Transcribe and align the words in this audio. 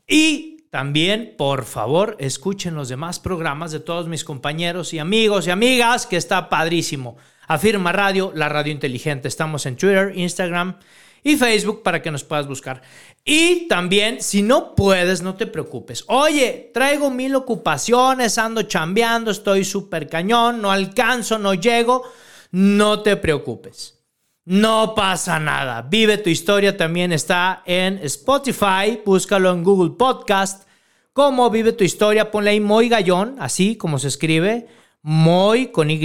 Y 0.08 0.66
también, 0.70 1.36
por 1.38 1.66
favor, 1.66 2.16
escuchen 2.20 2.76
los 2.76 2.90
demás 2.90 3.20
programas 3.20 3.72
de 3.72 3.80
todos 3.80 4.08
mis 4.08 4.24
compañeros 4.24 4.94
y 4.94 5.00
amigos 5.00 5.48
y 5.48 5.52
amigas, 5.52 6.06
que 6.06 6.18
está 6.18 6.50
padrísimo. 6.50 7.18
Afirma 7.48 7.92
Radio, 7.92 8.32
la 8.36 8.48
radio 8.48 8.72
inteligente. 8.72 9.28
Estamos 9.28 9.66
en 9.66 9.76
Twitter, 9.76 10.14
Instagram 10.16 10.78
y 11.24 11.36
Facebook 11.36 11.84
para 11.84 12.02
que 12.02 12.12
nos 12.12 12.24
puedas 12.24 12.48
buscar. 12.48 12.82
Y 13.26 13.68
también, 13.68 14.22
si 14.22 14.42
no 14.42 14.74
puedes, 14.74 15.22
no 15.22 15.36
te 15.36 15.48
preocupes. 15.48 16.06
Oye, 16.08 16.72
traigo 16.74 17.10
mil 17.10 17.36
ocupaciones, 17.36 18.38
ando 18.38 18.64
chambeando, 18.64 19.32
estoy 19.32 19.66
súper 19.66 20.08
cañón, 20.08 20.62
no 20.62 20.72
alcanzo, 20.72 21.38
no 21.38 21.54
llego. 21.54 22.04
No 22.52 23.02
te 23.02 23.16
preocupes. 23.16 24.01
No 24.46 24.96
pasa 24.96 25.40
nada. 25.40 25.84
Vive 25.84 26.18
tu 26.18 26.30
historia 26.30 26.76
también 26.76 27.12
está 27.12 27.62
en 27.66 28.00
Spotify. 28.00 29.00
Búscalo 29.06 29.52
en 29.52 29.64
Google 29.64 29.92
Podcast. 29.92 30.68
Como 31.14 31.50
Vive 31.52 31.74
tu 31.74 31.84
historia, 31.84 32.32
ponle 32.32 32.52
ahí 32.52 32.60
Moy 32.60 32.90
Gallón, 32.90 33.36
así 33.40 33.76
como 33.76 34.00
se 34.00 34.08
escribe. 34.08 34.68
Moy 35.04 35.68
con 35.68 35.92
Y, 35.92 36.00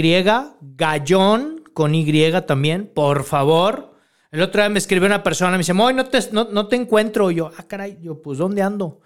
Gallón 0.61 1.63
con 1.73 1.95
Y 1.95 2.31
también, 2.45 2.91
por 2.93 3.23
favor. 3.23 3.95
El 4.29 4.41
otro 4.43 4.61
día 4.61 4.69
me 4.69 4.79
escribió 4.79 5.07
una 5.07 5.23
persona, 5.23 5.51
me 5.53 5.59
dice, 5.59 5.73
Moy, 5.73 5.95
no 5.95 6.05
te, 6.05 6.19
no, 6.31 6.47
no 6.51 6.67
te 6.67 6.75
encuentro. 6.75 7.31
yo, 7.31 7.49
ah, 7.57 7.63
caray, 7.63 7.97
yo, 8.01 8.21
pues, 8.21 8.37
¿dónde 8.37 8.61
ando? 8.61 8.99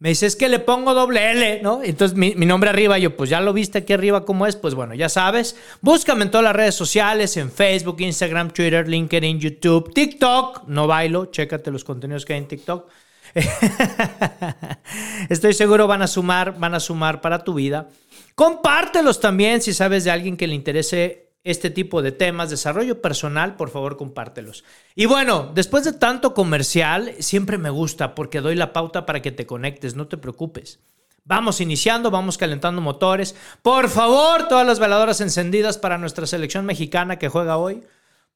Me 0.00 0.08
dice, 0.08 0.24
es 0.24 0.34
que 0.34 0.48
le 0.48 0.60
pongo 0.60 0.94
doble 0.94 1.30
L, 1.30 1.60
¿no? 1.62 1.82
Entonces 1.82 2.16
mi, 2.16 2.32
nombre 2.46 2.70
arriba, 2.70 2.98
yo, 2.98 3.14
pues 3.18 3.28
ya 3.28 3.42
lo 3.42 3.52
viste 3.52 3.78
aquí 3.78 3.92
arriba 3.92 4.24
cómo 4.24 4.46
es, 4.46 4.56
pues 4.56 4.74
bueno, 4.74 4.94
ya 4.94 5.10
sabes. 5.10 5.56
Búscame 5.82 6.24
en 6.24 6.30
todas 6.30 6.44
las 6.44 6.56
redes 6.56 6.74
sociales, 6.74 7.36
en 7.36 7.52
Facebook, 7.52 8.00
Instagram, 8.00 8.50
Twitter, 8.50 8.88
LinkedIn, 8.88 9.38
YouTube, 9.38 9.92
TikTok. 9.92 10.66
No 10.68 10.86
bailo, 10.86 11.26
chécate 11.26 11.70
los 11.70 11.84
contenidos 11.84 12.24
que 12.24 12.32
hay 12.32 12.38
en 12.38 12.48
TikTok. 12.48 12.88
Estoy 15.28 15.52
seguro 15.52 15.86
van 15.86 16.00
a 16.00 16.06
sumar, 16.06 16.58
van 16.58 16.74
a 16.74 16.80
sumar 16.80 17.20
para 17.20 17.44
tu 17.44 17.52
vida. 17.52 17.90
Compártelos 18.34 19.20
también 19.20 19.60
si 19.60 19.74
sabes 19.74 20.04
de 20.04 20.12
alguien 20.12 20.38
que 20.38 20.46
le 20.46 20.54
interese 20.54 21.29
este 21.42 21.70
tipo 21.70 22.02
de 22.02 22.12
temas, 22.12 22.50
desarrollo 22.50 23.00
personal, 23.00 23.56
por 23.56 23.70
favor 23.70 23.96
compártelos. 23.96 24.64
Y 24.94 25.06
bueno, 25.06 25.50
después 25.54 25.84
de 25.84 25.92
tanto 25.92 26.34
comercial, 26.34 27.14
siempre 27.18 27.58
me 27.58 27.70
gusta 27.70 28.14
porque 28.14 28.40
doy 28.40 28.56
la 28.56 28.72
pauta 28.72 29.06
para 29.06 29.22
que 29.22 29.32
te 29.32 29.46
conectes, 29.46 29.94
no 29.94 30.06
te 30.06 30.18
preocupes. 30.18 30.80
Vamos 31.24 31.60
iniciando, 31.60 32.10
vamos 32.10 32.38
calentando 32.38 32.80
motores. 32.80 33.34
Por 33.62 33.88
favor, 33.88 34.48
todas 34.48 34.66
las 34.66 34.78
veladoras 34.78 35.20
encendidas 35.20 35.78
para 35.78 35.98
nuestra 35.98 36.26
selección 36.26 36.66
mexicana 36.66 37.18
que 37.18 37.28
juega 37.28 37.56
hoy. 37.56 37.82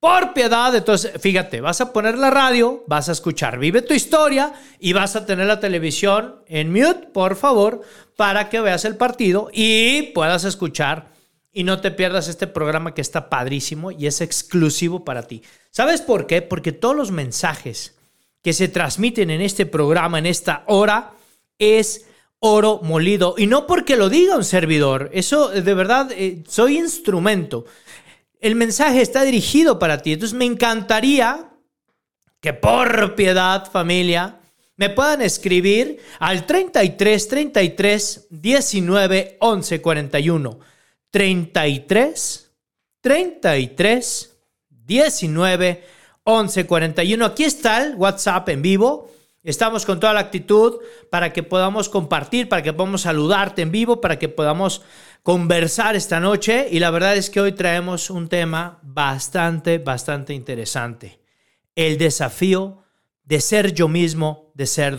Por 0.00 0.34
piedad, 0.34 0.74
entonces, 0.74 1.12
fíjate, 1.18 1.62
vas 1.62 1.80
a 1.80 1.92
poner 1.92 2.18
la 2.18 2.30
radio, 2.30 2.84
vas 2.86 3.08
a 3.08 3.12
escuchar 3.12 3.58
Vive 3.58 3.80
tu 3.80 3.94
historia 3.94 4.52
y 4.78 4.92
vas 4.92 5.16
a 5.16 5.24
tener 5.24 5.46
la 5.46 5.60
televisión 5.60 6.42
en 6.46 6.70
mute, 6.72 7.08
por 7.12 7.36
favor, 7.36 7.80
para 8.14 8.50
que 8.50 8.60
veas 8.60 8.84
el 8.84 8.96
partido 8.96 9.48
y 9.50 10.12
puedas 10.12 10.44
escuchar 10.44 11.13
y 11.54 11.62
no 11.62 11.80
te 11.80 11.92
pierdas 11.92 12.26
este 12.28 12.48
programa 12.48 12.92
que 12.92 13.00
está 13.00 13.30
padrísimo 13.30 13.92
y 13.92 14.06
es 14.06 14.20
exclusivo 14.20 15.04
para 15.04 15.22
ti. 15.22 15.42
¿Sabes 15.70 16.02
por 16.02 16.26
qué? 16.26 16.42
Porque 16.42 16.72
todos 16.72 16.96
los 16.96 17.12
mensajes 17.12 17.94
que 18.42 18.52
se 18.52 18.68
transmiten 18.68 19.30
en 19.30 19.40
este 19.40 19.64
programa, 19.64 20.18
en 20.18 20.26
esta 20.26 20.64
hora, 20.66 21.12
es 21.58 22.06
oro 22.40 22.80
molido. 22.82 23.36
Y 23.38 23.46
no 23.46 23.66
porque 23.68 23.96
lo 23.96 24.10
diga 24.10 24.36
un 24.36 24.44
servidor, 24.44 25.10
eso 25.14 25.48
de 25.48 25.74
verdad, 25.74 26.10
eh, 26.12 26.42
soy 26.48 26.76
instrumento. 26.76 27.64
El 28.40 28.56
mensaje 28.56 29.00
está 29.00 29.22
dirigido 29.22 29.78
para 29.78 30.02
ti. 30.02 30.12
Entonces 30.12 30.36
me 30.36 30.44
encantaría 30.44 31.50
que 32.40 32.52
por 32.52 33.14
piedad, 33.14 33.70
familia, 33.70 34.40
me 34.76 34.90
puedan 34.90 35.22
escribir 35.22 36.00
al 36.18 36.44
33 36.44 37.28
33 37.28 38.26
19 38.28 39.36
11 39.40 39.80
41. 39.80 40.73
33 41.14 42.50
33 43.00 44.36
19 44.68 45.84
11 46.24 46.66
41. 46.66 47.24
Aquí 47.24 47.44
está 47.44 47.84
el 47.84 47.94
WhatsApp 47.94 48.48
en 48.48 48.62
vivo. 48.62 49.12
Estamos 49.44 49.86
con 49.86 50.00
toda 50.00 50.12
la 50.12 50.18
actitud 50.18 50.80
para 51.12 51.32
que 51.32 51.44
podamos 51.44 51.88
compartir, 51.88 52.48
para 52.48 52.62
que 52.64 52.72
podamos 52.72 53.02
saludarte 53.02 53.62
en 53.62 53.70
vivo, 53.70 54.00
para 54.00 54.18
que 54.18 54.28
podamos 54.28 54.82
conversar 55.22 55.94
esta 55.94 56.18
noche. 56.18 56.66
Y 56.68 56.80
la 56.80 56.90
verdad 56.90 57.14
es 57.14 57.30
que 57.30 57.40
hoy 57.40 57.52
traemos 57.52 58.10
un 58.10 58.28
tema 58.28 58.80
bastante, 58.82 59.78
bastante 59.78 60.34
interesante. 60.34 61.20
El 61.76 61.96
desafío 61.96 62.82
de 63.22 63.40
ser 63.40 63.72
yo 63.72 63.86
mismo, 63.86 64.43
de 64.54 64.66
ser, 64.66 64.96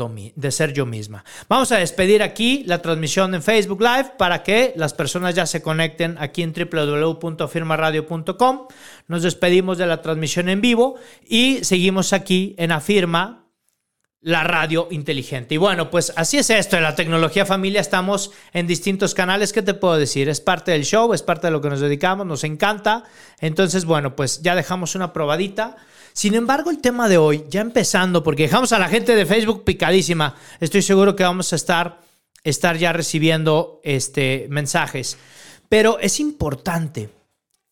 yo 0.74 0.86
misma. 0.86 1.26
Vamos 1.48 1.72
a 1.72 1.78
despedir 1.78 2.22
aquí 2.22 2.66
la 2.68 2.82
transmisión 2.82 3.34
en 3.34 3.42
Facebook 3.42 3.82
Live 3.82 4.12
para 4.18 4.44
que 4.44 4.74
las 4.76 4.94
personas 4.94 5.34
ya 5.34 5.46
se 5.46 5.62
conecten 5.62 6.18
aquí 6.20 6.44
en 6.44 6.54
www.afirmaradio.com. 6.54 8.68
Nos 9.08 9.24
despedimos 9.24 9.78
de 9.78 9.88
la 9.88 10.02
transmisión 10.02 10.50
en 10.50 10.60
vivo 10.60 10.96
y 11.26 11.64
seguimos 11.64 12.12
aquí 12.12 12.54
en 12.58 12.74
Afirma, 12.74 13.44
la 14.20 14.44
radio 14.44 14.90
inteligente. 14.90 15.56
Y 15.56 15.58
bueno, 15.58 15.90
pues 15.92 16.12
así 16.16 16.40
es 16.40 16.50
esto 16.50 16.76
de 16.76 16.82
la 16.82 16.96
tecnología 16.96 17.46
familia. 17.46 17.80
Estamos 17.80 18.32
en 18.54 18.66
distintos 18.66 19.14
canales. 19.14 19.54
¿Qué 19.54 19.62
te 19.62 19.76
puedo 19.76 19.98
decir? 19.98 20.30
Es 20.30 20.42
parte 20.42 20.72
del 20.72 20.84
show, 20.84 21.14
es 21.14 21.22
parte 21.22 21.46
de 21.48 21.52
lo 21.52 21.62
que 21.62 21.70
nos 21.70 21.80
dedicamos, 21.80 22.26
nos 22.26 22.44
encanta. 22.44 23.04
Entonces, 23.40 23.86
bueno, 23.86 24.16
pues 24.16 24.42
ya 24.42 24.56
dejamos 24.56 24.96
una 24.96 25.14
probadita. 25.14 25.78
Sin 26.16 26.34
embargo, 26.34 26.70
el 26.70 26.80
tema 26.80 27.10
de 27.10 27.18
hoy, 27.18 27.44
ya 27.50 27.60
empezando, 27.60 28.24
porque 28.24 28.44
dejamos 28.44 28.72
a 28.72 28.80
la 28.80 28.88
gente 28.88 29.18
de 29.18 29.26
Facebook 29.26 29.66
picadísima, 29.66 30.38
estoy 30.62 30.82
seguro 30.82 31.14
que 31.14 31.24
vamos 31.24 31.52
a 31.52 31.58
estar, 31.58 32.00
estar 32.46 32.78
ya 32.78 32.94
recibiendo 32.94 33.82
este, 33.84 34.48
mensajes, 34.50 35.18
pero 35.68 36.00
es 36.00 36.22
importante 36.22 37.10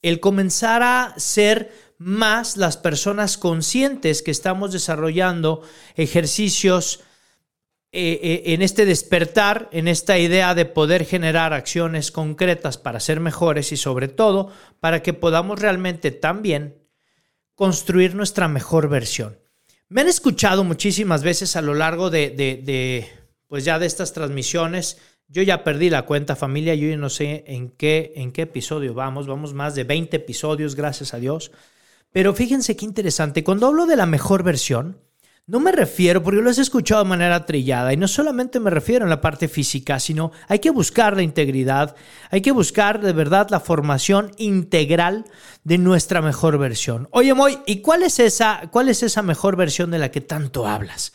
el 0.01 0.19
comenzar 0.19 0.84
a 0.84 1.13
ser 1.16 1.72
más 1.98 2.57
las 2.57 2.75
personas 2.75 3.38
conscientes 3.38 4.22
que 4.22 4.31
estamos 4.31 4.74
desarrollando 4.74 5.62
ejercicios 5.95 7.00
eh, 7.94 8.19
eh, 8.22 8.44
en 8.48 8.62
este 8.62 8.86
despertar, 8.86 9.69
en 9.72 9.88
esta 9.88 10.19
idea 10.19 10.54
de 10.54 10.66
poder 10.66 11.06
generar 11.06 11.54
acciones 11.54 12.12
concretas 12.12 12.78
para 12.78 13.00
ser 13.00 13.22
mejores 13.22 13.72
y 13.72 13.78
sobre 13.78 14.10
todo 14.10 14.51
para 14.81 15.01
que 15.01 15.13
podamos 15.13 15.62
realmente 15.62 16.12
también 16.12 16.82
construir 17.55 18.15
nuestra 18.15 18.47
mejor 18.47 18.89
versión. 18.89 19.39
Me 19.89 20.01
han 20.01 20.07
escuchado 20.07 20.63
muchísimas 20.63 21.23
veces 21.23 21.55
a 21.55 21.61
lo 21.61 21.73
largo 21.73 22.09
de, 22.09 22.29
de 22.31 23.07
pues 23.47 23.63
ya 23.65 23.77
de 23.79 23.85
estas 23.85 24.13
transmisiones 24.13 24.97
yo 25.33 25.41
ya 25.41 25.63
perdí 25.63 25.89
la 25.89 26.03
cuenta 26.03 26.35
familia, 26.35 26.75
yo 26.75 26.95
no 26.97 27.09
sé 27.09 27.44
en 27.47 27.69
qué, 27.69 28.13
en 28.15 28.31
qué 28.31 28.44
episodio 28.44 28.94
vamos, 28.94 29.25
vamos 29.25 29.53
más 29.53 29.73
de 29.73 29.83
20 29.83 30.17
episodios, 30.17 30.75
gracias 30.75 31.13
a 31.13 31.17
Dios. 31.17 31.51
Pero 32.11 32.33
fíjense 32.35 32.75
qué 32.75 32.85
interesante, 32.85 33.44
cuando 33.44 33.67
hablo 33.67 33.88
de 33.88 33.95
la 33.95 34.06
mejor 34.06 34.44
versión, 34.44 34.99
no 35.45 35.60
me 35.60 35.74
refiero, 35.74 36.24
porque 36.24 36.42
lo 36.42 36.50
has 36.50 36.57
escuchado 36.57 37.04
de 37.04 37.10
manera 37.10 37.45
trillada, 37.45 37.92
y 37.92 37.98
no 37.98 38.07
solamente 38.07 38.62
me 38.62 38.69
refiero 38.69 39.04
en 39.04 39.10
la 39.10 39.19
parte 39.19 39.50
física, 39.50 40.00
sino 40.00 40.31
hay 40.48 40.60
que 40.60 40.69
buscar 40.69 41.18
la 41.18 41.22
integridad, 41.22 41.95
hay 42.30 42.42
que 42.42 42.51
buscar 42.51 43.01
de 43.01 43.12
verdad 43.12 43.50
la 43.50 43.60
formación 43.60 44.31
integral 44.38 45.25
de 45.66 45.78
nuestra 45.78 46.22
mejor 46.22 46.57
versión. 46.57 47.10
Oye, 47.12 47.34
Moy, 47.34 47.60
¿y 47.66 47.81
cuál 47.81 48.04
es 48.04 48.19
esa, 48.19 48.69
cuál 48.72 48.88
es 48.88 49.04
esa 49.04 49.22
mejor 49.22 49.57
versión 49.57 49.92
de 49.92 50.00
la 50.00 50.12
que 50.12 50.22
tanto 50.22 50.66
hablas? 50.66 51.12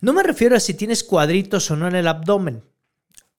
No 0.00 0.12
me 0.12 0.22
refiero 0.22 0.54
a 0.54 0.60
si 0.60 0.74
tienes 0.74 1.02
cuadritos 1.02 1.68
o 1.70 1.76
no 1.76 1.88
en 1.88 1.96
el 1.96 2.06
abdomen. 2.06 2.62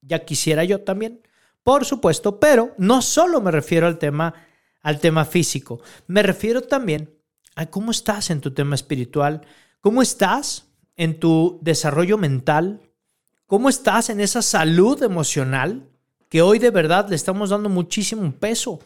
Ya 0.02 0.26
quisiera 0.26 0.66
yo 0.66 0.82
también, 0.82 1.22
por 1.64 1.86
supuesto, 1.86 2.42
pero 2.42 2.74
no 2.78 3.02
solo 3.02 3.40
me 3.40 3.52
refiero 3.52 3.88
al 3.88 3.98
tema, 3.98 4.34
al 4.82 5.00
tema 5.00 5.24
físico, 5.24 5.80
me 6.08 6.22
refiero 6.22 6.64
también 6.64 7.18
a 7.56 7.68
cómo 7.68 7.92
estás 7.92 8.30
en 8.30 8.42
tu 8.42 8.52
tema 8.52 8.76
espiritual, 8.76 9.46
cómo 9.84 10.02
estás 10.02 10.70
en 10.96 11.20
tu 11.20 11.60
desarrollo 11.62 12.18
mental, 12.18 12.80
cómo 13.48 13.68
estás 13.68 14.10
en 14.10 14.22
esa 14.22 14.42
salud 14.42 15.04
emocional 15.04 15.90
que 16.30 16.42
hoy 16.42 16.58
de 16.58 16.70
verdad 16.72 17.10
le 17.10 17.18
estamos 17.18 17.50
dando 17.50 17.68
muchísimo 17.68 18.32
peso. 18.32 18.80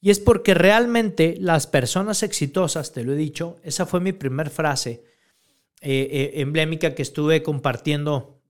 Y 0.00 0.10
es 0.10 0.20
porque 0.20 0.54
realmente 0.54 1.34
las 1.40 1.66
personas 1.66 2.22
exitosas, 2.22 2.92
te 2.92 3.02
lo 3.02 3.12
he 3.12 3.16
dicho, 3.16 3.56
esa 3.64 3.86
fue 3.86 3.98
mi 3.98 4.12
primera 4.12 4.48
frase 4.48 5.02
eh, 5.80 6.08
eh, 6.12 6.30
emblemática 6.36 6.94
que 6.94 7.02
estuve 7.02 7.42
compartiendo 7.42 8.40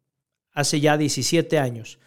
hace 0.52 0.80
ya 0.80 0.98
17 0.98 1.58
años 1.58 1.98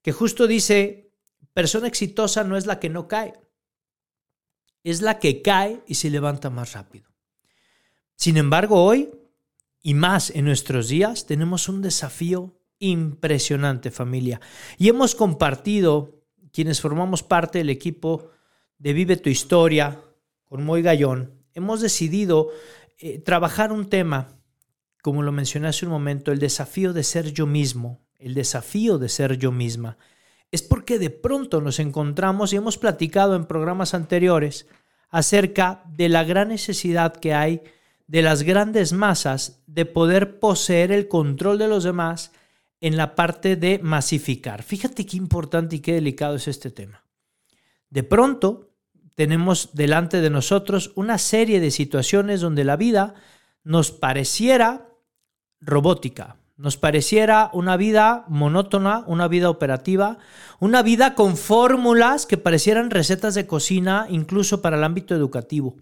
que 0.00 0.12
justo 0.12 0.46
dice, 0.46 1.10
persona 1.52 1.88
exitosa 1.88 2.44
no 2.44 2.56
es 2.56 2.64
la 2.64 2.80
que 2.80 2.88
no 2.88 3.08
cae, 3.08 3.34
es 4.84 5.02
la 5.02 5.18
que 5.18 5.42
cae 5.42 5.82
y 5.86 5.96
se 5.96 6.08
levanta 6.08 6.48
más 6.48 6.72
rápido. 6.72 7.10
Sin 8.14 8.38
embargo, 8.38 8.82
hoy, 8.82 9.10
y 9.86 9.92
más 9.92 10.30
en 10.30 10.46
nuestros 10.46 10.88
días, 10.88 11.26
tenemos 11.26 11.68
un 11.68 11.82
desafío 11.82 12.58
impresionante, 12.78 13.90
familia. 13.90 14.40
Y 14.78 14.88
hemos 14.88 15.14
compartido, 15.14 16.22
quienes 16.52 16.80
formamos 16.80 17.22
parte 17.22 17.58
del 17.58 17.68
equipo 17.68 18.30
de 18.78 18.94
Vive 18.94 19.18
tu 19.18 19.28
Historia, 19.28 20.00
con 20.46 20.64
Moy 20.64 20.80
Gallón, 20.80 21.34
hemos 21.52 21.82
decidido 21.82 22.48
eh, 22.98 23.18
trabajar 23.18 23.72
un 23.72 23.90
tema, 23.90 24.40
como 25.02 25.22
lo 25.22 25.32
mencioné 25.32 25.68
hace 25.68 25.84
un 25.84 25.92
momento, 25.92 26.32
el 26.32 26.38
desafío 26.38 26.94
de 26.94 27.04
ser 27.04 27.34
yo 27.34 27.46
mismo, 27.46 28.00
el 28.18 28.32
desafío 28.32 28.96
de 28.96 29.10
ser 29.10 29.36
yo 29.36 29.52
misma, 29.52 29.98
es 30.50 30.62
porque 30.62 30.98
de 30.98 31.10
pronto 31.10 31.60
nos 31.60 31.78
encontramos 31.78 32.54
y 32.54 32.56
hemos 32.56 32.78
platicado 32.78 33.36
en 33.36 33.44
programas 33.44 33.92
anteriores 33.92 34.66
acerca 35.10 35.84
de 35.88 36.08
la 36.08 36.24
gran 36.24 36.48
necesidad 36.48 37.14
que 37.14 37.34
hay 37.34 37.60
de 38.06 38.22
las 38.22 38.42
grandes 38.42 38.92
masas 38.92 39.62
de 39.66 39.86
poder 39.86 40.38
poseer 40.38 40.92
el 40.92 41.08
control 41.08 41.58
de 41.58 41.68
los 41.68 41.84
demás 41.84 42.32
en 42.80 42.96
la 42.96 43.14
parte 43.14 43.56
de 43.56 43.78
masificar. 43.78 44.62
Fíjate 44.62 45.06
qué 45.06 45.16
importante 45.16 45.76
y 45.76 45.80
qué 45.80 45.94
delicado 45.94 46.36
es 46.36 46.48
este 46.48 46.70
tema. 46.70 47.04
De 47.88 48.02
pronto 48.02 48.74
tenemos 49.14 49.70
delante 49.72 50.20
de 50.20 50.30
nosotros 50.30 50.92
una 50.96 51.18
serie 51.18 51.60
de 51.60 51.70
situaciones 51.70 52.40
donde 52.40 52.64
la 52.64 52.76
vida 52.76 53.14
nos 53.62 53.90
pareciera 53.90 54.88
robótica, 55.60 56.36
nos 56.56 56.76
pareciera 56.76 57.50
una 57.52 57.76
vida 57.76 58.24
monótona, 58.28 59.04
una 59.06 59.28
vida 59.28 59.48
operativa, 59.48 60.18
una 60.60 60.82
vida 60.82 61.14
con 61.14 61.36
fórmulas 61.36 62.26
que 62.26 62.36
parecieran 62.36 62.90
recetas 62.90 63.34
de 63.34 63.46
cocina 63.46 64.06
incluso 64.10 64.60
para 64.60 64.76
el 64.76 64.84
ámbito 64.84 65.14
educativo. 65.14 65.76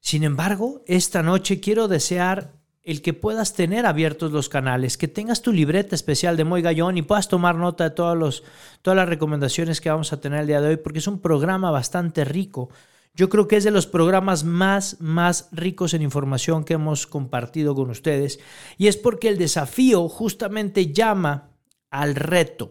Sin 0.00 0.24
embargo, 0.24 0.82
esta 0.86 1.22
noche 1.22 1.60
quiero 1.60 1.88
desear 1.88 2.54
el 2.82 3.02
que 3.02 3.12
puedas 3.12 3.52
tener 3.52 3.84
abiertos 3.84 4.32
los 4.32 4.48
canales, 4.48 4.96
que 4.96 5.08
tengas 5.08 5.42
tu 5.42 5.52
libreta 5.52 5.94
especial 5.94 6.36
de 6.36 6.44
Moy 6.44 6.62
Gallón 6.62 6.96
y 6.96 7.02
puedas 7.02 7.28
tomar 7.28 7.56
nota 7.56 7.84
de 7.84 7.90
todas 7.94 8.42
las 8.84 9.08
recomendaciones 9.08 9.80
que 9.80 9.90
vamos 9.90 10.12
a 10.12 10.20
tener 10.20 10.40
el 10.40 10.46
día 10.46 10.60
de 10.60 10.68
hoy, 10.68 10.76
porque 10.76 11.00
es 11.00 11.06
un 11.06 11.20
programa 11.20 11.70
bastante 11.70 12.24
rico 12.24 12.70
yo 13.18 13.28
creo 13.28 13.48
que 13.48 13.56
es 13.56 13.64
de 13.64 13.72
los 13.72 13.88
programas 13.88 14.44
más, 14.44 15.00
más 15.00 15.48
ricos 15.50 15.92
en 15.92 16.02
información 16.02 16.64
que 16.64 16.74
hemos 16.74 17.08
compartido 17.08 17.74
con 17.74 17.90
ustedes. 17.90 18.38
Y 18.76 18.86
es 18.86 18.96
porque 18.96 19.28
el 19.28 19.38
desafío 19.38 20.08
justamente 20.08 20.92
llama 20.92 21.50
al 21.90 22.14
reto. 22.14 22.70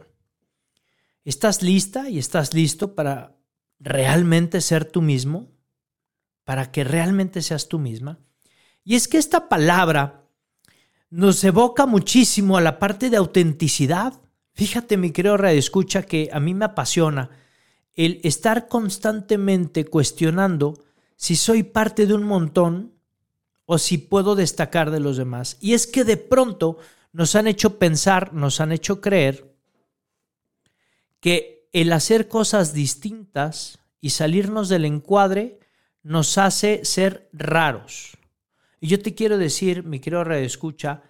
¿Estás 1.26 1.62
lista 1.62 2.10
y 2.10 2.18
estás 2.18 2.54
listo 2.54 2.96
para 2.96 3.36
realmente 3.78 4.62
ser 4.62 4.86
tú 4.86 5.02
mismo? 5.02 5.52
Para 6.48 6.72
que 6.72 6.86
realmente 6.86 7.42
seas 7.42 7.68
tú 7.68 7.78
misma. 7.78 8.20
Y 8.86 8.96
es 8.96 9.10
que 9.10 9.18
esta 9.18 9.50
palabra 9.50 10.24
nos 11.10 11.44
evoca 11.44 11.86
muchísimo 11.86 12.56
a 12.56 12.62
la 12.62 12.80
parte 12.80 13.10
de 13.10 13.18
autenticidad. 13.18 14.14
Fíjate, 14.54 14.96
mi 14.96 15.12
querido 15.12 15.36
Radio 15.36 15.60
Escucha, 15.60 16.04
que 16.04 16.30
a 16.32 16.40
mí 16.40 16.54
me 16.54 16.64
apasiona 16.64 17.32
el 17.96 18.22
estar 18.24 18.70
constantemente 18.70 19.84
cuestionando 19.84 20.86
si 21.18 21.36
soy 21.36 21.64
parte 21.64 22.06
de 22.06 22.14
un 22.14 22.24
montón 22.24 22.94
o 23.66 23.78
si 23.78 23.98
puedo 23.98 24.34
destacar 24.34 24.90
de 24.90 25.02
los 25.02 25.18
demás. 25.18 25.58
Y 25.60 25.74
es 25.74 25.86
que 25.86 26.06
de 26.06 26.16
pronto 26.16 26.78
nos 27.12 27.36
han 27.36 27.48
hecho 27.48 27.78
pensar, 27.78 28.34
nos 28.34 28.62
han 28.62 28.72
hecho 28.72 29.02
creer 29.02 29.54
que 31.20 31.68
el 31.74 31.92
hacer 31.92 32.30
cosas 32.30 32.72
distintas 32.72 33.80
y 34.00 34.12
salirnos 34.12 34.70
del 34.70 34.86
encuadre 34.86 35.60
nos 36.08 36.38
hace 36.38 36.86
ser 36.86 37.28
raros. 37.34 38.18
Y 38.80 38.88
yo 38.88 39.00
te 39.02 39.14
quiero 39.14 39.38
decir, 39.38 39.84
mi 39.84 40.00
querido 40.00 40.24
Radio 40.24 40.46
Escucha, 40.46 41.04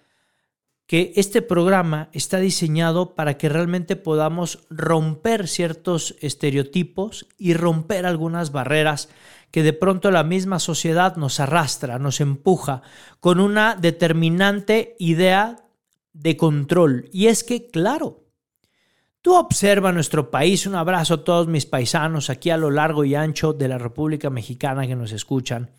que 0.86 1.12
este 1.14 1.40
programa 1.40 2.08
está 2.12 2.38
diseñado 2.38 3.14
para 3.14 3.38
que 3.38 3.48
realmente 3.48 3.94
podamos 3.94 4.66
romper 4.70 5.46
ciertos 5.46 6.16
estereotipos 6.20 7.28
y 7.36 7.54
romper 7.54 8.06
algunas 8.06 8.50
barreras 8.50 9.08
que 9.52 9.62
de 9.62 9.72
pronto 9.72 10.10
la 10.10 10.24
misma 10.24 10.58
sociedad 10.58 11.16
nos 11.16 11.38
arrastra, 11.38 12.00
nos 12.00 12.20
empuja 12.20 12.82
con 13.20 13.38
una 13.38 13.76
determinante 13.76 14.96
idea 14.98 15.64
de 16.12 16.36
control. 16.36 17.08
Y 17.12 17.28
es 17.28 17.44
que, 17.44 17.68
claro, 17.68 18.24
tú 19.22 19.34
observa 19.34 19.92
nuestro 19.92 20.30
país, 20.30 20.66
un 20.66 20.74
abrazo 20.74 21.14
a 21.14 21.24
todos 21.24 21.48
mis 21.48 21.66
paisanos 21.66 22.30
aquí 22.30 22.50
a 22.50 22.56
lo 22.56 22.70
largo 22.70 23.04
y 23.04 23.14
ancho 23.14 23.52
de 23.52 23.68
la 23.68 23.78
República 23.78 24.30
Mexicana 24.30 24.86
que 24.86 24.96
nos 24.96 25.12
escuchan. 25.12 25.70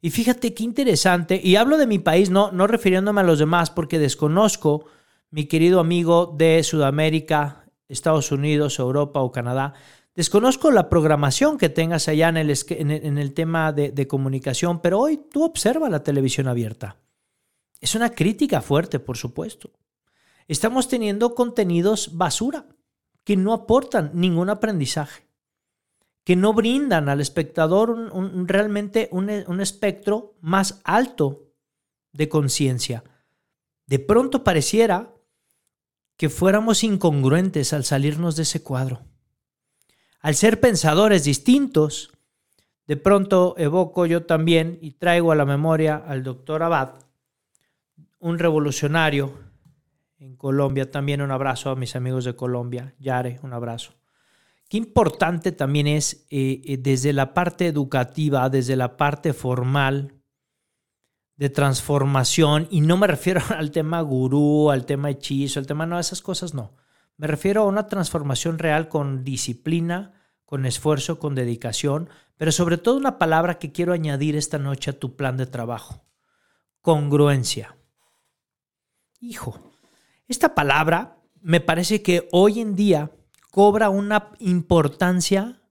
Y 0.00 0.10
fíjate 0.10 0.52
qué 0.52 0.64
interesante, 0.64 1.40
y 1.42 1.56
hablo 1.56 1.78
de 1.78 1.86
mi 1.86 2.00
país, 2.00 2.28
no, 2.28 2.50
no 2.50 2.66
refiriéndome 2.66 3.20
a 3.20 3.24
los 3.24 3.38
demás, 3.38 3.70
porque 3.70 4.00
desconozco, 4.00 4.86
mi 5.30 5.46
querido 5.46 5.78
amigo 5.78 6.34
de 6.36 6.62
Sudamérica, 6.64 7.66
Estados 7.88 8.32
Unidos, 8.32 8.78
Europa 8.78 9.20
o 9.20 9.30
Canadá, 9.30 9.74
desconozco 10.14 10.70
la 10.70 10.88
programación 10.88 11.58
que 11.58 11.68
tengas 11.68 12.08
allá 12.08 12.28
en 12.28 12.36
el, 12.36 12.54
en 12.68 13.18
el, 13.18 13.32
tema 13.32 13.72
de, 13.72 14.06
comunicación, 14.08 14.80
pero 14.80 14.98
hoy 14.98 15.20
tú 15.30 15.44
observa 15.44 15.88
la 15.88 16.02
televisión 16.02 16.48
abierta. 16.48 16.96
Es 17.80 17.94
una 17.94 18.10
crítica 18.10 18.60
fuerte, 18.60 18.98
por 18.98 19.16
supuesto. 19.16 19.70
Estamos 20.52 20.86
teniendo 20.86 21.34
contenidos 21.34 22.16
basura 22.16 22.66
que 23.24 23.38
no 23.38 23.54
aportan 23.54 24.10
ningún 24.12 24.50
aprendizaje 24.50 25.26
que 26.24 26.36
no 26.36 26.52
brindan 26.52 27.08
al 27.08 27.20
espectador 27.20 28.12
realmente 28.46 29.08
un, 29.12 29.28
un 29.46 29.60
espectro 29.60 30.34
más 30.40 30.80
alto 30.84 31.48
de 32.12 32.28
conciencia. 32.28 33.02
De 33.86 33.98
pronto 33.98 34.44
pareciera 34.44 35.12
que 36.16 36.28
fuéramos 36.28 36.84
incongruentes 36.84 37.72
al 37.72 37.84
salirnos 37.84 38.36
de 38.36 38.42
ese 38.42 38.62
cuadro. 38.62 39.00
Al 40.20 40.36
ser 40.36 40.60
pensadores 40.60 41.24
distintos, 41.24 42.12
de 42.86 42.96
pronto 42.96 43.54
evoco 43.58 44.06
yo 44.06 44.24
también 44.24 44.78
y 44.80 44.92
traigo 44.92 45.32
a 45.32 45.36
la 45.36 45.44
memoria 45.44 45.96
al 45.96 46.22
doctor 46.22 46.62
Abad, 46.62 46.90
un 48.20 48.38
revolucionario 48.38 49.41
en 50.22 50.36
Colombia, 50.36 50.90
también 50.90 51.22
un 51.22 51.30
abrazo 51.30 51.70
a 51.70 51.76
mis 51.76 51.96
amigos 51.96 52.24
de 52.24 52.36
Colombia, 52.36 52.94
Yare, 52.98 53.38
un 53.42 53.52
abrazo 53.52 53.94
qué 54.72 54.78
importante 54.78 55.52
también 55.52 55.86
es 55.86 56.24
eh, 56.30 56.62
eh, 56.64 56.78
desde 56.78 57.12
la 57.12 57.34
parte 57.34 57.66
educativa, 57.66 58.48
desde 58.48 58.74
la 58.74 58.96
parte 58.96 59.34
formal 59.34 60.14
de 61.36 61.50
transformación, 61.50 62.68
y 62.70 62.80
no 62.80 62.96
me 62.96 63.06
refiero 63.16 63.42
al 63.50 63.70
tema 63.70 64.00
gurú, 64.00 64.70
al 64.70 64.86
tema 64.86 65.10
hechizo, 65.10 65.60
al 65.60 65.66
tema, 65.66 65.84
no, 65.84 66.00
esas 66.00 66.22
cosas 66.22 66.54
no. 66.54 66.74
Me 67.18 67.26
refiero 67.26 67.60
a 67.60 67.66
una 67.66 67.86
transformación 67.86 68.58
real 68.58 68.88
con 68.88 69.24
disciplina, 69.24 70.14
con 70.46 70.64
esfuerzo, 70.64 71.18
con 71.18 71.34
dedicación, 71.34 72.08
pero 72.38 72.50
sobre 72.50 72.78
todo 72.78 72.96
una 72.96 73.18
palabra 73.18 73.58
que 73.58 73.72
quiero 73.72 73.92
añadir 73.92 74.36
esta 74.36 74.56
noche 74.56 74.92
a 74.92 74.98
tu 74.98 75.16
plan 75.16 75.36
de 75.36 75.44
trabajo, 75.44 76.06
congruencia. 76.80 77.76
Hijo, 79.20 79.71
esta 80.32 80.54
palabra 80.54 81.18
me 81.40 81.60
parece 81.60 82.02
que 82.02 82.28
hoy 82.32 82.60
en 82.60 82.74
día 82.74 83.12
cobra 83.50 83.90
una 83.90 84.32
importancia 84.40 85.62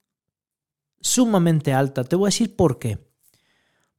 sumamente 1.02 1.74
alta. 1.74 2.04
Te 2.04 2.16
voy 2.16 2.28
a 2.28 2.34
decir 2.34 2.56
por 2.56 2.80
qué. 2.80 3.00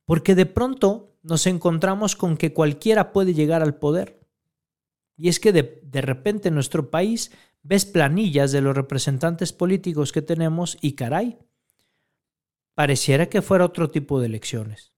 Porque 0.05 0.35
de 0.35 0.47
pronto 0.47 1.17
nos 1.23 1.47
encontramos 1.47 2.17
con 2.17 2.37
que 2.37 2.53
cualquiera 2.53 3.13
puede 3.13 3.35
llegar 3.35 3.63
al 3.63 3.77
poder. 3.77 4.21
Y 5.17 5.29
es 5.29 5.41
que 5.41 5.53
de, 5.53 5.81
de, 5.85 6.01
repente 6.01 6.49
en 6.49 6.55
nuestro 6.55 6.91
país 6.91 7.33
ves 7.63 7.85
planillas 7.85 8.53
de 8.53 8.61
los 8.61 8.75
representantes 8.75 9.53
políticos 9.53 10.13
que 10.13 10.23
tenemos 10.23 10.79
y 10.81 10.93
caray, 10.93 11.39
pareciera 12.75 13.27
que 13.27 13.43
fuera 13.43 13.65
otro 13.65 13.91
tipo 13.91 14.21
de 14.21 14.27
elecciones. 14.27 14.93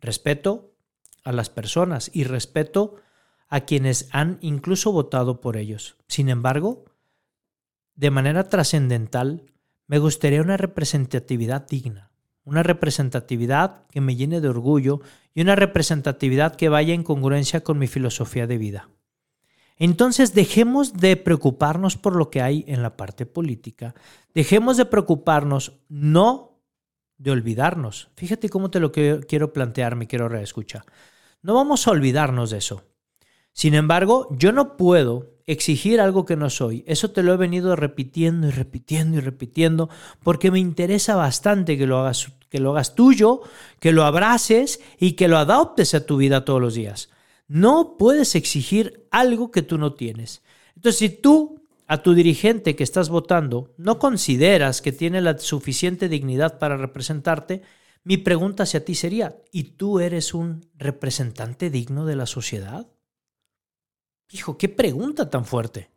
Respeto 0.00 0.74
a 1.24 1.32
las 1.32 1.48
personas 1.50 2.10
y 2.12 2.24
respeto 2.24 2.96
a 2.96 3.11
quienes 3.60 4.08
han 4.12 4.38
incluso 4.40 4.92
votado 4.92 5.40
por 5.40 5.56
ellos. 5.56 5.96
Sin 6.08 6.28
embargo, 6.28 6.84
de 7.94 8.10
manera 8.10 8.48
trascendental, 8.48 9.44
me 9.86 9.98
gustaría 9.98 10.40
una 10.40 10.56
representatividad 10.56 11.68
digna, 11.68 12.10
una 12.44 12.62
representatividad 12.62 13.86
que 13.88 14.00
me 14.00 14.16
llene 14.16 14.40
de 14.40 14.48
orgullo 14.48 15.00
y 15.34 15.42
una 15.42 15.54
representatividad 15.54 16.56
que 16.56 16.68
vaya 16.68 16.94
en 16.94 17.04
congruencia 17.04 17.62
con 17.62 17.78
mi 17.78 17.86
filosofía 17.86 18.46
de 18.46 18.58
vida. 18.58 18.88
Entonces 19.76 20.34
dejemos 20.34 20.94
de 20.94 21.16
preocuparnos 21.16 21.96
por 21.96 22.16
lo 22.16 22.30
que 22.30 22.40
hay 22.40 22.64
en 22.68 22.82
la 22.82 22.96
parte 22.96 23.26
política, 23.26 23.94
dejemos 24.34 24.76
de 24.76 24.86
preocuparnos 24.86 25.80
no 25.88 26.60
de 27.18 27.30
olvidarnos. 27.30 28.08
Fíjate 28.16 28.48
cómo 28.48 28.70
te 28.70 28.80
lo 28.80 28.92
quiero 28.92 29.52
plantear, 29.52 29.96
mi 29.96 30.06
quiero 30.06 30.28
reescucha. 30.28 30.84
No 31.42 31.54
vamos 31.54 31.86
a 31.86 31.90
olvidarnos 31.90 32.50
de 32.50 32.58
eso. 32.58 32.84
Sin 33.52 33.74
embargo, 33.74 34.28
yo 34.38 34.52
no 34.52 34.76
puedo 34.76 35.32
exigir 35.46 36.00
algo 36.00 36.24
que 36.24 36.36
no 36.36 36.50
soy. 36.50 36.84
Eso 36.86 37.10
te 37.10 37.22
lo 37.22 37.34
he 37.34 37.36
venido 37.36 37.76
repitiendo 37.76 38.48
y 38.48 38.50
repitiendo 38.50 39.18
y 39.18 39.20
repitiendo 39.20 39.88
porque 40.22 40.50
me 40.50 40.58
interesa 40.58 41.16
bastante 41.16 41.76
que 41.76 41.86
lo 41.86 41.98
hagas, 41.98 42.32
que 42.48 42.60
lo 42.60 42.70
hagas 42.70 42.94
tuyo, 42.94 43.42
que 43.80 43.92
lo 43.92 44.04
abraces 44.04 44.80
y 44.98 45.12
que 45.12 45.28
lo 45.28 45.38
adoptes 45.38 45.94
a 45.94 46.06
tu 46.06 46.16
vida 46.16 46.44
todos 46.44 46.60
los 46.60 46.74
días. 46.74 47.10
No 47.48 47.96
puedes 47.98 48.34
exigir 48.34 49.06
algo 49.10 49.50
que 49.50 49.62
tú 49.62 49.78
no 49.78 49.94
tienes. 49.94 50.42
Entonces, 50.76 50.98
si 50.98 51.08
tú 51.10 51.62
a 51.86 52.02
tu 52.02 52.14
dirigente 52.14 52.74
que 52.76 52.84
estás 52.84 53.10
votando 53.10 53.74
no 53.76 53.98
consideras 53.98 54.80
que 54.80 54.92
tiene 54.92 55.20
la 55.20 55.36
suficiente 55.38 56.08
dignidad 56.08 56.58
para 56.58 56.78
representarte, 56.78 57.62
mi 58.04 58.16
pregunta 58.16 58.62
hacia 58.62 58.84
ti 58.84 58.94
sería, 58.94 59.36
¿y 59.52 59.64
tú 59.74 60.00
eres 60.00 60.32
un 60.32 60.66
representante 60.78 61.68
digno 61.68 62.06
de 62.06 62.16
la 62.16 62.26
sociedad? 62.26 62.88
Hijo, 64.32 64.56
qué 64.56 64.68
pregunta 64.68 65.30
tan 65.30 65.44
fuerte. 65.44 65.90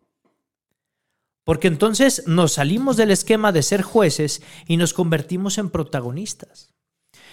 Porque 1.44 1.68
entonces 1.68 2.24
nos 2.28 2.54
salimos 2.54 2.98
del 2.98 3.12
esquema 3.12 3.52
de 3.52 3.64
ser 3.64 3.82
jueces 3.82 4.42
y 4.68 4.78
nos 4.78 4.94
convertimos 4.94 5.58
en 5.58 5.70
protagonistas. 5.70 6.74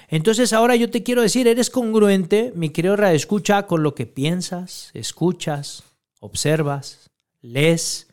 Entonces 0.08 0.52
ahora 0.52 0.76
yo 0.76 0.90
te 0.90 1.02
quiero 1.02 1.22
decir, 1.22 1.48
eres 1.48 1.70
congruente, 1.70 2.52
mi 2.54 2.70
querido 2.70 2.94
escucha 2.94 3.66
con 3.66 3.82
lo 3.82 3.94
que 3.94 4.06
piensas, 4.06 4.90
escuchas, 4.94 5.84
observas, 6.20 7.10
lees, 7.40 8.08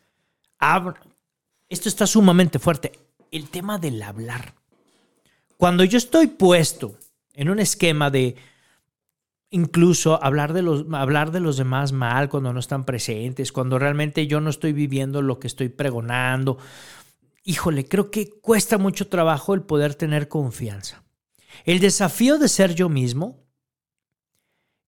esto 1.68 1.88
está 1.88 2.06
sumamente 2.06 2.58
fuerte. 2.58 2.92
El 3.30 3.50
tema 3.50 3.78
del 3.78 4.02
hablar. 4.02 4.54
Cuando 5.56 5.84
yo 5.84 5.98
estoy 5.98 6.26
puesto 6.26 6.96
en 7.34 7.50
un 7.50 7.60
esquema 7.60 8.10
de 8.10 8.36
incluso 9.50 10.22
hablar 10.22 10.52
de 10.52 10.62
los, 10.62 10.86
hablar 10.92 11.32
de 11.32 11.40
los 11.40 11.56
demás 11.56 11.92
mal 11.92 12.28
cuando 12.28 12.52
no 12.52 12.60
están 12.60 12.84
presentes, 12.84 13.52
cuando 13.52 13.78
realmente 13.78 14.26
yo 14.26 14.40
no 14.40 14.50
estoy 14.50 14.72
viviendo 14.72 15.22
lo 15.22 15.38
que 15.38 15.46
estoy 15.46 15.68
pregonando, 15.68 16.58
híjole, 17.44 17.86
creo 17.86 18.10
que 18.10 18.30
cuesta 18.40 18.78
mucho 18.78 19.08
trabajo 19.08 19.54
el 19.54 19.62
poder 19.62 19.94
tener 19.94 20.28
confianza. 20.28 21.02
El 21.64 21.80
desafío 21.80 22.38
de 22.38 22.48
ser 22.48 22.74
yo 22.74 22.88
mismo 22.88 23.44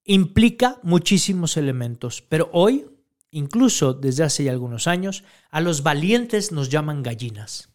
implica 0.04 0.78
muchísimos 0.83 1.57
elementos, 1.57 2.23
pero 2.23 2.49
hoy 2.52 2.87
Incluso 3.35 3.95
desde 3.95 4.25
hace 4.25 4.45
ya 4.45 4.52
algunos 4.52 4.87
años, 4.87 5.25
a 5.50 5.62
los 5.62 5.83
valientes 5.83 6.52
nos 6.52 6.69
llaman 6.69 7.02
gallinas. 7.02 7.71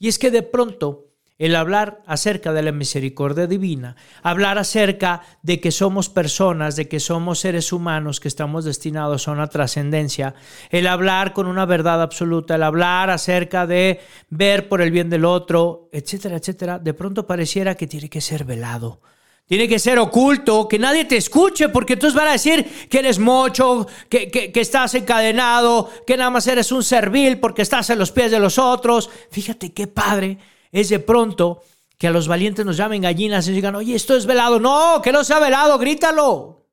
Y 0.00 0.08
es 0.08 0.18
que 0.18 0.32
de 0.32 0.42
pronto 0.42 1.07
el 1.38 1.54
hablar 1.54 2.02
acerca 2.06 2.52
de 2.52 2.62
la 2.62 2.72
misericordia 2.72 3.46
divina, 3.46 3.94
hablar 4.22 4.58
acerca 4.58 5.22
de 5.42 5.60
que 5.60 5.70
somos 5.70 6.08
personas, 6.08 6.74
de 6.74 6.88
que 6.88 6.98
somos 6.98 7.38
seres 7.38 7.72
humanos 7.72 8.18
que 8.18 8.28
estamos 8.28 8.64
destinados 8.64 9.28
a 9.28 9.32
una 9.32 9.46
trascendencia, 9.46 10.34
el 10.70 10.88
hablar 10.88 11.32
con 11.32 11.46
una 11.46 11.64
verdad 11.64 12.02
absoluta, 12.02 12.56
el 12.56 12.64
hablar 12.64 13.10
acerca 13.10 13.66
de 13.66 14.00
ver 14.30 14.68
por 14.68 14.82
el 14.82 14.90
bien 14.90 15.10
del 15.10 15.24
otro, 15.24 15.88
etcétera, 15.92 16.36
etcétera, 16.36 16.78
de 16.80 16.94
pronto 16.94 17.26
pareciera 17.26 17.76
que 17.76 17.86
tiene 17.86 18.10
que 18.10 18.20
ser 18.20 18.44
velado, 18.44 19.00
tiene 19.46 19.68
que 19.68 19.78
ser 19.78 20.00
oculto, 20.00 20.66
que 20.66 20.78
nadie 20.78 21.04
te 21.04 21.16
escuche, 21.16 21.68
porque 21.68 21.94
entonces 21.94 22.18
van 22.18 22.28
a 22.28 22.32
decir 22.32 22.88
que 22.90 22.98
eres 22.98 23.20
mocho, 23.20 23.86
que, 24.08 24.28
que, 24.28 24.60
estás 24.60 24.94
encadenado, 24.94 25.88
que 26.06 26.16
nada 26.16 26.30
más 26.30 26.46
eres 26.48 26.70
un 26.72 26.82
servil 26.82 27.38
porque 27.38 27.62
estás 27.62 27.88
en 27.90 27.98
los 27.98 28.12
pies 28.12 28.30
de 28.30 28.40
los 28.40 28.58
otros. 28.58 29.08
Fíjate 29.30 29.72
qué 29.72 29.86
padre 29.86 30.36
es 30.72 30.88
de 30.88 30.98
pronto 30.98 31.62
que 31.96 32.06
a 32.06 32.10
los 32.10 32.28
valientes 32.28 32.64
nos 32.64 32.76
llamen 32.76 33.02
gallinas 33.02 33.48
y 33.48 33.52
digan, 33.52 33.74
oye, 33.74 33.94
esto 33.94 34.16
es 34.16 34.26
velado. 34.26 34.60
No, 34.60 35.00
que 35.02 35.12
no 35.12 35.24
sea 35.24 35.40
velado, 35.40 35.78
grítalo. 35.78 36.68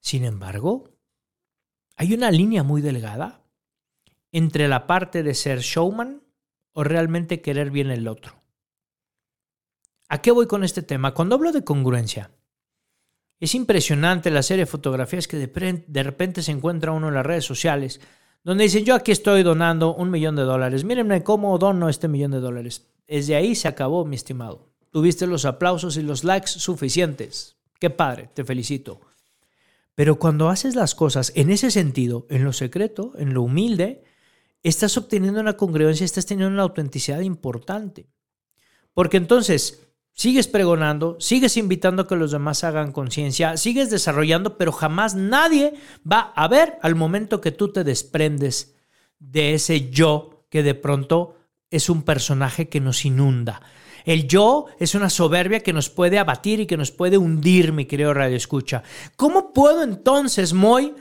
Sin 0.00 0.24
embargo, 0.24 0.90
hay 1.96 2.14
una 2.14 2.30
línea 2.30 2.62
muy 2.62 2.82
delgada 2.82 3.42
entre 4.32 4.68
la 4.68 4.86
parte 4.86 5.22
de 5.22 5.34
ser 5.34 5.60
showman 5.60 6.22
o 6.72 6.84
realmente 6.84 7.40
querer 7.40 7.70
bien 7.70 7.90
el 7.90 8.08
otro. 8.08 8.42
¿A 10.08 10.20
qué 10.20 10.30
voy 10.30 10.46
con 10.46 10.64
este 10.64 10.82
tema? 10.82 11.14
Cuando 11.14 11.36
hablo 11.36 11.52
de 11.52 11.64
congruencia, 11.64 12.30
es 13.40 13.54
impresionante 13.54 14.30
la 14.30 14.42
serie 14.42 14.64
de 14.64 14.70
fotografías 14.70 15.26
que 15.26 15.36
de, 15.36 16.02
repente 16.02 16.42
se 16.42 16.52
encuentra 16.52 16.92
uno 16.92 17.08
en 17.08 17.14
las 17.14 17.26
redes 17.26 17.44
sociales, 17.44 18.00
donde 18.44 18.64
dicen, 18.64 18.84
yo 18.84 18.94
aquí 18.94 19.12
estoy 19.12 19.42
donando 19.42 19.94
un 19.94 20.10
millón 20.10 20.36
de 20.36 20.42
dólares, 20.42 20.84
mírenme 20.84 21.22
cómo 21.22 21.56
dono 21.58 21.88
este 21.88 22.08
millón 22.08 22.32
de 22.32 22.40
dólares. 22.40 22.88
Desde 23.06 23.36
ahí 23.36 23.54
se 23.54 23.68
acabó, 23.68 24.04
mi 24.04 24.16
estimado. 24.16 24.70
Tuviste 24.90 25.26
los 25.26 25.44
aplausos 25.44 25.96
y 25.96 26.02
los 26.02 26.24
likes 26.24 26.48
suficientes. 26.48 27.56
Qué 27.78 27.90
padre, 27.90 28.30
te 28.34 28.44
felicito. 28.44 29.00
Pero 29.94 30.18
cuando 30.18 30.48
haces 30.48 30.74
las 30.74 30.94
cosas 30.94 31.32
en 31.34 31.50
ese 31.50 31.70
sentido, 31.70 32.26
en 32.30 32.44
lo 32.44 32.52
secreto, 32.52 33.12
en 33.16 33.34
lo 33.34 33.42
humilde, 33.42 34.04
estás 34.62 34.96
obteniendo 34.96 35.40
una 35.40 35.56
congruencia, 35.56 36.04
estás 36.04 36.26
teniendo 36.26 36.52
una 36.52 36.62
autenticidad 36.62 37.20
importante. 37.20 38.06
Porque 38.94 39.16
entonces, 39.16 39.82
Sigues 40.14 40.46
pregonando, 40.46 41.16
sigues 41.20 41.56
invitando 41.56 42.02
a 42.02 42.08
que 42.08 42.16
los 42.16 42.32
demás 42.32 42.64
hagan 42.64 42.92
conciencia, 42.92 43.56
sigues 43.56 43.90
desarrollando, 43.90 44.58
pero 44.58 44.70
jamás 44.70 45.14
nadie 45.14 45.74
va 46.10 46.32
a 46.36 46.48
ver 46.48 46.78
al 46.82 46.94
momento 46.94 47.40
que 47.40 47.50
tú 47.50 47.72
te 47.72 47.82
desprendes 47.82 48.76
de 49.18 49.54
ese 49.54 49.90
yo 49.90 50.44
que 50.50 50.62
de 50.62 50.74
pronto 50.74 51.36
es 51.70 51.88
un 51.88 52.02
personaje 52.02 52.68
que 52.68 52.80
nos 52.80 53.04
inunda. 53.06 53.62
El 54.04 54.26
yo 54.26 54.66
es 54.78 54.94
una 54.94 55.08
soberbia 55.08 55.60
que 55.60 55.72
nos 55.72 55.88
puede 55.88 56.18
abatir 56.18 56.60
y 56.60 56.66
que 56.66 56.76
nos 56.76 56.90
puede 56.90 57.16
hundir, 57.16 57.72
mi 57.72 57.86
querido 57.86 58.12
Radio 58.12 58.36
Escucha. 58.36 58.82
¿Cómo 59.16 59.52
puedo 59.52 59.82
entonces, 59.82 60.52
Moy, 60.52 60.94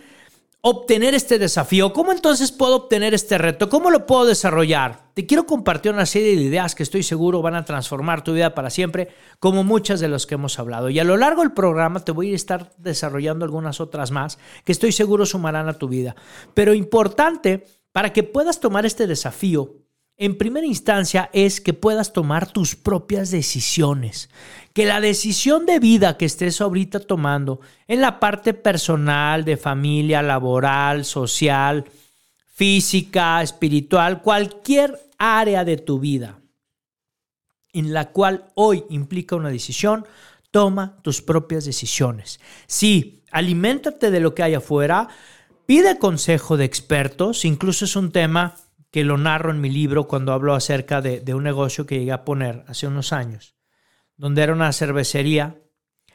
obtener 0.62 1.16
este 1.16 1.40
desafío? 1.40 1.92
¿Cómo 1.92 2.12
entonces 2.12 2.52
puedo 2.52 2.76
obtener 2.76 3.14
este 3.14 3.38
reto? 3.38 3.70
¿Cómo 3.70 3.90
lo 3.90 4.06
puedo 4.06 4.26
desarrollar? 4.26 5.12
Te 5.14 5.26
quiero 5.26 5.46
compartir 5.46 5.92
una 5.92 6.06
serie 6.06 6.36
de 6.36 6.44
ideas 6.44 6.76
que 6.76 6.84
estoy 6.84 7.04
seguro 7.04 7.42
van 7.42 7.56
a 7.56 7.66
transformar 7.66 8.24
tu 8.24 8.34
vida 8.34 8.54
para 8.54 8.70
siempre, 8.70 9.10
como 9.40 9.64
muchas 9.64 10.00
de 10.00 10.08
las 10.08 10.26
que 10.26 10.36
hemos 10.36 10.60
hablado. 10.60 10.90
Y 10.90 11.00
a 11.00 11.04
lo 11.04 11.18
largo 11.18 11.42
del 11.42 11.52
programa 11.52 12.00
te 12.00 12.12
voy 12.12 12.32
a 12.32 12.36
estar 12.36 12.72
desarrollando 12.78 13.44
algunas 13.44 13.82
otras 13.82 14.12
más 14.12 14.38
que 14.64 14.72
estoy 14.72 14.92
seguro 14.92 15.26
sumarán 15.26 15.68
a 15.68 15.74
tu 15.74 15.88
vida. 15.88 16.16
Pero 16.54 16.74
importante 16.74 17.66
para 17.92 18.14
que 18.14 18.24
puedas 18.24 18.60
tomar 18.60 18.86
este 18.86 19.08
desafío 19.08 19.76
en 20.22 20.38
primera 20.38 20.68
instancia 20.68 21.32
es 21.34 21.60
que 21.62 21.74
puedas 21.74 22.14
tomar 22.14 22.46
tus 22.52 22.76
propias 22.76 23.32
decisiones. 23.32 24.30
Que 24.72 24.86
la 24.86 25.02
decisión 25.02 25.66
de 25.66 25.80
vida 25.80 26.16
que 26.16 26.26
estés 26.26 26.62
ahorita 26.62 27.00
tomando 27.00 27.60
en 27.88 28.02
la 28.02 28.20
parte 28.20 28.54
personal, 28.54 29.44
de 29.44 29.58
familia, 29.58 30.22
laboral, 30.22 31.06
social, 31.06 31.86
física, 32.54 33.42
espiritual, 33.42 34.22
cualquier 34.22 34.96
área 35.18 35.66
de 35.66 35.78
tu 35.78 36.00
vida 36.00 36.38
en 37.74 37.92
la 37.92 38.12
cual 38.12 38.46
hoy 38.54 38.84
implica 38.92 39.36
una 39.36 39.50
decisión, 39.50 40.06
toma 40.52 40.98
tus 41.02 41.24
propias 41.24 41.66
decisiones. 41.66 42.40
Sí, 42.68 43.24
aliméntate 43.32 44.12
de 44.12 44.20
lo 44.20 44.36
que 44.36 44.44
hay 44.44 44.54
afuera, 44.54 45.08
pide 45.66 45.98
consejo 45.98 46.58
de 46.58 46.66
expertos, 46.66 47.44
incluso 47.44 47.86
es 47.86 47.96
un 47.96 48.12
tema 48.12 48.56
que 48.92 49.06
lo 49.06 49.18
narro 49.18 49.52
en 49.52 49.62
mi 49.62 49.70
libro 49.70 50.08
cuando 50.08 50.34
hablo 50.34 50.54
acerca 50.54 51.02
de, 51.02 51.34
un 51.34 51.44
negocio 51.44 51.86
que 51.86 51.98
llegué 51.98 52.12
a 52.12 52.26
poner 52.26 52.66
hace 52.68 52.88
unos 52.88 53.14
años, 53.14 53.56
donde 54.18 54.44
era 54.44 54.54
una 54.54 54.72
cervecería. 54.74 55.62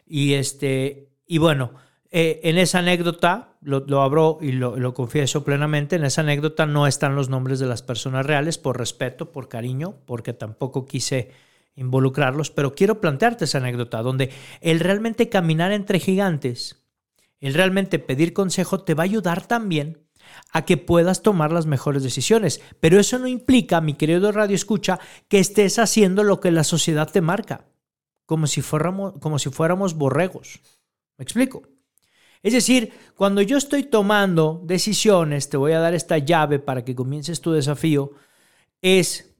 Y 0.07 0.35
este, 0.35 1.09
y 1.27 1.39
bueno, 1.39 1.73
eh, 2.11 2.41
en 2.45 2.59
esa 2.59 2.81
anécdota, 2.81 3.57
lo, 3.63 3.81
lo 3.81 4.03
abro 4.03 4.39
y 4.43 4.53
lo, 4.53 4.77
lo, 4.77 4.93
confieso 4.93 5.43
plenamente, 5.43 5.97
en 5.97 6.05
esa 6.05 6.21
anécdota 6.21 6.67
no 6.67 6.87
están 6.87 7.17
los 7.17 7.31
nombres 7.31 7.59
de 7.59 7.67
las 7.67 7.83
personas 7.83 8.27
reales 8.27 8.59
por 8.59 8.79
respeto, 8.79 9.33
por 9.33 9.49
cariño, 9.49 9.97
porque 10.05 10.35
tampoco 10.35 10.85
quise 10.85 11.33
involucrarlos, 11.77 12.51
pero 12.51 12.75
quiero 12.75 13.01
plantearte 13.01 13.47
esa 13.47 13.59
anécdota 13.59 14.03
donde 14.03 14.31
el 14.61 14.81
realmente 14.81 15.29
caminar 15.29 15.73
entre 15.73 15.99
gigantes, 15.99 16.85
el 17.41 17.55
realmente 17.55 17.99
pedir 17.99 18.33
consejo 18.33 18.83
te 18.83 18.95
va 18.95 19.03
a 19.03 19.05
ayudar 19.05 19.47
también 19.47 20.06
a 20.53 20.65
que 20.65 20.77
puedas 20.77 21.23
tomar 21.23 21.53
las 21.53 21.67
mejores 21.67 22.03
decisiones. 22.03 22.61
Pero 22.81 22.99
eso 22.99 23.19
no 23.19 23.27
implica, 23.27 23.81
mi 23.81 23.95
querido 23.95 24.33
Radio 24.33 24.55
Escucha, 24.55 24.99
que 25.29 25.39
estés 25.39 25.79
haciendo 25.79 26.23
lo 26.23 26.41
que 26.41 26.51
la 26.51 26.65
sociedad 26.65 27.11
te 27.11 27.21
marca, 27.21 27.67
como 28.25 28.47
si 28.47 28.63
fuéramos, 28.63 29.15
como 29.21 29.39
si 29.39 29.51
fuéramos 29.51 29.95
borregos. 29.95 30.61
¿Me 31.19 31.23
explico? 31.23 31.63
Es 32.43 32.53
decir, 32.53 32.93
cuando 33.17 33.43
yo 33.43 33.57
estoy 33.57 33.85
tomando 33.85 34.63
decisiones, 34.65 35.49
te 35.49 35.57
voy 35.57 35.73
a 35.73 35.81
dar 35.81 35.95
esta 35.95 36.19
llave 36.19 36.59
para 36.59 36.85
que 36.85 36.95
comiences 36.95 37.41
tu 37.41 37.53
desafío, 37.53 38.13
es 38.83 39.33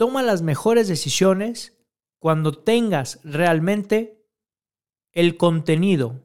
Toma 0.00 0.22
las 0.22 0.40
mejores 0.40 0.88
decisiones 0.88 1.76
cuando 2.18 2.52
tengas 2.52 3.20
realmente 3.22 4.24
el 5.12 5.36
contenido 5.36 6.24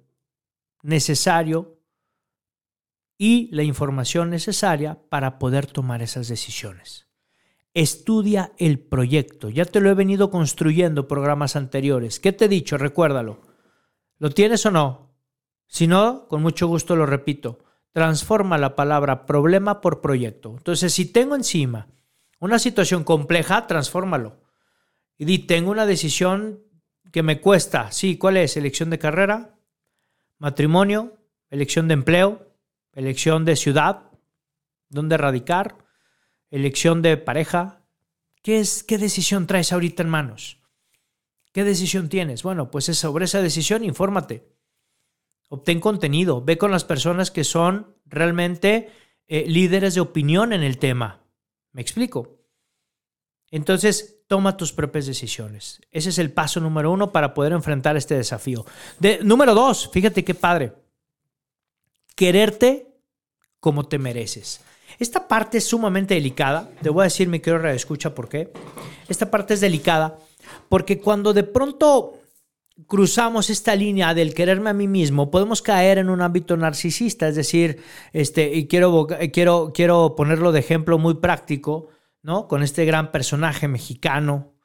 necesario 0.81 1.74
y 3.17 3.49
la 3.53 3.63
información 3.63 4.29
necesaria 4.29 4.99
para 5.09 5.39
poder 5.39 5.67
tomar 5.67 6.01
esas 6.01 6.27
decisiones. 6.27 7.07
Estudia 7.73 8.53
el 8.57 8.79
proyecto. 8.79 9.49
Ya 9.49 9.65
te 9.65 9.81
lo 9.81 9.89
he 9.89 9.93
venido 9.93 10.29
construyendo 10.29 11.07
programas 11.07 11.55
anteriores. 11.55 12.19
¿Qué 12.19 12.31
te 12.31 12.45
he 12.45 12.49
dicho? 12.49 12.77
Recuérdalo. 12.77 13.41
¿Lo 14.17 14.29
tienes 14.29 14.65
o 14.65 14.71
no? 14.71 15.15
Si 15.67 15.87
no, 15.87 16.27
con 16.27 16.41
mucho 16.41 16.67
gusto 16.67 16.95
lo 16.95 17.05
repito. 17.05 17.59
Transforma 17.91 18.57
la 18.57 18.75
palabra 18.75 19.25
problema 19.25 19.81
por 19.81 20.01
proyecto. 20.01 20.55
Entonces, 20.57 20.93
si 20.93 21.05
tengo 21.05 21.35
encima 21.35 21.87
una 22.39 22.59
situación 22.59 23.03
compleja, 23.03 23.67
transfórmalo. 23.67 24.41
Y 25.17 25.25
di, 25.25 25.39
tengo 25.39 25.71
una 25.71 25.85
decisión 25.85 26.61
que 27.11 27.23
me 27.23 27.39
cuesta. 27.39 27.91
Sí, 27.91 28.17
¿cuál 28.17 28.37
es? 28.37 28.57
Elección 28.57 28.89
de 28.89 28.99
carrera, 28.99 29.57
matrimonio, 30.37 31.17
elección 31.49 31.87
de 31.87 31.93
empleo, 31.93 32.54
elección 32.95 33.45
de 33.45 33.55
ciudad, 33.55 34.11
dónde 34.89 35.17
radicar, 35.17 35.77
elección 36.49 37.01
de 37.01 37.17
pareja. 37.17 37.85
¿Qué, 38.41 38.59
es, 38.59 38.83
¿Qué 38.83 38.97
decisión 38.97 39.45
traes 39.45 39.71
ahorita 39.71 40.01
en 40.01 40.09
manos? 40.09 40.61
¿Qué 41.51 41.63
decisión 41.63 42.09
tienes? 42.09 42.43
Bueno, 42.43 42.71
pues 42.71 42.89
es 42.89 42.97
sobre 42.97 43.25
esa 43.25 43.41
decisión, 43.41 43.83
infórmate. 43.83 44.51
Obtén 45.49 45.79
contenido, 45.79 46.43
ve 46.43 46.57
con 46.57 46.71
las 46.71 46.83
personas 46.83 47.29
que 47.29 47.43
son 47.43 47.95
realmente 48.05 48.91
eh, 49.27 49.45
líderes 49.47 49.93
de 49.95 50.01
opinión 50.01 50.53
en 50.53 50.63
el 50.63 50.79
tema. 50.79 51.23
¿Me 51.71 51.81
explico? 51.81 52.41
Entonces, 53.51 54.23
toma 54.27 54.57
tus 54.57 54.73
propias 54.73 55.05
decisiones. 55.05 55.81
Ese 55.91 56.09
es 56.09 56.17
el 56.17 56.31
paso 56.31 56.59
número 56.59 56.91
uno 56.91 57.11
para 57.11 57.33
poder 57.33 57.53
enfrentar 57.53 57.95
este 57.95 58.15
desafío. 58.15 58.65
De, 58.99 59.19
número 59.23 59.53
dos, 59.53 59.89
fíjate 59.91 60.23
qué 60.23 60.33
padre. 60.33 60.73
Quererte 62.15 62.87
como 63.59 63.87
te 63.87 63.99
mereces. 63.99 64.61
Esta 64.99 65.27
parte 65.27 65.57
es 65.57 65.65
sumamente 65.65 66.13
delicada. 66.13 66.69
Te 66.81 66.89
voy 66.89 67.01
a 67.01 67.05
decir, 67.05 67.27
mi 67.27 67.41
escucha 67.73 68.15
por 68.15 68.29
qué. 68.29 68.51
Esta 69.09 69.29
parte 69.29 69.53
es 69.55 69.61
delicada 69.61 70.17
porque 70.69 70.99
cuando 70.99 71.33
de 71.33 71.43
pronto 71.43 72.19
cruzamos 72.87 73.49
esta 73.49 73.75
línea 73.75 74.13
del 74.13 74.33
quererme 74.33 74.69
a 74.69 74.73
mí 74.73 74.87
mismo, 74.87 75.31
podemos 75.31 75.61
caer 75.61 75.97
en 75.97 76.09
un 76.09 76.21
ámbito 76.21 76.57
narcisista, 76.57 77.27
es 77.27 77.35
decir, 77.35 77.81
este, 78.11 78.53
y 78.53 78.67
quiero, 78.67 79.07
quiero, 79.31 79.71
quiero 79.73 80.15
ponerlo 80.15 80.51
de 80.51 80.59
ejemplo 80.59 80.97
muy 80.97 81.15
práctico, 81.15 81.87
¿no? 82.21 82.47
Con 82.47 82.63
este 82.63 82.85
gran 82.85 83.11
personaje 83.11 83.67
mexicano, 83.67 84.55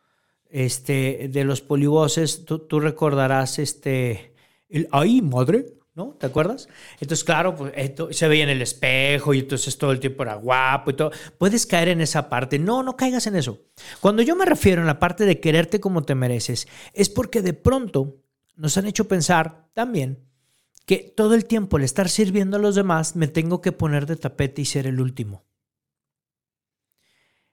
este, 0.49 1.29
de 1.29 1.45
los 1.45 1.61
polivoces, 1.61 2.45
tú, 2.45 2.59
tú 2.61 2.81
recordarás 2.81 3.61
este, 3.61 4.35
el, 4.69 4.89
ay, 4.91 5.23
madre, 5.23 5.67
¿no? 5.95 6.17
¿Te 6.19 6.27
acuerdas? 6.27 6.69
Entonces, 7.01 7.25
claro, 7.25 7.55
pues 7.55 7.73
esto 7.77 8.13
se 8.13 8.29
veía 8.29 8.45
en 8.45 8.51
el 8.51 8.63
espejo 8.63 9.35
y 9.35 9.41
entonces 9.41 9.77
todo 9.77 9.93
el 9.93 10.01
tiempo 10.01 10.23
era 10.23 10.35
guapo 10.35 10.91
y 10.91 10.95
todo. 10.95 11.11
Puedes 11.39 11.67
caer 11.67 11.89
en 11.89 12.01
esa 12.01 12.29
parte. 12.29 12.59
No, 12.59 12.83
no 12.83 12.97
caigas 12.97 13.27
en 13.27 13.37
eso. 13.37 13.61
Cuando 14.01 14.23
yo 14.23 14.37
me 14.37 14.45
refiero 14.45 14.81
en 14.81 14.87
la 14.87 14.99
parte 14.99 15.25
de 15.25 15.41
quererte 15.41 15.81
como 15.81 16.03
te 16.03 16.15
mereces, 16.15 16.69
es 16.93 17.09
porque 17.09 17.43
de 17.43 17.55
pronto 17.55 18.23
nos 18.57 18.77
han 18.77 18.87
hecho 18.87 19.09
pensar 19.09 19.69
también 19.75 20.27
que 20.87 20.99
todo 21.17 21.35
el 21.35 21.45
tiempo 21.45 21.77
al 21.77 21.85
estar 21.85 22.09
sirviendo 22.09 22.57
a 22.57 22.61
los 22.61 22.75
demás 22.75 23.17
me 23.17 23.29
tengo 23.29 23.61
que 23.61 23.73
poner 23.73 24.07
de 24.07 24.17
tapete 24.17 24.63
y 24.63 24.65
ser 24.65 24.87
el 24.87 25.01
último. 25.01 25.45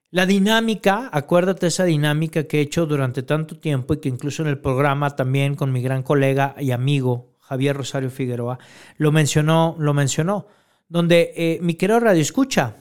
La 0.10 0.26
dinámica, 0.26 1.10
acuérdate 1.12 1.68
esa 1.68 1.84
dinámica 1.84 2.46
que 2.46 2.60
he 2.60 2.62
hecho 2.62 2.86
durante 2.86 3.24
tanto 3.24 3.60
tiempo 3.60 3.94
y 3.94 4.00
que 4.00 4.08
incluso 4.08 4.42
en 4.42 4.48
el 4.48 4.58
programa 4.58 5.16
también 5.16 5.56
con 5.56 5.72
mi 5.72 5.82
gran 5.82 6.02
colega 6.02 6.56
y 6.58 6.72
amigo 6.72 7.37
Javier 7.48 7.78
Rosario 7.78 8.10
Figueroa, 8.10 8.60
lo 8.98 9.12
mencionó, 9.12 9.76
lo 9.80 9.94
mencionó, 9.94 10.48
donde 10.90 11.34
eh, 11.36 11.60
mi 11.62 11.76
querido 11.76 12.02
Radio 12.02 12.22
Escucha, 12.22 12.76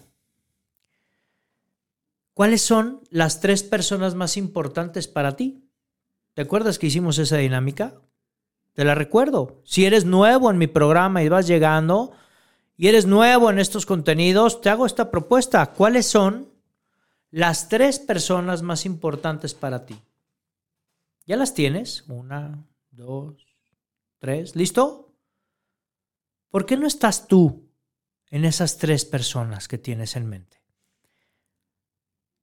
¿cuáles 2.35 2.62
son 2.62 3.00
las 3.11 3.40
tres 3.40 3.62
personas 3.62 4.16
más 4.16 4.37
importantes 4.37 5.07
para 5.07 5.37
ti? 5.37 5.70
¿Te 6.35 6.42
acuerdas 6.42 6.79
que 6.79 6.88
hicimos 6.88 7.18
esa 7.18 7.37
dinámica? 7.37 7.94
Te 8.74 8.85
la 8.85 8.94
recuerdo. 8.94 9.62
Si 9.64 9.87
eres 9.87 10.05
nuevo 10.05 10.50
en 10.50 10.59
mi 10.59 10.66
programa 10.66 11.22
y 11.22 11.29
vas 11.29 11.46
llegando 11.46 12.12
y 12.76 12.88
eres 12.88 13.07
nuevo 13.07 13.48
en 13.50 13.59
estos 13.61 13.87
contenidos, 13.87 14.61
te 14.61 14.68
hago 14.68 14.85
esta 14.85 15.11
propuesta. 15.11 15.72
¿Cuáles 15.72 16.07
son 16.07 16.48
las 17.31 17.68
tres 17.68 18.00
personas 18.00 18.62
más 18.62 18.85
importantes 18.85 19.55
para 19.55 19.87
ti? 19.87 19.96
¿Ya 21.24 21.37
las 21.37 21.55
tienes? 21.55 22.05
Una, 22.09 22.66
dos, 22.90 23.46
Tres, 24.18 24.57
¿listo? 24.57 25.14
¿Por 26.50 26.66
qué 26.66 26.76
no 26.76 26.87
estás 26.87 27.29
tú 27.29 27.68
en 28.31 28.44
esas 28.44 28.79
tres 28.79 29.05
personas 29.05 29.68
que 29.68 29.79
tienes 29.79 30.16
en 30.16 30.29
mente? 30.29 30.62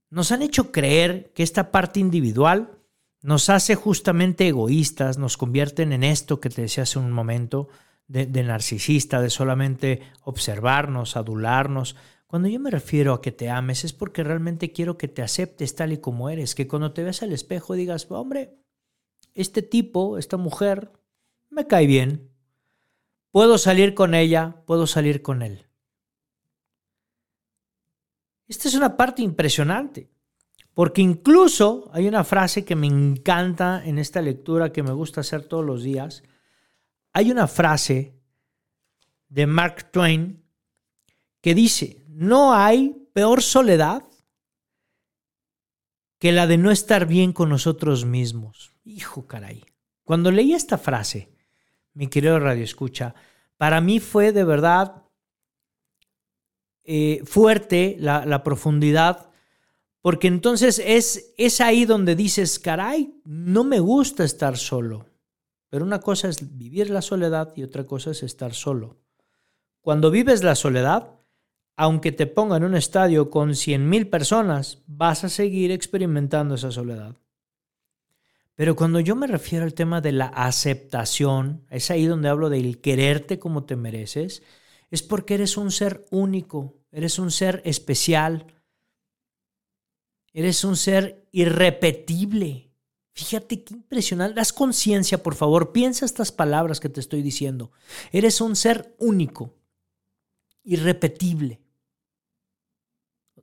Nos 0.10 0.32
han 0.32 0.44
hecho 0.44 0.72
creer 0.72 1.32
que 1.34 1.42
esta 1.42 1.72
parte 1.72 2.00
individual 2.00 2.78
nos 3.22 3.50
hace 3.50 3.76
justamente 3.76 4.48
egoístas, 4.48 5.18
nos 5.18 5.38
convierten 5.38 5.94
en 5.94 6.04
esto 6.04 6.40
que 6.40 6.50
te 6.50 6.62
decía 6.62 6.84
hace 6.84 7.00
un 7.00 7.12
momento, 7.12 7.70
de, 8.08 8.44
narcisista, 8.44 9.22
de 9.22 9.30
solamente 9.30 10.02
observarnos, 10.24 11.16
adularnos. 11.16 11.96
Cuando 12.28 12.48
yo 12.50 12.60
me 12.60 12.70
refiero 12.70 13.14
a 13.14 13.22
que 13.22 13.32
te 13.32 13.50
ames 13.50 13.86
es 13.86 13.94
porque 13.94 14.24
realmente 14.24 14.72
quiero 14.72 14.98
que 14.98 15.08
te 15.08 15.22
aceptes 15.22 15.76
tal 15.76 15.94
y 15.94 15.98
como 15.98 16.30
eres, 16.30 16.54
que 16.54 16.68
cuando 16.68 16.94
te 16.94 17.04
veas 17.04 17.24
al 17.24 17.32
espejo 17.32 17.74
digas, 17.74 18.06
hombre, 18.10 18.58
este 19.34 19.62
tipo, 19.62 20.18
esta 20.18 20.38
mujer, 20.38 20.92
me 21.54 21.68
cae 21.68 21.88
bien. 21.88 22.30
Puedo 23.32 23.58
salir 23.58 23.94
con 23.94 24.14
ella, 24.14 24.64
puedo 24.66 24.86
salir 24.86 25.22
con 25.22 25.42
él. 25.42 25.68
Esta 28.48 28.68
es 28.68 28.76
una 28.76 28.98
parte 28.98 29.22
impresionante, 29.22 30.12
porque 30.74 31.02
incluso 31.02 31.90
hay 31.94 32.08
una 32.08 32.24
frase 32.24 32.66
que 32.66 32.76
me 32.76 32.88
encanta 32.88 33.84
en 33.86 33.98
esta 33.98 34.22
lectura 34.22 34.72
que 34.72 34.84
me 34.84 34.92
gusta 34.92 35.22
hacer 35.22 35.48
todos 35.48 35.66
los 35.66 35.82
días. 35.82 36.24
Hay 37.14 37.32
una 37.32 37.48
frase 37.48 38.20
de 39.30 39.48
Mark 39.48 39.90
Twain 39.92 40.44
que 41.42 41.56
dice, 41.56 42.06
no 42.08 42.54
hay 42.54 43.08
peor 43.14 43.42
soledad 43.42 44.04
que 46.20 46.32
la 46.32 46.48
de 46.48 46.58
no 46.58 46.72
estar 46.72 47.06
bien 47.06 47.34
con 47.34 47.50
nosotros 47.50 48.06
mismos. 48.06 48.72
Hijo 48.86 49.28
caray. 49.28 49.64
Cuando 50.04 50.32
leí 50.32 50.54
esta 50.54 50.78
frase, 50.78 51.33
mi 51.94 52.08
querido 52.08 52.40
Radio 52.40 52.64
Escucha, 52.64 53.16
para 53.58 53.82
mí 53.82 54.00
fue 54.00 54.32
de 54.32 54.44
verdad 54.44 55.04
eh, 56.84 57.22
fuerte 57.26 57.96
la, 58.00 58.44
profundidad, 58.44 59.30
porque 60.02 60.28
entonces 60.28 60.82
es, 60.86 61.34
es 61.38 61.62
ahí 61.62 61.86
donde 61.86 62.16
dices, 62.16 62.60
caray, 62.60 63.22
no 63.24 63.64
me 63.64 63.80
gusta 63.80 64.24
estar 64.24 64.58
solo. 64.58 65.06
Pero 65.70 65.86
una 65.86 66.00
cosa 66.00 66.28
es 66.28 66.58
vivir 66.58 66.90
la 66.90 67.02
soledad 67.02 67.54
y 67.56 67.64
otra 67.64 67.86
cosa 67.86 68.12
es 68.12 68.22
estar 68.22 68.54
solo. 68.54 68.98
Cuando 69.82 70.12
vives 70.12 70.44
la 70.44 70.56
soledad, 70.56 71.20
aunque 71.76 72.12
te 72.12 72.28
ponga 72.28 72.58
en 72.58 72.64
un 72.64 72.76
estadio 72.76 73.30
con 73.30 73.56
100 73.56 73.90
mil 73.90 74.08
personas, 74.08 74.84
vas 74.88 75.24
a 75.24 75.30
seguir 75.30 75.72
experimentando 75.72 76.56
esa 76.56 76.72
soledad. 76.72 77.16
Pero 78.56 78.76
cuando 78.76 79.00
yo 79.00 79.16
me 79.16 79.28
refiero 79.28 79.66
al 79.66 79.74
tema 79.74 80.00
de 80.00 80.12
la 80.12 80.28
aceptación, 80.28 81.66
es 81.70 81.90
ahí 81.90 82.06
donde 82.06 82.30
hablo 82.30 82.50
del 82.50 82.82
quererte 82.82 83.40
como 83.40 83.66
te 83.66 83.76
mereces, 83.76 84.44
es 84.92 85.02
porque 85.02 85.34
eres 85.34 85.58
un 85.58 85.72
ser 85.72 86.06
único, 86.12 86.78
eres 86.92 87.18
un 87.18 87.32
ser 87.32 87.62
especial, 87.66 88.46
eres 90.34 90.64
un 90.64 90.76
ser 90.78 91.28
irrepetible. 91.32 92.72
Fíjate 93.14 93.64
qué 93.64 93.74
impresionante. 93.76 94.36
Das 94.36 94.54
conciencia, 94.54 95.22
por 95.22 95.36
favor. 95.36 95.72
Piensa 95.72 96.06
estas 96.06 96.32
palabras 96.32 96.80
que 96.80 96.90
te 96.90 97.00
estoy 97.00 97.22
diciendo. 97.22 97.72
Eres 98.12 98.42
un 98.42 98.56
ser 98.56 98.96
único, 99.00 99.56
irrepetible. 100.64 101.60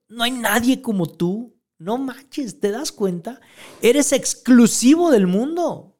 No 0.09 0.25
hay 0.25 0.33
nadie 0.33 0.83
como 0.83 1.07
tú. 1.07 1.60
No 1.81 1.97
manches, 1.97 2.61
¿te 2.61 2.71
das 2.71 2.93
cuenta? 2.93 3.41
Eres 3.81 4.13
exclusivo 4.13 5.11
del 5.11 5.27
mundo. 5.27 5.99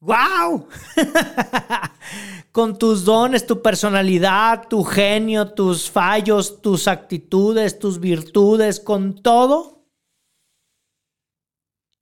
¡Wow! 0.00 0.68
Con 2.52 2.78
tus 2.78 3.04
dones, 3.04 3.46
tu 3.46 3.60
personalidad, 3.60 4.66
tu 4.66 4.82
genio, 4.82 5.52
tus 5.52 5.90
fallos, 5.90 6.62
tus 6.62 6.88
actitudes, 6.88 7.78
tus 7.78 8.00
virtudes, 8.00 8.80
con 8.80 9.22
todo, 9.22 9.86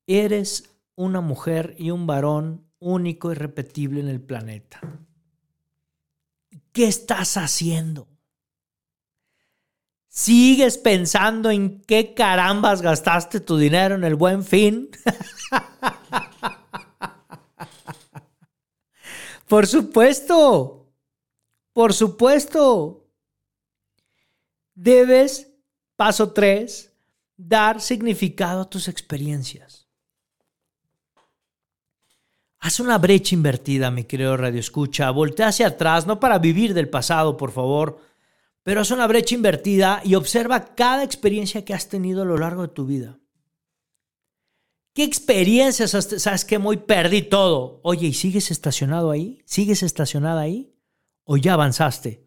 eres 0.07 0.79
una 0.95 1.21
mujer 1.21 1.75
y 1.77 1.91
un 1.91 2.07
varón 2.07 2.71
único 2.79 3.33
y 3.33 3.35
repetible 3.35 3.99
en 3.99 4.09
el 4.09 4.21
planeta. 4.21 4.81
¿Qué 6.71 6.87
estás 6.87 7.37
haciendo? 7.37 8.14
¿Sigues 10.17 10.79
pensando 10.79 11.51
en 11.51 11.81
qué 11.81 12.15
carambas 12.15 12.83
gastaste 12.83 13.41
tu 13.41 13.57
dinero 13.57 13.97
en 13.97 14.05
el 14.05 14.15
buen 14.15 14.45
fin? 14.45 14.89
Por 19.49 19.67
supuesto, 19.67 20.89
por 21.73 21.93
supuesto. 21.93 23.09
Debes, 24.75 25.53
paso 25.97 26.33
tres, 26.33 26.93
dar 27.37 27.81
significado 27.81 28.63
a 28.63 28.71
tus 28.71 28.89
experiencias. 28.89 29.87
Haz 32.61 32.81
una 32.81 32.99
brecha 32.99 33.35
invertida, 33.35 33.91
mi 33.91 34.05
querido 34.05 34.37
Radio 34.37 34.61
Escucha. 34.61 35.11
Voltea 35.11 35.49
hacia 35.49 35.67
atrás, 35.67 36.07
no 36.07 36.19
para 36.19 36.39
vivir 36.39 36.73
del 36.73 36.89
pasado, 36.89 37.37
por 37.37 37.53
favor 37.53 38.14
pero 38.65 38.81
haz 38.81 38.91
una 38.91 39.07
brecha 39.07 39.35
invertida 39.35 40.01
y 40.05 40.17
observa 40.17 40.75
cada 40.75 41.05
experiencia 41.05 41.65
que 41.65 41.75
has 41.75 41.89
tenido 41.89 42.23
a 42.23 42.25
lo 42.25 42.39
largo 42.39 42.63
de 42.63 42.69
tu 42.69 42.87
vida. 42.87 43.21
¿Qué 44.95 45.05
experiencias 45.05 45.91
sabes 45.91 46.45
que 46.45 46.59
muy 46.59 46.79
perdí 46.79 47.23
todo? 47.23 47.81
Oye, 47.83 48.09
¿y 48.09 48.15
sigues 48.15 48.51
estacionado 48.51 49.11
ahí? 49.11 49.43
¿Sigues 49.45 49.83
estacionada 49.83 50.41
ahí? 50.41 50.75
¿O 51.25 51.37
ya 51.37 51.55
avanzaste? 51.55 52.25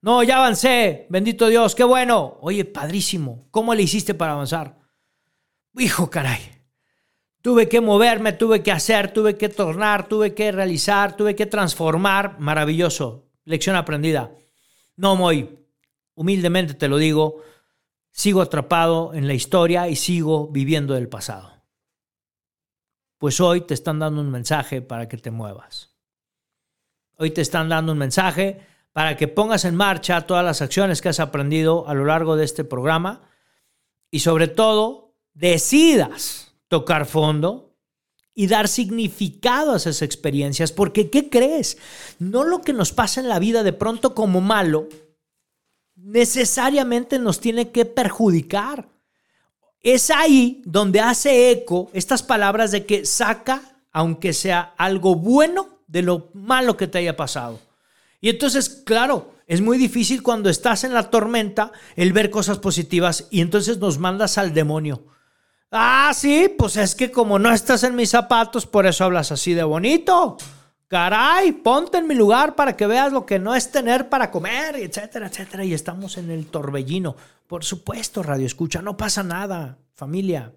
No, 0.00 0.22
ya 0.24 0.38
avancé. 0.38 1.06
Bendito 1.10 1.46
Dios, 1.46 1.74
qué 1.74 1.84
bueno. 1.84 2.38
Oye, 2.40 2.64
padrísimo. 2.64 3.46
¿Cómo 3.50 3.74
le 3.74 3.84
hiciste 3.84 4.14
para 4.14 4.32
avanzar? 4.32 4.80
Hijo, 5.78 6.10
caray. 6.10 6.40
Tuve 7.40 7.68
que 7.68 7.80
moverme, 7.80 8.32
tuve 8.32 8.62
que 8.62 8.72
hacer, 8.72 9.12
tuve 9.12 9.36
que 9.36 9.48
tornar, 9.48 10.08
tuve 10.08 10.34
que 10.34 10.50
realizar, 10.50 11.16
tuve 11.16 11.36
que 11.36 11.46
transformar. 11.46 12.38
Maravilloso. 12.40 13.28
Lección 13.44 13.76
aprendida. 13.76 14.32
No, 15.02 15.16
Moy, 15.16 15.58
humildemente 16.14 16.74
te 16.74 16.86
lo 16.86 16.96
digo, 16.96 17.42
sigo 18.12 18.40
atrapado 18.40 19.14
en 19.14 19.26
la 19.26 19.34
historia 19.34 19.88
y 19.88 19.96
sigo 19.96 20.46
viviendo 20.46 20.94
del 20.94 21.08
pasado. 21.08 21.50
Pues 23.18 23.40
hoy 23.40 23.62
te 23.62 23.74
están 23.74 23.98
dando 23.98 24.20
un 24.20 24.30
mensaje 24.30 24.80
para 24.80 25.08
que 25.08 25.16
te 25.16 25.32
muevas. 25.32 25.96
Hoy 27.16 27.32
te 27.32 27.40
están 27.40 27.68
dando 27.68 27.90
un 27.90 27.98
mensaje 27.98 28.64
para 28.92 29.16
que 29.16 29.26
pongas 29.26 29.64
en 29.64 29.74
marcha 29.74 30.20
todas 30.20 30.44
las 30.44 30.62
acciones 30.62 31.02
que 31.02 31.08
has 31.08 31.18
aprendido 31.18 31.88
a 31.88 31.94
lo 31.94 32.04
largo 32.04 32.36
de 32.36 32.44
este 32.44 32.62
programa 32.62 33.22
y 34.08 34.20
sobre 34.20 34.46
todo 34.46 35.16
decidas 35.34 36.54
tocar 36.68 37.06
fondo 37.06 37.71
y 38.34 38.46
dar 38.46 38.68
significado 38.68 39.72
a 39.72 39.76
esas 39.76 40.02
experiencias. 40.02 40.72
Porque, 40.72 41.10
¿qué 41.10 41.28
crees? 41.28 41.78
No 42.18 42.44
lo 42.44 42.62
que 42.62 42.72
nos 42.72 42.92
pasa 42.92 43.20
en 43.20 43.28
la 43.28 43.38
vida 43.38 43.62
de 43.62 43.72
pronto 43.72 44.14
como 44.14 44.40
malo 44.40 44.88
necesariamente 45.94 47.18
nos 47.18 47.40
tiene 47.40 47.70
que 47.70 47.84
perjudicar. 47.84 48.88
Es 49.80 50.10
ahí 50.10 50.62
donde 50.64 51.00
hace 51.00 51.50
eco 51.50 51.90
estas 51.92 52.22
palabras 52.22 52.70
de 52.70 52.86
que 52.86 53.04
saca, 53.04 53.80
aunque 53.92 54.32
sea 54.32 54.74
algo 54.78 55.14
bueno, 55.14 55.80
de 55.86 56.02
lo 56.02 56.30
malo 56.32 56.76
que 56.76 56.86
te 56.86 56.98
haya 56.98 57.16
pasado. 57.16 57.60
Y 58.20 58.30
entonces, 58.30 58.68
claro, 58.68 59.34
es 59.46 59.60
muy 59.60 59.76
difícil 59.76 60.22
cuando 60.22 60.48
estás 60.48 60.84
en 60.84 60.94
la 60.94 61.10
tormenta 61.10 61.72
el 61.96 62.12
ver 62.12 62.30
cosas 62.30 62.58
positivas 62.58 63.26
y 63.30 63.40
entonces 63.40 63.78
nos 63.78 63.98
mandas 63.98 64.38
al 64.38 64.54
demonio. 64.54 65.04
Ah, 65.74 66.12
sí, 66.14 66.54
pues 66.56 66.76
es 66.76 66.94
que 66.94 67.10
como 67.10 67.38
no 67.38 67.50
estás 67.50 67.82
en 67.82 67.94
mis 67.94 68.10
zapatos, 68.10 68.66
por 68.66 68.84
eso 68.84 69.04
hablas 69.04 69.32
así 69.32 69.54
de 69.54 69.64
bonito. 69.64 70.36
Caray, 70.86 71.52
ponte 71.52 71.96
en 71.96 72.06
mi 72.06 72.14
lugar 72.14 72.54
para 72.54 72.76
que 72.76 72.86
veas 72.86 73.10
lo 73.10 73.24
que 73.24 73.38
no 73.38 73.54
es 73.54 73.72
tener 73.72 74.10
para 74.10 74.30
comer, 74.30 74.76
etcétera, 74.76 75.28
etcétera. 75.28 75.64
Y 75.64 75.72
estamos 75.72 76.18
en 76.18 76.30
el 76.30 76.48
torbellino. 76.48 77.16
Por 77.46 77.64
supuesto, 77.64 78.22
Radio 78.22 78.44
Escucha, 78.44 78.82
no 78.82 78.98
pasa 78.98 79.22
nada, 79.22 79.78
familia. 79.94 80.52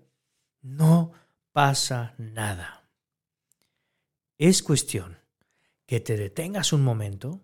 No 0.61 1.13
pasa 1.53 2.13
nada. 2.17 2.83
Es 4.37 4.61
cuestión 4.63 5.17
que 5.85 6.01
te 6.01 6.17
detengas 6.17 6.73
un 6.73 6.83
momento, 6.83 7.39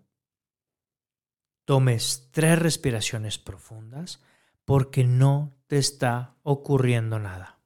tomes 1.64 2.28
tres 2.32 2.58
respiraciones 2.58 3.38
profundas, 3.38 4.20
porque 4.66 5.04
no 5.04 5.54
te 5.68 5.78
está 5.78 6.34
ocurriendo 6.42 7.18
nada. 7.18 7.61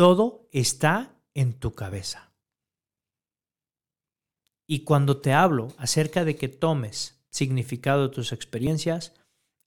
Todo 0.00 0.48
está 0.50 1.20
en 1.34 1.52
tu 1.52 1.74
cabeza. 1.74 2.32
Y 4.66 4.84
cuando 4.84 5.20
te 5.20 5.34
hablo 5.34 5.74
acerca 5.76 6.24
de 6.24 6.36
que 6.36 6.48
tomes 6.48 7.22
significado 7.28 8.08
de 8.08 8.14
tus 8.14 8.32
experiencias, 8.32 9.12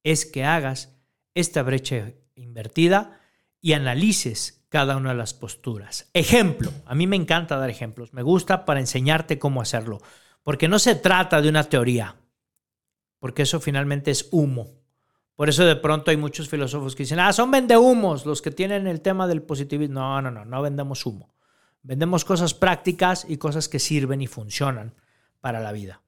es 0.01 0.25
que 0.25 0.43
hagas 0.43 0.97
esta 1.35 1.61
brecha 1.61 2.13
invertida 2.33 3.21
y 3.61 3.73
analices 3.73 4.65
cada 4.69 4.97
una 4.97 5.11
de 5.11 5.17
las 5.17 5.35
posturas. 5.35 6.09
Ejemplo, 6.13 6.71
a 6.87 6.95
mí 6.95 7.05
me 7.05 7.15
encanta 7.15 7.57
dar 7.57 7.69
ejemplos, 7.69 8.11
me 8.11 8.23
gusta 8.23 8.65
para 8.65 8.79
enseñarte 8.79 9.37
cómo 9.37 9.61
hacerlo, 9.61 10.01
porque 10.41 10.67
no 10.67 10.79
se 10.79 10.95
trata 10.95 11.43
de 11.43 11.49
una 11.49 11.65
teoría, 11.65 12.15
porque 13.19 13.43
eso 13.43 13.59
finalmente 13.59 14.09
es 14.09 14.29
humo. 14.31 14.82
Por 15.35 15.49
eso 15.49 15.65
de 15.65 15.75
pronto 15.75 16.11
hay 16.11 16.17
muchos 16.17 16.47
filósofos 16.47 16.95
que 16.95 17.03
dicen, 17.03 17.19
ah, 17.19 17.33
son 17.33 17.49
vendehumos 17.49 18.25
los 18.25 18.41
que 18.41 18.51
tienen 18.51 18.87
el 18.87 19.01
tema 19.01 19.27
del 19.27 19.41
positivismo. 19.41 19.99
No, 19.99 20.21
no, 20.21 20.31
no, 20.31 20.45
no 20.45 20.61
vendemos 20.61 21.05
humo. 21.05 21.33
Vendemos 21.81 22.23
cosas 22.23 22.53
prácticas 22.53 23.25
y 23.27 23.37
cosas 23.37 23.67
que 23.67 23.79
sirven 23.79 24.21
y 24.21 24.27
funcionan 24.27 24.93
para 25.41 25.59
la 25.59 25.71
vida. 25.71 26.01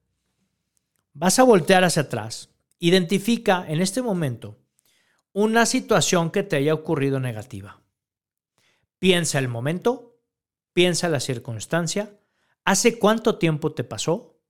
Vas 1.12 1.38
a 1.38 1.42
voltear 1.42 1.84
hacia 1.84 2.02
atrás. 2.02 2.50
Identifica 2.78 3.64
en 3.68 3.80
este 3.80 4.00
momento 4.00 4.58
una 5.32 5.66
situación 5.66 6.30
que 6.30 6.42
te 6.42 6.56
haya 6.56 6.72
ocurrido 6.72 7.20
negativa. 7.20 7.82
Piensa 8.98 9.38
el 9.38 9.48
momento, 9.48 10.18
piensa 10.72 11.08
la 11.08 11.20
circunstancia, 11.20 12.18
hace 12.64 12.98
cuánto 12.98 13.36
tiempo 13.36 13.72
te 13.72 13.84
pasó 13.84 14.40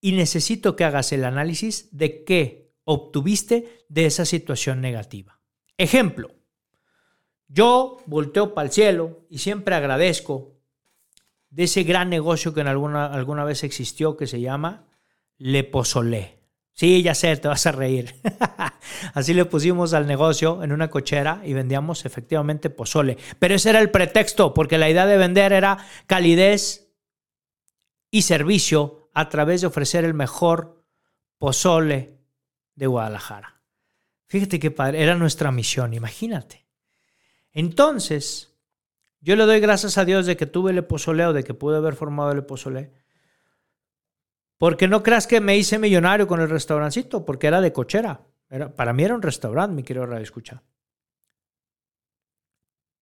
y 0.00 0.12
necesito 0.12 0.76
que 0.76 0.84
hagas 0.84 1.12
el 1.12 1.24
análisis 1.24 1.88
de 1.90 2.24
qué 2.24 2.63
obtuviste 2.84 3.84
de 3.88 4.06
esa 4.06 4.24
situación 4.24 4.80
negativa. 4.80 5.40
Ejemplo, 5.76 6.30
yo 7.48 7.98
volteo 8.06 8.54
para 8.54 8.66
el 8.66 8.72
cielo 8.72 9.26
y 9.28 9.38
siempre 9.38 9.74
agradezco 9.74 10.54
de 11.50 11.64
ese 11.64 11.84
gran 11.84 12.10
negocio 12.10 12.52
que 12.52 12.62
alguna, 12.62 13.06
alguna 13.06 13.44
vez 13.44 13.64
existió 13.64 14.16
que 14.16 14.26
se 14.26 14.40
llama 14.40 14.86
Le 15.38 15.64
Pozolé. 15.64 16.44
Sí, 16.72 17.04
ya 17.04 17.14
sé, 17.14 17.36
te 17.36 17.46
vas 17.46 17.66
a 17.66 17.72
reír. 17.72 18.16
Así 19.14 19.32
le 19.32 19.44
pusimos 19.44 19.94
al 19.94 20.08
negocio 20.08 20.64
en 20.64 20.72
una 20.72 20.90
cochera 20.90 21.40
y 21.44 21.52
vendíamos 21.52 22.04
efectivamente 22.04 22.68
pozole. 22.68 23.16
Pero 23.38 23.54
ese 23.54 23.70
era 23.70 23.78
el 23.78 23.90
pretexto, 23.92 24.52
porque 24.52 24.76
la 24.76 24.90
idea 24.90 25.06
de 25.06 25.16
vender 25.16 25.52
era 25.52 25.78
calidez 26.08 26.92
y 28.10 28.22
servicio 28.22 29.08
a 29.14 29.28
través 29.28 29.60
de 29.60 29.68
ofrecer 29.68 30.04
el 30.04 30.14
mejor 30.14 30.84
pozole 31.38 32.18
de 32.74 32.86
Guadalajara. 32.86 33.60
Fíjate 34.26 34.58
qué 34.58 34.70
padre, 34.70 35.02
era 35.02 35.14
nuestra 35.14 35.50
misión, 35.52 35.94
imagínate. 35.94 36.66
Entonces, 37.52 38.54
yo 39.20 39.36
le 39.36 39.44
doy 39.44 39.60
gracias 39.60 39.96
a 39.96 40.04
Dios 40.04 40.26
de 40.26 40.36
que 40.36 40.46
tuve 40.46 40.72
el 40.72 40.84
pozoleo, 40.84 41.32
de 41.32 41.44
que 41.44 41.54
pude 41.54 41.76
haber 41.76 41.94
formado 41.94 42.32
el 42.32 42.44
pozolé. 42.44 42.92
Porque 44.58 44.88
no 44.88 45.02
creas 45.02 45.26
que 45.26 45.40
me 45.40 45.56
hice 45.56 45.78
millonario 45.78 46.26
con 46.26 46.40
el 46.40 46.48
restaurancito, 46.48 47.24
porque 47.24 47.46
era 47.46 47.60
de 47.60 47.72
cochera. 47.72 48.26
Era, 48.48 48.74
para 48.74 48.92
mí 48.92 49.04
era 49.04 49.14
un 49.14 49.22
restaurante, 49.22 49.74
mi 49.74 49.82
querido 49.82 50.06
Radio 50.06 50.22
Escucha. 50.22 50.62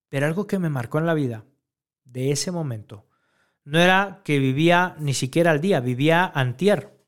Pero 0.08 0.26
algo 0.26 0.46
que 0.46 0.58
me 0.58 0.68
marcó 0.68 0.98
en 0.98 1.06
la 1.06 1.14
vida 1.14 1.44
de 2.04 2.30
ese 2.30 2.50
momento 2.50 3.06
no 3.64 3.78
era 3.78 4.20
que 4.24 4.38
vivía 4.38 4.96
ni 4.98 5.14
siquiera 5.14 5.50
al 5.50 5.60
día, 5.60 5.80
vivía 5.80 6.30
antier. 6.34 6.98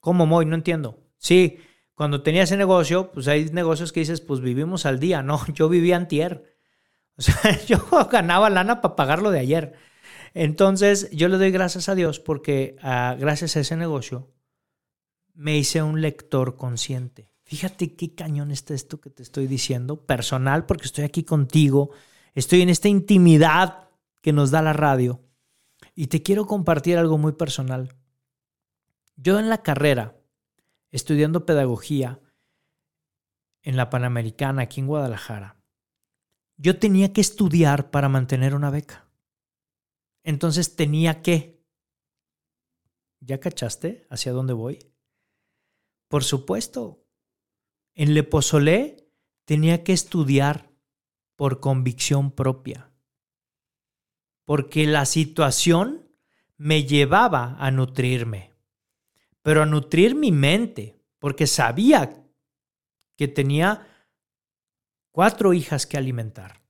¿Cómo, 0.00 0.26
Moy? 0.26 0.46
No 0.46 0.54
entiendo. 0.54 1.07
Sí, 1.18 1.58
cuando 1.94 2.22
tenía 2.22 2.44
ese 2.44 2.56
negocio, 2.56 3.10
pues 3.12 3.28
hay 3.28 3.46
negocios 3.46 3.92
que 3.92 4.00
dices, 4.00 4.20
pues 4.20 4.40
vivimos 4.40 4.86
al 4.86 4.98
día. 5.00 5.22
No, 5.22 5.40
yo 5.54 5.68
vivía 5.68 5.96
antier. 5.96 6.56
O 7.16 7.22
sea, 7.22 7.36
yo 7.66 7.78
ganaba 8.10 8.50
lana 8.50 8.80
para 8.80 8.96
pagar 8.96 9.20
lo 9.20 9.30
de 9.30 9.40
ayer. 9.40 9.74
Entonces, 10.34 11.10
yo 11.10 11.28
le 11.28 11.38
doy 11.38 11.50
gracias 11.50 11.88
a 11.88 11.94
Dios 11.94 12.20
porque 12.20 12.76
ah, 12.82 13.16
gracias 13.18 13.56
a 13.56 13.60
ese 13.60 13.76
negocio 13.76 14.30
me 15.34 15.56
hice 15.56 15.82
un 15.82 16.00
lector 16.00 16.56
consciente. 16.56 17.30
Fíjate 17.44 17.96
qué 17.96 18.14
cañón 18.14 18.50
está 18.50 18.74
esto 18.74 19.00
que 19.00 19.08
te 19.08 19.22
estoy 19.22 19.46
diciendo, 19.46 20.04
personal, 20.04 20.66
porque 20.66 20.84
estoy 20.84 21.04
aquí 21.04 21.22
contigo, 21.22 21.90
estoy 22.34 22.60
en 22.60 22.68
esta 22.68 22.88
intimidad 22.88 23.88
que 24.20 24.32
nos 24.32 24.50
da 24.50 24.60
la 24.60 24.72
radio 24.72 25.22
y 25.94 26.08
te 26.08 26.22
quiero 26.22 26.46
compartir 26.46 26.98
algo 26.98 27.18
muy 27.18 27.32
personal. 27.32 27.94
Yo 29.16 29.38
en 29.38 29.48
la 29.48 29.62
carrera, 29.62 30.17
estudiando 30.90 31.46
pedagogía 31.46 32.20
en 33.62 33.76
la 33.76 33.90
Panamericana, 33.90 34.62
aquí 34.62 34.80
en 34.80 34.86
Guadalajara, 34.86 35.60
yo 36.56 36.78
tenía 36.78 37.12
que 37.12 37.20
estudiar 37.20 37.90
para 37.90 38.08
mantener 38.08 38.54
una 38.54 38.70
beca. 38.70 39.08
Entonces 40.22 40.76
tenía 40.76 41.22
que... 41.22 41.64
¿Ya 43.20 43.40
cachaste 43.40 44.06
hacia 44.10 44.32
dónde 44.32 44.52
voy? 44.52 44.92
Por 46.08 46.24
supuesto. 46.24 47.04
En 47.94 48.14
Le 48.14 48.22
Pozolé 48.22 49.10
tenía 49.44 49.84
que 49.84 49.92
estudiar 49.92 50.70
por 51.36 51.60
convicción 51.60 52.32
propia. 52.32 52.92
Porque 54.44 54.86
la 54.86 55.04
situación 55.04 56.10
me 56.56 56.84
llevaba 56.84 57.56
a 57.58 57.70
nutrirme. 57.70 58.47
Pero 59.42 59.62
a 59.62 59.66
nutrir 59.66 60.14
mi 60.14 60.32
mente. 60.32 61.00
Porque 61.18 61.46
sabía 61.46 62.24
que 63.16 63.26
tenía 63.28 63.86
cuatro 65.10 65.52
hijas 65.52 65.86
que 65.86 65.96
alimentar. 65.96 66.62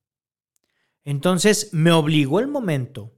Entonces 1.05 1.73
me 1.73 1.93
obligó 1.93 2.41
el 2.41 2.49
momento 2.49 3.15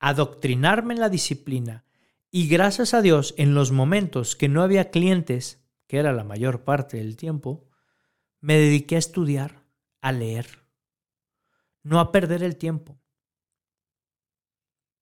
a 0.00 0.08
adoctrinarme 0.08 0.94
en 0.94 1.00
la 1.00 1.08
disciplina 1.08 1.84
y 2.30 2.48
gracias 2.48 2.94
a 2.94 3.02
Dios 3.02 3.34
en 3.38 3.54
los 3.54 3.70
momentos 3.70 4.34
que 4.34 4.48
no 4.48 4.62
había 4.62 4.90
clientes, 4.90 5.64
que 5.86 5.98
era 5.98 6.12
la 6.12 6.24
mayor 6.24 6.64
parte 6.64 6.96
del 6.96 7.16
tiempo, 7.16 7.68
me 8.40 8.58
dediqué 8.58 8.96
a 8.96 8.98
estudiar, 8.98 9.64
a 10.00 10.10
leer, 10.10 10.66
no 11.84 12.00
a 12.00 12.10
perder 12.10 12.42
el 12.42 12.56
tiempo. 12.56 13.00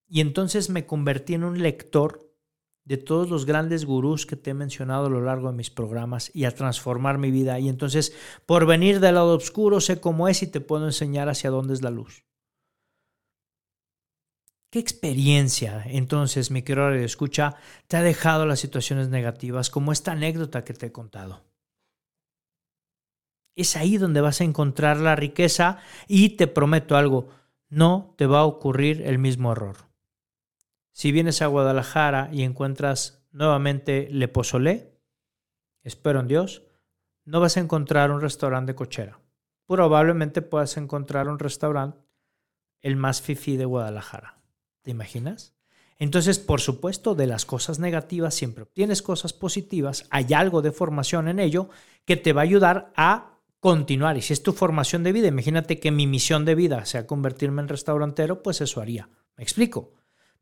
Y 0.07 0.21
entonces 0.21 0.69
me 0.69 0.85
convertí 0.85 1.33
en 1.33 1.45
un 1.45 1.63
lector 1.63 2.32
de 2.85 2.97
todos 2.97 3.31
los 3.31 3.47
grandes 3.47 3.85
gurús 3.85 4.27
que 4.27 4.37
te 4.37 4.51
he 4.51 4.55
mencionado 4.55 5.07
a 5.07 5.11
lo 5.11 5.21
largo 5.21 5.49
de 5.49 5.57
mis 5.57 5.71
programas 5.71 6.31
y 6.35 6.45
a 6.45 6.55
transformar 6.55 7.19
mi 7.19 7.31
vida. 7.31 7.59
Y 7.61 7.69
entonces, 7.69 8.15
por 8.47 8.67
venir 8.67 9.01
del 9.01 9.15
lado 9.15 9.37
oscuro, 9.37 9.81
sé 9.81 10.01
cómo 10.01 10.29
es 10.29 10.43
y 10.43 10.49
te 10.49 10.61
puedo 10.61 10.87
enseñar 10.87 11.29
hacia 11.29 11.51
dónde 11.51 11.75
es 11.75 11.83
la 11.83 11.91
luz. 11.91 12.25
¿Qué 14.71 14.79
experiencia, 14.79 15.85
entonces, 15.87 16.51
mi 16.51 16.63
querido 16.63 16.89
de 16.89 17.05
escucha, 17.05 17.57
te 17.89 17.99
ha 17.99 18.03
dejado 18.03 18.47
las 18.47 18.59
situaciones 18.59 19.11
negativas 19.11 19.69
como 19.69 19.93
esta 19.93 20.13
anécdota 20.13 20.65
que 20.65 20.73
te 20.73 20.87
he 20.87 20.93
contado? 20.93 21.45
Es 23.55 23.77
ahí 23.77 23.99
donde 23.99 24.23
vas 24.23 24.41
a 24.41 24.45
encontrar 24.45 24.97
la 24.97 25.15
riqueza 25.15 25.79
y 26.09 26.31
te 26.37 26.47
prometo 26.47 26.97
algo, 26.97 27.29
no 27.69 28.15
te 28.17 28.25
va 28.25 28.41
a 28.41 28.45
ocurrir 28.45 29.03
el 29.03 29.19
mismo 29.19 29.53
error. 29.53 29.92
Si 30.93 31.11
vienes 31.11 31.41
a 31.43 31.47
Guadalajara 31.47 32.29
y 32.33 32.43
encuentras 32.43 33.27
nuevamente 33.33 34.09
Le 34.11 34.29
Pozolé, 34.29 34.99
espero 35.83 36.21
en 36.21 36.29
Dios, 36.29 36.63
no 37.25 37.41
vas 37.41 37.57
a 37.57 37.61
encontrar 37.61 38.11
un 38.11 38.21
restaurante 38.21 38.73
de 38.73 38.77
cochera. 38.77 39.21
Probablemente 39.67 40.43
puedas 40.43 40.77
encontrar 40.77 41.29
un 41.29 41.39
restaurante 41.39 41.99
el 42.83 42.97
más 42.97 43.23
fifi 43.23 43.57
de 43.57 43.65
Guadalajara. 43.65 44.39
¿Te 44.83 44.91
imaginas? 44.91 45.55
Entonces, 45.99 46.39
por 46.39 46.61
supuesto, 46.61 47.15
de 47.15 47.27
las 47.27 47.47
cosas 47.47 47.79
negativas 47.79 48.35
siempre 48.35 48.65
obtienes 48.65 49.03
cosas 49.03 49.33
positivas, 49.33 50.07
hay 50.11 50.35
algo 50.35 50.61
de 50.61 50.73
formación 50.73 51.29
en 51.29 51.39
ello 51.39 51.71
que 52.05 52.17
te 52.17 52.33
va 52.33 52.41
a 52.41 52.45
ayudar 52.45 52.93
a 52.97 53.39
continuar. 53.61 54.19
Y 54.19 54.23
si 54.23 54.33
es 54.33 54.43
tu 54.43 54.53
formación 54.53 55.05
de 55.05 55.13
vida, 55.13 55.29
imagínate 55.29 55.79
que 55.79 55.93
mi 55.93 56.09
misión 56.09 56.45
de 56.45 56.57
vida 56.57 56.85
sea 56.85 57.07
convertirme 57.07 57.63
en 57.63 57.69
restaurantero, 57.69 58.43
pues 58.43 58.61
eso 58.61 58.81
haría. 58.81 59.09
¿Me 59.37 59.45
explico? 59.45 59.93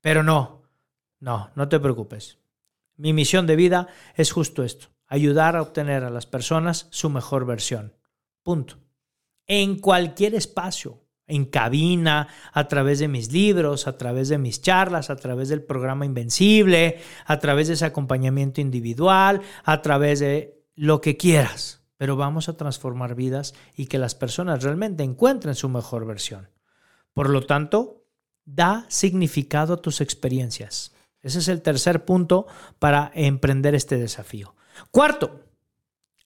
Pero 0.00 0.22
no, 0.22 0.62
no, 1.18 1.50
no 1.54 1.68
te 1.68 1.80
preocupes. 1.80 2.38
Mi 2.96 3.12
misión 3.12 3.46
de 3.46 3.56
vida 3.56 3.88
es 4.14 4.32
justo 4.32 4.62
esto, 4.62 4.88
ayudar 5.06 5.56
a 5.56 5.62
obtener 5.62 6.04
a 6.04 6.10
las 6.10 6.26
personas 6.26 6.86
su 6.90 7.10
mejor 7.10 7.46
versión. 7.46 7.94
Punto. 8.42 8.78
En 9.46 9.78
cualquier 9.78 10.34
espacio, 10.34 11.02
en 11.26 11.44
cabina, 11.44 12.28
a 12.52 12.68
través 12.68 12.98
de 12.98 13.08
mis 13.08 13.32
libros, 13.32 13.86
a 13.86 13.96
través 13.96 14.28
de 14.28 14.38
mis 14.38 14.60
charlas, 14.60 15.10
a 15.10 15.16
través 15.16 15.48
del 15.48 15.62
programa 15.62 16.04
Invencible, 16.04 17.00
a 17.24 17.38
través 17.38 17.68
de 17.68 17.74
ese 17.74 17.84
acompañamiento 17.84 18.60
individual, 18.60 19.40
a 19.64 19.82
través 19.82 20.20
de 20.20 20.62
lo 20.74 21.00
que 21.00 21.16
quieras. 21.16 21.84
Pero 21.96 22.16
vamos 22.16 22.48
a 22.48 22.56
transformar 22.56 23.14
vidas 23.14 23.54
y 23.76 23.86
que 23.86 23.98
las 23.98 24.14
personas 24.14 24.62
realmente 24.62 25.04
encuentren 25.04 25.54
su 25.54 25.68
mejor 25.68 26.06
versión. 26.06 26.48
Por 27.12 27.28
lo 27.30 27.46
tanto, 27.46 27.99
Da 28.52 28.84
significado 28.88 29.74
a 29.74 29.80
tus 29.80 30.00
experiencias. 30.00 30.92
Ese 31.22 31.38
es 31.38 31.46
el 31.46 31.62
tercer 31.62 32.04
punto 32.04 32.48
para 32.80 33.12
emprender 33.14 33.76
este 33.76 33.96
desafío. 33.96 34.56
Cuarto, 34.90 35.44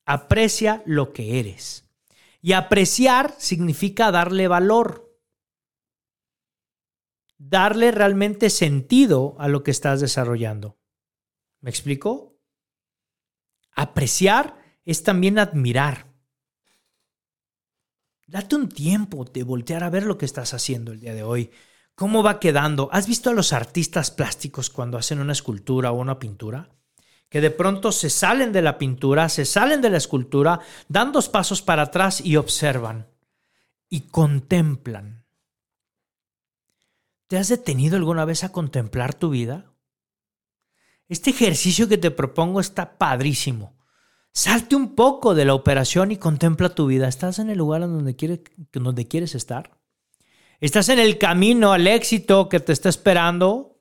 aprecia 0.07 0.83
lo 0.87 1.13
que 1.13 1.39
eres. 1.39 1.85
Y 2.41 2.53
apreciar 2.53 3.35
significa 3.39 4.11
darle 4.11 4.49
valor. 4.49 5.19
Darle 7.37 7.91
realmente 7.91 8.49
sentido 8.49 9.37
a 9.39 9.49
lo 9.49 9.63
que 9.63 9.71
estás 9.71 10.01
desarrollando. 10.01 10.79
¿Me 11.61 11.69
explico? 11.69 12.39
Apreciar 13.75 14.57
es 14.87 15.03
también 15.03 15.39
admirar. 15.39 16.07
Date 18.27 18.57
un 18.57 18.71
tiempo 18.71 19.27
de 19.27 19.43
voltear 19.43 19.85
a 19.85 19.91
ver 19.91 20.05
lo 20.05 20.17
que 20.17 20.25
estás 20.25 20.55
haciendo 20.55 20.93
el 20.93 21.01
día 21.01 21.13
de 21.13 21.23
hoy 21.23 21.51
cómo 21.94 22.22
va 22.22 22.40
quedando. 22.40 22.88
¿Has 22.92 23.07
visto 23.07 23.30
a 23.30 23.35
los 23.35 23.52
artistas 23.52 24.11
plásticos 24.11 24.70
cuando 24.70 24.98
hacen 24.98 25.20
una 25.20 25.33
escultura 25.33 25.92
o 25.92 26.00
una 26.00 26.18
pintura? 26.18 26.70
Que 27.28 27.40
de 27.40 27.50
pronto 27.50 27.92
se 27.92 28.11
salen 28.11 28.52
de 28.52 28.62
la 28.62 28.78
pintura, 28.78 29.28
se 29.28 29.44
salen 29.44 29.80
de 29.80 29.90
la 29.90 29.96
escultura, 29.96 30.61
dan 30.88 31.12
dos 31.12 31.28
pasos 31.28 31.62
para 31.62 31.83
atrás 31.83 32.20
y 32.20 32.37
observan 32.37 33.09
y 33.88 34.02
contemplan. 34.02 35.24
¿Te 37.26 37.38
has 37.38 37.48
detenido 37.48 37.96
alguna 37.96 38.24
vez 38.24 38.44
a 38.44 38.52
contemplar 38.52 39.14
tu 39.14 39.30
vida? 39.30 39.72
Este 41.09 41.30
ejercicio 41.30 41.88
que 41.88 41.98
te 41.98 42.11
propongo 42.11 42.61
está 42.61 42.96
padrísimo. 42.98 43.76
Salte 44.33 44.74
un 44.74 44.94
poco 44.94 45.35
de 45.35 45.44
la 45.44 45.54
operación 45.54 46.11
y 46.12 46.16
contempla 46.16 46.68
tu 46.68 46.87
vida. 46.87 47.09
¿Estás 47.09 47.38
en 47.38 47.50
el 47.50 47.59
lugar 47.59 47.83
donde 47.83 48.16
quieres, 48.16 48.40
donde 48.72 49.07
quieres 49.07 49.35
estar? 49.35 49.78
¿Estás 50.64 50.88
en 50.88 50.98
el 50.98 51.18
camino 51.18 51.74
al 51.74 51.87
éxito 51.87 52.48
que 52.48 52.59
te 52.59 52.72
está 52.72 52.88
esperando? 52.88 53.77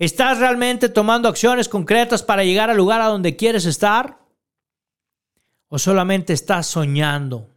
¿Estás 0.00 0.40
realmente 0.40 0.88
tomando 0.88 1.28
acciones 1.28 1.68
concretas 1.68 2.24
para 2.24 2.42
llegar 2.42 2.70
al 2.70 2.76
lugar 2.76 3.00
a 3.00 3.06
donde 3.06 3.36
quieres 3.36 3.66
estar? 3.66 4.18
¿O 5.68 5.78
solamente 5.78 6.32
estás 6.32 6.66
soñando 6.66 7.50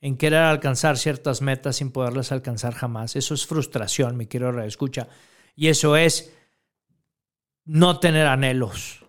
en 0.00 0.16
querer 0.16 0.38
alcanzar 0.38 0.96
ciertas 0.96 1.42
metas 1.42 1.76
sin 1.76 1.92
poderlas 1.92 2.32
alcanzar 2.32 2.72
jamás? 2.72 3.14
Eso 3.14 3.34
es 3.34 3.44
frustración, 3.44 4.16
mi 4.16 4.24
querido 4.24 4.58
escucha. 4.62 5.06
Y 5.54 5.68
eso 5.68 5.96
es 5.96 6.32
no 7.66 8.00
tener 8.00 8.26
anhelos. 8.26 9.04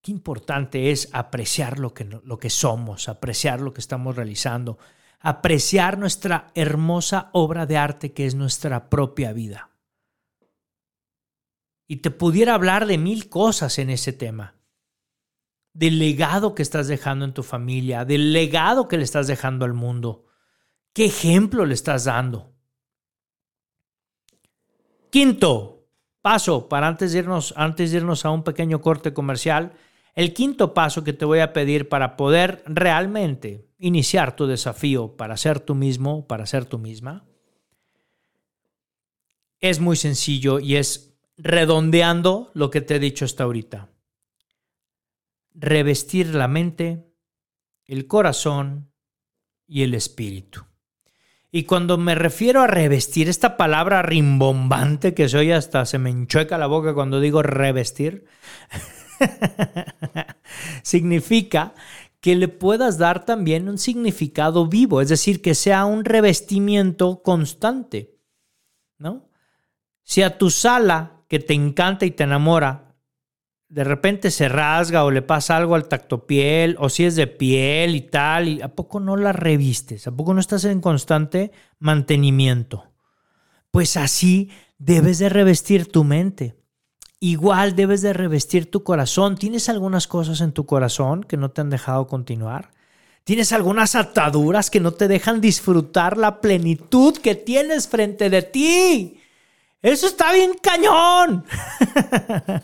Qué 0.00 0.12
importante 0.12 0.92
es 0.92 1.08
apreciar 1.12 1.80
lo 1.80 1.92
que, 1.92 2.04
lo 2.04 2.38
que 2.38 2.50
somos, 2.50 3.08
apreciar 3.08 3.60
lo 3.60 3.74
que 3.74 3.80
estamos 3.80 4.14
realizando, 4.14 4.78
apreciar 5.24 5.96
nuestra 5.96 6.52
hermosa 6.54 7.30
obra 7.32 7.64
de 7.64 7.78
arte 7.78 8.12
que 8.12 8.26
es 8.26 8.34
nuestra 8.34 8.90
propia 8.90 9.32
vida. 9.32 9.70
Y 11.88 11.96
te 11.96 12.10
pudiera 12.10 12.54
hablar 12.54 12.84
de 12.84 12.98
mil 12.98 13.30
cosas 13.30 13.78
en 13.78 13.88
ese 13.88 14.12
tema. 14.12 14.56
Del 15.72 15.98
legado 15.98 16.54
que 16.54 16.60
estás 16.60 16.88
dejando 16.88 17.24
en 17.24 17.32
tu 17.32 17.42
familia, 17.42 18.04
del 18.04 18.34
legado 18.34 18.86
que 18.86 18.98
le 18.98 19.04
estás 19.04 19.26
dejando 19.26 19.64
al 19.64 19.72
mundo. 19.72 20.26
¿Qué 20.92 21.06
ejemplo 21.06 21.64
le 21.64 21.72
estás 21.72 22.04
dando? 22.04 22.52
Quinto, 25.08 25.88
paso, 26.20 26.68
para 26.68 26.86
antes 26.86 27.12
de, 27.12 27.20
irnos, 27.20 27.54
antes 27.56 27.92
de 27.92 27.96
irnos 27.96 28.26
a 28.26 28.30
un 28.30 28.44
pequeño 28.44 28.82
corte 28.82 29.14
comercial, 29.14 29.72
el 30.14 30.32
quinto 30.32 30.74
paso 30.74 31.02
que 31.02 31.12
te 31.12 31.24
voy 31.24 31.40
a 31.40 31.52
pedir 31.52 31.88
para 31.88 32.16
poder 32.16 32.62
realmente 32.66 33.66
iniciar 33.78 34.36
tu 34.36 34.46
desafío 34.46 35.16
para 35.16 35.36
ser 35.36 35.60
tú 35.60 35.74
mismo, 35.74 36.26
para 36.26 36.46
ser 36.46 36.64
tú 36.64 36.78
misma, 36.78 37.24
es 39.60 39.80
muy 39.80 39.96
sencillo 39.96 40.60
y 40.60 40.76
es 40.76 41.16
redondeando 41.36 42.50
lo 42.54 42.70
que 42.70 42.80
te 42.80 42.96
he 42.96 42.98
dicho 42.98 43.24
hasta 43.24 43.44
ahorita. 43.44 43.88
Revestir 45.54 46.34
la 46.34 46.48
mente, 46.48 47.06
el 47.86 48.06
corazón 48.06 48.92
y 49.66 49.82
el 49.82 49.94
espíritu. 49.94 50.64
Y 51.50 51.64
cuando 51.64 51.96
me 51.98 52.14
refiero 52.16 52.62
a 52.62 52.66
revestir, 52.66 53.28
esta 53.28 53.56
palabra 53.56 54.02
rimbombante 54.02 55.14
que 55.14 55.28
soy 55.28 55.52
hasta 55.52 55.86
se 55.86 55.98
me 55.98 56.10
enchueca 56.10 56.58
la 56.58 56.66
boca 56.66 56.94
cuando 56.94 57.20
digo 57.20 57.42
revestir, 57.42 58.26
significa 60.82 61.74
que 62.20 62.36
le 62.36 62.48
puedas 62.48 62.98
dar 62.98 63.24
también 63.24 63.68
un 63.68 63.78
significado 63.78 64.66
vivo, 64.66 65.00
es 65.00 65.08
decir, 65.08 65.42
que 65.42 65.54
sea 65.54 65.84
un 65.84 66.04
revestimiento 66.04 67.22
constante, 67.22 68.18
¿no? 68.98 69.28
Si 70.02 70.22
a 70.22 70.38
tu 70.38 70.50
sala 70.50 71.24
que 71.28 71.38
te 71.38 71.54
encanta 71.54 72.06
y 72.06 72.10
te 72.10 72.24
enamora 72.24 72.84
de 73.74 73.82
repente 73.82 74.30
se 74.30 74.48
rasga 74.48 75.04
o 75.04 75.10
le 75.10 75.20
pasa 75.20 75.56
algo 75.56 75.74
al 75.74 75.88
tacto 75.88 76.28
piel 76.28 76.76
o 76.78 76.88
si 76.88 77.04
es 77.04 77.16
de 77.16 77.26
piel 77.26 77.96
y 77.96 78.02
tal, 78.02 78.46
y 78.46 78.62
¿a 78.62 78.68
poco 78.68 79.00
no 79.00 79.16
la 79.16 79.32
revistes? 79.32 80.06
¿A 80.06 80.12
poco 80.12 80.32
no 80.32 80.38
estás 80.38 80.64
en 80.64 80.80
constante 80.80 81.50
mantenimiento? 81.80 82.92
Pues 83.72 83.96
así 83.96 84.50
debes 84.78 85.18
de 85.18 85.28
revestir 85.28 85.90
tu 85.90 86.04
mente. 86.04 86.56
Igual 87.24 87.74
debes 87.74 88.02
de 88.02 88.12
revestir 88.12 88.70
tu 88.70 88.84
corazón. 88.84 89.38
¿Tienes 89.38 89.70
algunas 89.70 90.06
cosas 90.06 90.42
en 90.42 90.52
tu 90.52 90.66
corazón 90.66 91.24
que 91.24 91.38
no 91.38 91.50
te 91.50 91.62
han 91.62 91.70
dejado 91.70 92.06
continuar? 92.06 92.70
¿Tienes 93.24 93.50
algunas 93.54 93.94
ataduras 93.94 94.68
que 94.68 94.78
no 94.78 94.92
te 94.92 95.08
dejan 95.08 95.40
disfrutar 95.40 96.18
la 96.18 96.42
plenitud 96.42 97.16
que 97.16 97.34
tienes 97.34 97.88
frente 97.88 98.28
de 98.28 98.42
ti? 98.42 99.22
Eso 99.80 100.06
está 100.06 100.34
bien 100.34 100.52
cañón. 100.60 101.46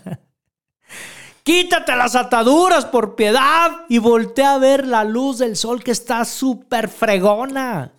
Quítate 1.42 1.96
las 1.96 2.14
ataduras 2.14 2.84
por 2.84 3.14
piedad 3.14 3.86
y 3.88 3.96
voltea 3.96 4.56
a 4.56 4.58
ver 4.58 4.86
la 4.86 5.04
luz 5.04 5.38
del 5.38 5.56
sol 5.56 5.82
que 5.82 5.92
está 5.92 6.26
súper 6.26 6.90
fregona. 6.90 7.94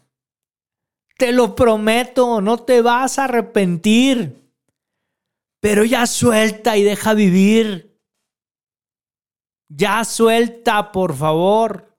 Te 1.17 1.31
lo 1.31 1.55
prometo, 1.55 2.39
no 2.39 2.59
te 2.59 2.83
vas 2.83 3.17
a 3.17 3.23
arrepentir. 3.23 4.40
Pero 5.61 5.85
ya 5.85 6.05
suelta 6.05 6.75
y 6.75 6.83
deja 6.83 7.13
vivir. 7.13 7.97
Ya 9.69 10.03
suelta, 10.03 10.91
por 10.91 11.15
favor. 11.15 11.97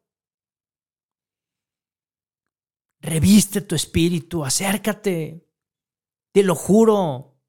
Reviste 3.00 3.62
tu 3.62 3.74
espíritu, 3.74 4.44
acércate. 4.44 5.48
Te 6.32 6.42
lo 6.42 6.54
juro. 6.54 7.40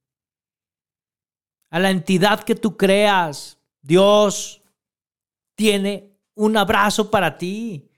A 1.71 1.80
la 1.80 1.89
entidad 1.89 2.43
que 2.43 2.56
tú 2.56 2.78
creas 2.78 3.60
Dios 3.84 4.63
tiene 5.56 6.17
un 6.36 6.58
abrazo 6.58 7.12
para 7.12 7.38
ti. 7.38 7.89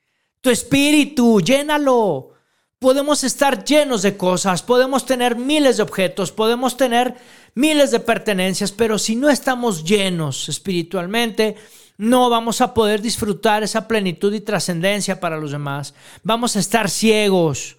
Tu 0.42 0.50
espíritu, 0.50 1.40
llénalo. 1.40 2.34
Podemos 2.80 3.24
estar 3.24 3.64
llenos 3.64 4.02
de 4.02 4.18
cosas, 4.18 4.62
podemos 4.62 5.06
tener 5.06 5.38
miles 5.38 5.78
de 5.78 5.84
objetos, 5.84 6.32
podemos 6.32 6.78
tener 6.78 7.16
miles 7.54 7.92
de 7.92 8.00
pertenencias, 8.00 8.72
pero 8.72 9.00
si 9.00 9.16
no 9.16 9.30
estamos 9.30 9.84
llenos 9.86 10.50
espiritualmente, 10.50 11.56
no 11.98 12.30
vamos 12.30 12.60
a 12.60 12.74
poder 12.74 13.02
disfrutar 13.02 13.64
esa 13.64 13.88
plenitud 13.88 14.34
y 14.34 14.42
trascendencia 14.42 15.20
para 15.20 15.38
los 15.38 15.52
demás. 15.52 15.94
Vamos 16.24 16.56
a 16.56 16.60
estar 16.60 16.90
ciegos. 16.90 17.78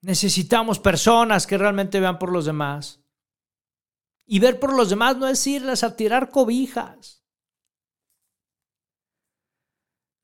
Necesitamos 0.00 0.78
personas 0.78 1.46
que 1.46 1.58
realmente 1.58 2.00
vean 2.00 2.18
por 2.18 2.32
los 2.32 2.46
demás. 2.46 3.00
Y 4.26 4.38
ver 4.38 4.58
por 4.58 4.74
los 4.74 4.88
demás 4.88 5.16
no 5.18 5.28
es 5.28 5.46
irles 5.46 5.84
a 5.84 5.96
tirar 5.96 6.30
cobijas. 6.30 7.23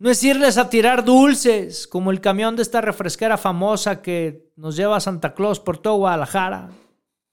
No 0.01 0.11
es 0.11 0.25
irles 0.25 0.57
a 0.57 0.71
tirar 0.71 1.05
dulces, 1.05 1.87
como 1.87 2.11
el 2.11 2.23
camión 2.23 2.57
de 2.57 2.63
esta 2.63 2.81
refresquera 2.81 3.37
famosa 3.37 4.01
que 4.01 4.51
nos 4.57 4.75
lleva 4.75 4.97
a 4.97 5.01
Santa 5.01 5.35
Claus 5.35 5.61
por 5.61 5.77
todo 5.77 5.97
Guadalajara 5.97 6.71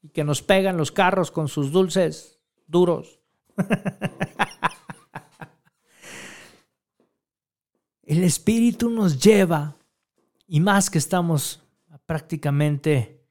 y 0.02 0.10
que 0.10 0.26
nos 0.26 0.42
pegan 0.42 0.76
los 0.76 0.92
carros 0.92 1.32
con 1.32 1.48
sus 1.48 1.72
dulces 1.72 2.42
duros. 2.68 3.22
El 8.04 8.26
Espíritu 8.26 8.90
nos 8.90 9.18
lleva, 9.24 9.78
y 10.46 10.60
más 10.60 10.90
que 10.90 10.98
estamos 10.98 11.64
prácticamente 12.06 13.24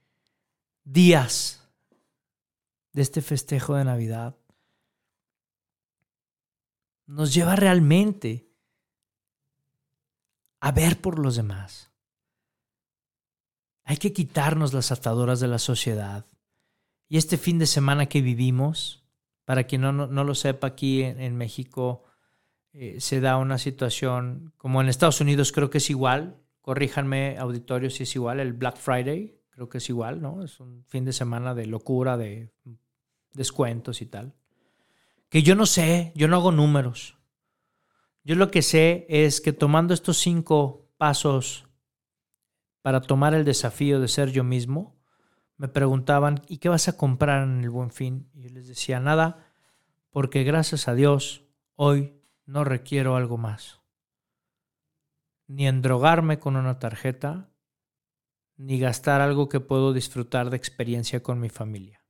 días 0.83 1.62
de 2.94 3.03
este 3.03 3.20
festejo 3.20 3.75
de 3.75 3.85
Navidad 3.85 4.35
nos 7.07 7.33
lleva 7.33 7.55
realmente 7.57 8.46
a 10.61 10.73
ver 10.73 11.01
por 11.01 11.19
los 11.19 11.37
demás. 11.37 11.90
Hay 13.85 13.99
que 13.99 14.12
quitarnos 14.12 14.73
las 14.73 14.90
ataduras 14.90 15.40
de 15.40 15.49
la 15.49 15.59
sociedad. 15.59 16.27
Y 17.09 17.19
este 17.19 17.38
fin 17.38 17.59
de 17.59 17.66
semana 17.66 18.07
que 18.07 18.21
vivimos, 18.21 19.05
para 19.45 19.64
quien 19.64 19.83
no, 19.83 19.92
no, 19.92 20.25
lo 20.25 20.35
sepa, 20.35 20.66
aquí 20.66 21.03
en, 21.03 21.37
México 21.37 22.03
eh, 22.73 23.01
se 23.01 23.21
da 23.21 23.37
una 23.37 23.59
situación, 23.59 24.53
como 24.57 24.81
en 24.81 24.88
Estados 24.88 25.21
Unidos 25.21 25.53
creo 25.53 25.71
que 25.71 25.79
es 25.79 25.88
igual, 25.88 26.37
corríjanme 26.62 27.38
auditorio 27.38 27.90
si 27.90 28.03
es 28.03 28.16
igual, 28.16 28.40
el 28.40 28.55
Black 28.55 28.77
Friday, 28.77 29.38
creo 29.51 29.69
que 29.69 29.79
es 29.79 29.88
igual, 29.88 30.21
¿no? 30.21 30.42
Es 30.42 30.59
un 30.59 30.85
fin 30.88 31.05
de 31.05 31.12
semana 31.12 31.55
de 31.55 31.66
locura, 31.66 32.16
de 32.16 32.51
descuentos 33.33 34.03
y 34.03 34.07
tal. 34.07 34.35
Que 35.29 35.42
yo 35.42 35.55
no 35.55 35.64
sé, 35.64 36.12
yo 36.16 36.27
no 36.27 36.37
hago 36.37 36.51
números. 36.51 37.16
Yo 38.27 38.35
lo 38.35 38.51
que 38.51 38.61
sé 38.61 39.07
es 39.09 39.41
que 39.41 39.53
tomando 39.53 39.95
estos 39.95 40.19
cinco 40.19 40.91
pasos 40.97 41.69
para 42.83 43.01
tomar 43.01 43.35
el 43.35 43.45
desafío 43.45 44.01
de 44.01 44.09
ser 44.09 44.33
yo 44.33 44.43
mismo, 44.43 44.99
me 45.57 45.69
preguntaban, 45.69 46.43
¿y 46.49 46.59
qué 46.59 46.69
vas 46.69 46.89
a 46.89 46.97
comprar 46.97 47.45
en 47.45 47.62
el 47.62 47.71
buen 47.71 47.93
fin? 47.93 48.29
Y 48.35 48.43
yo 48.43 48.51
les 48.51 48.67
decía, 48.67 48.99
nada, 48.99 49.47
porque 50.11 50.43
gracias 50.43 50.89
a 50.89 50.97
Dios 50.97 51.45
hoy 51.77 52.21
no 52.47 52.65
requiero 52.65 53.15
algo 53.15 53.39
más. 53.39 53.81
Ni 55.47 55.69
endrogarme 55.69 56.41
con 56.41 56.57
una 56.57 56.81
tarjeta, 56.81 57.53
ni 58.57 58.81
gastar 58.81 59.21
algo 59.21 59.49
que 59.49 59.61
puedo 59.61 59.93
disfrutar 59.93 60.51
de 60.51 60.57
experiencia 60.57 61.23
con 61.23 61.39
mi 61.39 61.49
familia 61.49 62.06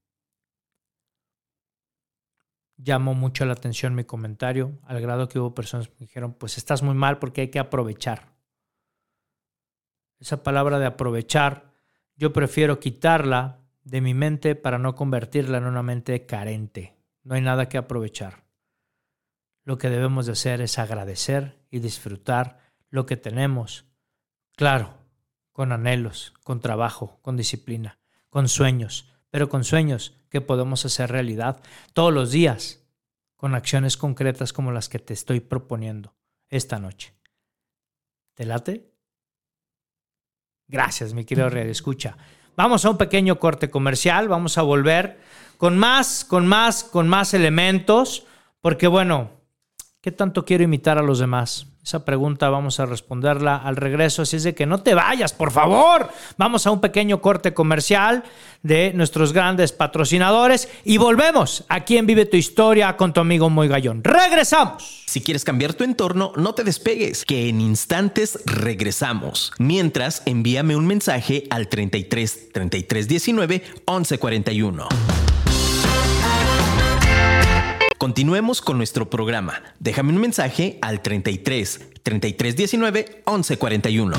llamó 2.76 3.14
mucho 3.14 3.44
la 3.44 3.54
atención 3.54 3.94
mi 3.94 4.04
comentario, 4.04 4.78
al 4.84 5.00
grado 5.00 5.28
que 5.28 5.38
hubo 5.38 5.54
personas 5.54 5.88
que 5.88 5.96
dijeron, 5.98 6.34
pues 6.34 6.58
estás 6.58 6.82
muy 6.82 6.94
mal 6.94 7.18
porque 7.18 7.42
hay 7.42 7.48
que 7.48 7.58
aprovechar. 7.58 8.34
Esa 10.18 10.42
palabra 10.42 10.78
de 10.78 10.86
aprovechar, 10.86 11.72
yo 12.16 12.32
prefiero 12.32 12.80
quitarla 12.80 13.60
de 13.84 14.00
mi 14.00 14.14
mente 14.14 14.54
para 14.54 14.78
no 14.78 14.94
convertirla 14.94 15.58
en 15.58 15.64
una 15.64 15.82
mente 15.82 16.26
carente. 16.26 16.96
No 17.22 17.34
hay 17.34 17.42
nada 17.42 17.68
que 17.68 17.78
aprovechar. 17.78 18.44
Lo 19.64 19.78
que 19.78 19.90
debemos 19.90 20.26
de 20.26 20.32
hacer 20.32 20.60
es 20.60 20.78
agradecer 20.78 21.58
y 21.70 21.80
disfrutar 21.80 22.60
lo 22.88 23.04
que 23.04 23.16
tenemos. 23.16 23.84
Claro, 24.54 24.94
con 25.52 25.72
anhelos, 25.72 26.34
con 26.44 26.60
trabajo, 26.60 27.18
con 27.22 27.36
disciplina, 27.36 27.98
con 28.30 28.48
sueños, 28.48 29.12
pero 29.30 29.48
con 29.48 29.64
sueños 29.64 30.16
podemos 30.40 30.84
hacer 30.84 31.10
realidad 31.10 31.60
todos 31.92 32.12
los 32.12 32.30
días, 32.30 32.82
con 33.36 33.54
acciones 33.54 33.96
concretas 33.96 34.52
como 34.52 34.72
las 34.72 34.88
que 34.88 34.98
te 34.98 35.12
estoy 35.12 35.40
proponiendo 35.40 36.14
esta 36.48 36.78
noche. 36.78 37.14
¿Te 38.34 38.44
late? 38.46 38.90
Gracias, 40.68 41.14
mi 41.14 41.24
querido 41.24 41.48
Red 41.48 41.68
Escucha. 41.68 42.16
Vamos 42.56 42.84
a 42.84 42.90
un 42.90 42.96
pequeño 42.96 43.38
corte 43.38 43.70
comercial, 43.70 44.28
vamos 44.28 44.58
a 44.58 44.62
volver 44.62 45.20
con 45.58 45.78
más, 45.78 46.24
con 46.24 46.46
más, 46.46 46.84
con 46.84 47.08
más 47.08 47.34
elementos, 47.34 48.26
porque 48.60 48.86
bueno, 48.86 49.30
¿qué 50.06 50.12
tanto 50.12 50.44
quiero 50.44 50.62
imitar 50.62 50.98
a 50.98 51.02
los 51.02 51.18
demás? 51.18 51.66
Esa 51.84 52.04
pregunta 52.04 52.48
vamos 52.48 52.78
a 52.78 52.86
responderla 52.86 53.56
al 53.56 53.74
regreso, 53.74 54.22
así 54.22 54.36
es 54.36 54.44
de 54.44 54.54
que 54.54 54.64
no 54.64 54.80
te 54.80 54.94
vayas, 54.94 55.32
por 55.32 55.50
favor. 55.50 56.08
Vamos 56.36 56.64
a 56.64 56.70
un 56.70 56.80
pequeño 56.80 57.20
corte 57.20 57.54
comercial 57.54 58.22
de 58.62 58.92
nuestros 58.94 59.32
grandes 59.32 59.72
patrocinadores 59.72 60.68
y 60.84 60.98
volvemos 60.98 61.64
aquí 61.68 61.96
en 61.96 62.06
Vive 62.06 62.24
tu 62.24 62.36
Historia 62.36 62.96
con 62.96 63.12
tu 63.12 63.20
amigo 63.20 63.50
Moy 63.50 63.66
Gallón. 63.66 64.04
Regresamos. 64.04 65.02
Si 65.06 65.22
quieres 65.22 65.42
cambiar 65.42 65.74
tu 65.74 65.82
entorno, 65.82 66.30
no 66.36 66.54
te 66.54 66.62
despegues, 66.62 67.24
que 67.24 67.48
en 67.48 67.60
instantes 67.60 68.38
regresamos. 68.46 69.52
Mientras, 69.58 70.22
envíame 70.24 70.76
un 70.76 70.86
mensaje 70.86 71.48
al 71.50 71.66
33 71.66 72.52
33 72.52 73.08
19 73.08 73.64
11 73.86 74.18
41. 74.18 74.88
Continuemos 77.98 78.60
con 78.60 78.76
nuestro 78.76 79.08
programa. 79.08 79.62
Déjame 79.78 80.12
un 80.12 80.20
mensaje 80.20 80.78
al 80.82 81.00
33 81.00 82.02
33 82.02 82.56
19 82.56 83.22
11 83.24 83.58
41. 83.58 84.16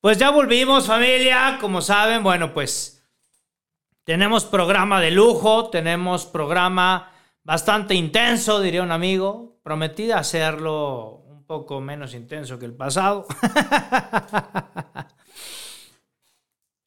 Pues 0.00 0.18
ya 0.18 0.30
volvimos 0.30 0.86
familia, 0.86 1.58
como 1.60 1.80
saben, 1.80 2.22
bueno 2.22 2.54
pues 2.54 3.04
tenemos 4.04 4.44
programa 4.44 5.00
de 5.00 5.10
lujo, 5.10 5.70
tenemos 5.70 6.24
programa 6.24 7.10
bastante 7.42 7.94
intenso, 7.94 8.60
diría 8.60 8.82
un 8.82 8.92
amigo. 8.92 9.58
Prometí 9.64 10.12
hacerlo 10.12 11.24
un 11.26 11.44
poco 11.44 11.80
menos 11.80 12.14
intenso 12.14 12.60
que 12.60 12.66
el 12.66 12.74
pasado. 12.74 13.26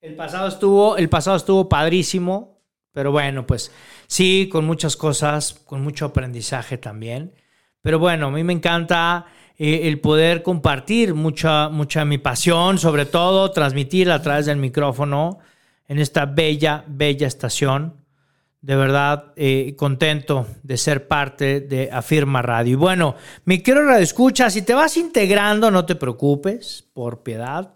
el 0.02 0.16
pasado 0.16 0.48
estuvo, 0.48 0.96
el 0.96 1.10
pasado 1.10 1.36
estuvo 1.36 1.68
padrísimo, 1.68 2.62
pero 2.94 3.12
bueno, 3.12 3.46
pues 3.46 3.72
sí, 4.08 4.50
con 4.52 4.66
muchas 4.66 4.96
cosas, 4.96 5.54
con 5.66 5.84
mucho 5.84 6.06
aprendizaje 6.06 6.78
también. 6.78 7.34
Pero 7.82 8.00
bueno, 8.00 8.28
a 8.28 8.32
mí 8.32 8.44
me 8.44 8.54
encanta 8.54 9.26
eh, 9.58 9.82
el 9.84 10.00
poder 10.00 10.44
compartir 10.44 11.14
mucha, 11.14 11.70
mucha 11.70 12.06
mi 12.06 12.18
pasión, 12.18 12.78
sobre 12.78 13.06
todo 13.06 13.52
transmitir 13.52 14.12
a 14.12 14.22
través 14.22 14.46
del 14.48 14.58
micrófono 14.58 15.40
en 15.88 16.00
esta 16.00 16.26
bella, 16.26 16.84
bella 16.88 17.28
estación 17.28 18.06
de 18.66 18.76
verdad 18.76 19.26
eh, 19.36 19.76
contento 19.78 20.48
de 20.64 20.78
ser 20.78 21.08
parte 21.08 21.62
de 21.62 21.92
Afirma 21.92 22.42
Radio. 22.42 22.74
Y 22.74 22.76
bueno, 22.76 23.16
mi 23.44 23.62
quiero 23.62 23.86
radio 23.86 24.02
escucha, 24.02 24.50
si 24.50 24.64
te 24.64 24.74
vas 24.74 24.98
integrando, 24.98 25.70
no 25.70 25.86
te 25.86 25.94
preocupes, 25.94 26.84
por 26.96 27.22
piedad. 27.22 27.75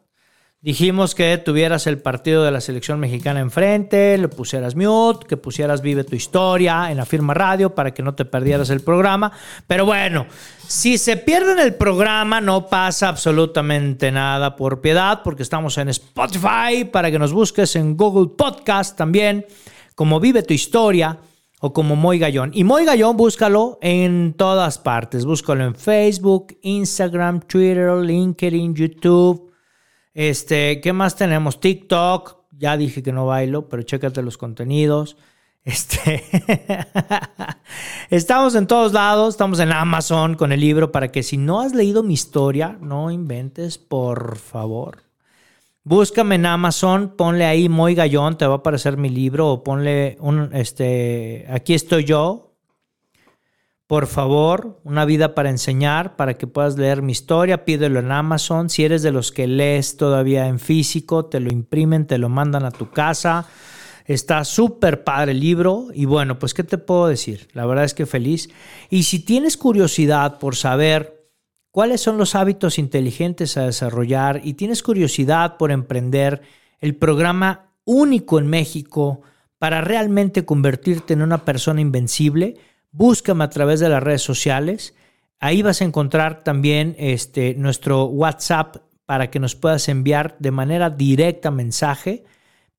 Dijimos 0.61 1.15
que 1.15 1.37
tuvieras 1.37 1.87
el 1.87 2.01
partido 2.01 2.43
de 2.43 2.51
la 2.51 2.59
selección 2.59 2.99
mexicana 2.99 3.39
enfrente, 3.39 4.17
le 4.17 4.27
pusieras 4.27 4.75
mute, 4.75 5.25
que 5.25 5.37
pusieras 5.37 5.81
Vive 5.81 6.03
tu 6.03 6.17
historia 6.17 6.91
en 6.91 6.99
Afirma 6.99 7.33
Radio 7.33 7.73
para 7.73 7.93
que 7.93 8.03
no 8.03 8.13
te 8.13 8.25
perdieras 8.25 8.69
el 8.69 8.81
programa. 8.81 9.31
Pero 9.67 9.85
bueno, 9.85 10.25
si 10.67 10.97
se 10.97 11.15
pierden 11.15 11.59
el 11.59 11.75
programa, 11.75 12.41
no 12.41 12.67
pasa 12.67 13.07
absolutamente 13.07 14.11
nada 14.11 14.57
por 14.57 14.81
piedad, 14.81 15.21
porque 15.23 15.43
estamos 15.43 15.77
en 15.77 15.87
Spotify 15.87 16.83
para 16.91 17.09
que 17.09 17.19
nos 17.19 17.31
busques 17.31 17.77
en 17.77 17.95
Google 17.95 18.35
Podcast 18.37 18.97
también 18.97 19.45
como 19.95 20.19
Vive 20.19 20.43
tu 20.43 20.53
Historia 20.53 21.19
o 21.61 21.71
como 21.71 21.95
Moy 21.95 22.19
Gallón. 22.19 22.51
Y 22.53 22.65
Moy 22.65 22.83
Gallón 22.83 23.15
búscalo 23.15 23.79
en 23.81 24.33
todas 24.33 24.77
partes. 24.77 25.23
Búscalo 25.23 25.63
en 25.63 25.75
Facebook, 25.75 26.57
Instagram, 26.63 27.39
Twitter, 27.47 27.93
LinkedIn, 27.93 28.75
YouTube. 28.75 29.48
Este, 30.19 30.81
¿qué 30.81 30.91
más 30.91 31.15
tenemos? 31.15 31.61
TikTok. 31.61 32.39
Ya 32.51 32.75
dije 32.75 33.01
que 33.01 33.13
no 33.13 33.25
bailo, 33.25 33.69
pero 33.69 33.83
chécate 33.83 34.21
los 34.21 34.37
contenidos. 34.37 35.15
Este, 35.63 36.25
estamos 38.09 38.53
en 38.55 38.67
todos 38.67 38.91
lados, 38.91 39.35
estamos 39.35 39.61
en 39.61 39.71
Amazon 39.71 40.35
con 40.35 40.51
el 40.51 40.59
libro 40.59 40.91
para 40.91 41.09
que 41.09 41.23
si 41.23 41.37
no 41.37 41.61
has 41.61 41.73
leído 41.73 42.03
mi 42.03 42.15
historia, 42.15 42.77
no 42.81 43.11
inventes, 43.11 43.77
por 43.77 44.35
favor. 44.35 45.03
Búscame 45.85 46.35
en 46.35 46.47
Amazon, 46.47 47.13
ponle 47.15 47.45
ahí 47.45 47.69
Moy 47.69 47.95
Gallón, 47.95 48.37
te 48.37 48.45
va 48.45 48.55
a 48.55 48.57
aparecer 48.57 48.97
mi 48.97 49.07
libro, 49.07 49.47
o 49.47 49.63
ponle 49.63 50.17
un, 50.19 50.53
este, 50.53 51.45
aquí 51.49 51.73
estoy 51.73 52.03
yo. 52.03 52.48
Por 53.89 54.05
favor, 54.05 54.79
una 54.83 55.03
vida 55.03 55.33
para 55.33 55.49
enseñar, 55.49 56.15
para 56.15 56.35
que 56.35 56.45
puedas 56.45 56.77
leer 56.77 57.01
mi 57.01 57.11
historia, 57.11 57.65
pídelo 57.65 57.99
en 57.99 58.11
Amazon. 58.11 58.69
Si 58.69 58.85
eres 58.85 59.01
de 59.01 59.11
los 59.11 59.31
que 59.31 59.47
lees 59.47 59.97
todavía 59.97 60.45
en 60.45 60.59
físico, 60.59 61.25
te 61.25 61.39
lo 61.39 61.51
imprimen, 61.51 62.05
te 62.05 62.19
lo 62.19 62.29
mandan 62.29 62.65
a 62.65 62.71
tu 62.71 62.91
casa. 62.91 63.47
Está 64.05 64.45
súper 64.45 65.03
padre 65.03 65.31
el 65.31 65.39
libro 65.39 65.87
y 65.91 66.05
bueno, 66.05 66.37
pues 66.37 66.53
¿qué 66.53 66.63
te 66.63 66.77
puedo 66.77 67.07
decir? 67.07 67.47
La 67.53 67.65
verdad 67.65 67.83
es 67.83 67.95
que 67.95 68.05
feliz. 68.05 68.51
Y 68.91 69.01
si 69.03 69.21
tienes 69.21 69.57
curiosidad 69.57 70.37
por 70.37 70.55
saber 70.55 71.27
cuáles 71.71 71.99
son 71.99 72.19
los 72.19 72.35
hábitos 72.35 72.77
inteligentes 72.77 73.57
a 73.57 73.65
desarrollar 73.65 74.41
y 74.43 74.53
tienes 74.53 74.83
curiosidad 74.83 75.57
por 75.57 75.71
emprender 75.71 76.43
el 76.77 76.95
programa 76.95 77.71
único 77.85 78.37
en 78.37 78.45
México 78.45 79.21
para 79.57 79.81
realmente 79.81 80.45
convertirte 80.45 81.13
en 81.13 81.23
una 81.23 81.43
persona 81.43 81.81
invencible, 81.81 82.57
búscame 82.91 83.43
a 83.43 83.49
través 83.49 83.79
de 83.79 83.89
las 83.89 84.03
redes 84.03 84.21
sociales. 84.21 84.95
Ahí 85.39 85.61
vas 85.61 85.81
a 85.81 85.85
encontrar 85.85 86.43
también 86.43 86.95
este, 86.99 87.55
nuestro 87.55 88.05
WhatsApp 88.05 88.77
para 89.05 89.31
que 89.31 89.39
nos 89.39 89.55
puedas 89.55 89.89
enviar 89.89 90.35
de 90.39 90.51
manera 90.51 90.89
directa 90.89 91.49
mensaje 91.51 92.23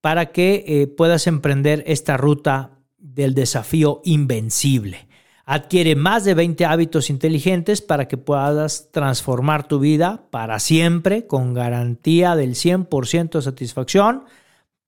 para 0.01 0.27
que 0.27 0.65
eh, 0.67 0.87
puedas 0.87 1.27
emprender 1.27 1.83
esta 1.87 2.17
ruta 2.17 2.79
del 2.99 3.35
desafío 3.35 4.01
invencible. 4.05 5.09
Adquiere 5.45 5.97
más 5.97 6.25
de 6.25 6.35
20 6.35 6.65
hábitos 6.65 7.11
inteligentes 7.11 7.83
para 7.83 8.07
que 8.07 8.17
puedas 8.17 8.91
transformar 8.93 9.67
tu 9.67 9.81
vida 9.81 10.23
para 10.31 10.61
siempre 10.61 11.27
con 11.27 11.55
garantía 11.55 12.37
del 12.37 12.55
100% 12.55 13.31
de 13.33 13.43
satisfacción. 13.43 14.25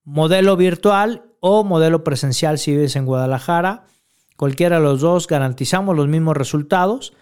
Modelo 0.04 0.56
virtual 0.56 1.24
o 1.40 1.64
modelo 1.64 2.04
presencial 2.04 2.58
si 2.58 2.70
vives 2.70 2.94
en 2.94 3.06
Guadalajara. 3.06 3.86
Cualquiera 4.36 4.76
de 4.76 4.82
los 4.82 5.00
dos 5.00 5.26
garantizamos 5.26 5.96
los 5.96 6.08
mismos 6.08 6.36
resultados 6.36 7.12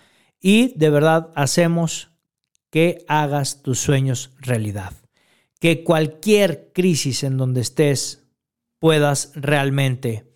y 0.41 0.73
de 0.79 0.91
verdad 0.91 1.31
hacemos 1.35 2.11
que 2.71 3.05
hagas 3.09 3.63
tus 3.63 3.79
sueños 3.79 4.31
realidad. 4.39 4.93
Que 5.59 5.85
cualquier 5.85 6.71
crisis 6.73 7.23
en 7.25 7.37
donde 7.37 7.61
estés 7.61 8.25
puedas 8.79 9.33
realmente, 9.35 10.33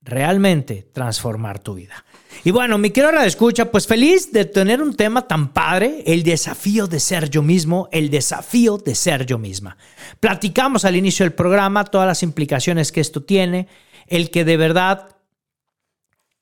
realmente 0.00 0.88
transformar 0.92 1.60
tu 1.60 1.74
vida. 1.74 2.04
Y 2.42 2.50
bueno, 2.50 2.78
mi 2.78 2.90
querida 2.90 3.26
escucha, 3.26 3.70
pues 3.70 3.86
feliz 3.86 4.32
de 4.32 4.46
tener 4.46 4.82
un 4.82 4.96
tema 4.96 5.28
tan 5.28 5.52
padre, 5.52 6.02
el 6.06 6.22
desafío 6.22 6.86
de 6.86 6.98
ser 6.98 7.28
yo 7.28 7.42
mismo, 7.42 7.88
el 7.92 8.10
desafío 8.10 8.78
de 8.78 8.94
ser 8.94 9.26
yo 9.26 9.38
misma. 9.38 9.76
Platicamos 10.18 10.84
al 10.84 10.96
inicio 10.96 11.24
del 11.24 11.34
programa 11.34 11.84
todas 11.84 12.06
las 12.06 12.22
implicaciones 12.22 12.92
que 12.92 13.00
esto 13.00 13.22
tiene, 13.22 13.68
el 14.06 14.30
que 14.30 14.44
de 14.44 14.56
verdad 14.56 15.16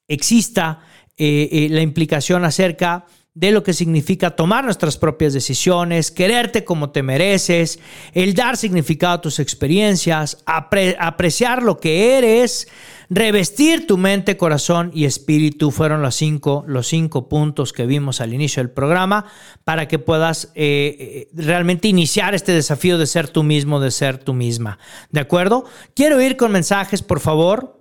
exista 0.09 0.81
eh, 1.17 1.49
eh, 1.53 1.69
la 1.71 1.83
implicación 1.83 2.45
acerca 2.45 3.07
de 3.35 3.53
lo 3.53 3.63
que 3.63 3.73
significa 3.73 4.31
tomar 4.31 4.65
nuestras 4.65 4.97
propias 4.97 5.33
decisiones, 5.33 6.11
quererte 6.11 6.65
como 6.65 6.91
te 6.91 7.05
mereces, 7.05 7.79
el 8.13 8.35
dar 8.35 8.57
significado 8.57 9.15
a 9.15 9.21
tus 9.21 9.39
experiencias, 9.39 10.43
apreciar 10.45 11.63
lo 11.63 11.79
que 11.79 12.19
eres, 12.19 12.67
revestir 13.09 13.87
tu 13.87 13.97
mente, 13.97 14.37
corazón 14.37 14.91
y 14.93 15.05
espíritu. 15.05 15.71
Fueron 15.71 16.03
los 16.03 16.17
cinco, 16.17 16.65
los 16.67 16.89
cinco 16.89 17.29
puntos 17.29 17.73
que 17.73 17.87
vimos 17.87 18.21
al 18.21 18.35
inicio 18.35 18.61
del 18.61 18.73
programa 18.73 19.27
para 19.63 19.87
que 19.87 20.01
puedas 20.01 20.51
eh, 20.57 21.29
realmente 21.33 21.87
iniciar 21.87 22.35
este 22.35 22.51
desafío 22.51 22.99
de 22.99 23.07
ser 23.07 23.29
tú 23.29 23.45
mismo, 23.45 23.79
de 23.79 23.93
ser 23.93 24.19
tú 24.19 24.35
misma. 24.35 24.81
¿De 25.13 25.21
acuerdo? 25.21 25.65
Quiero 25.95 26.21
ir 26.21 26.37
con 26.37 26.51
mensajes, 26.51 27.03
por 27.03 27.21
favor. 27.21 27.78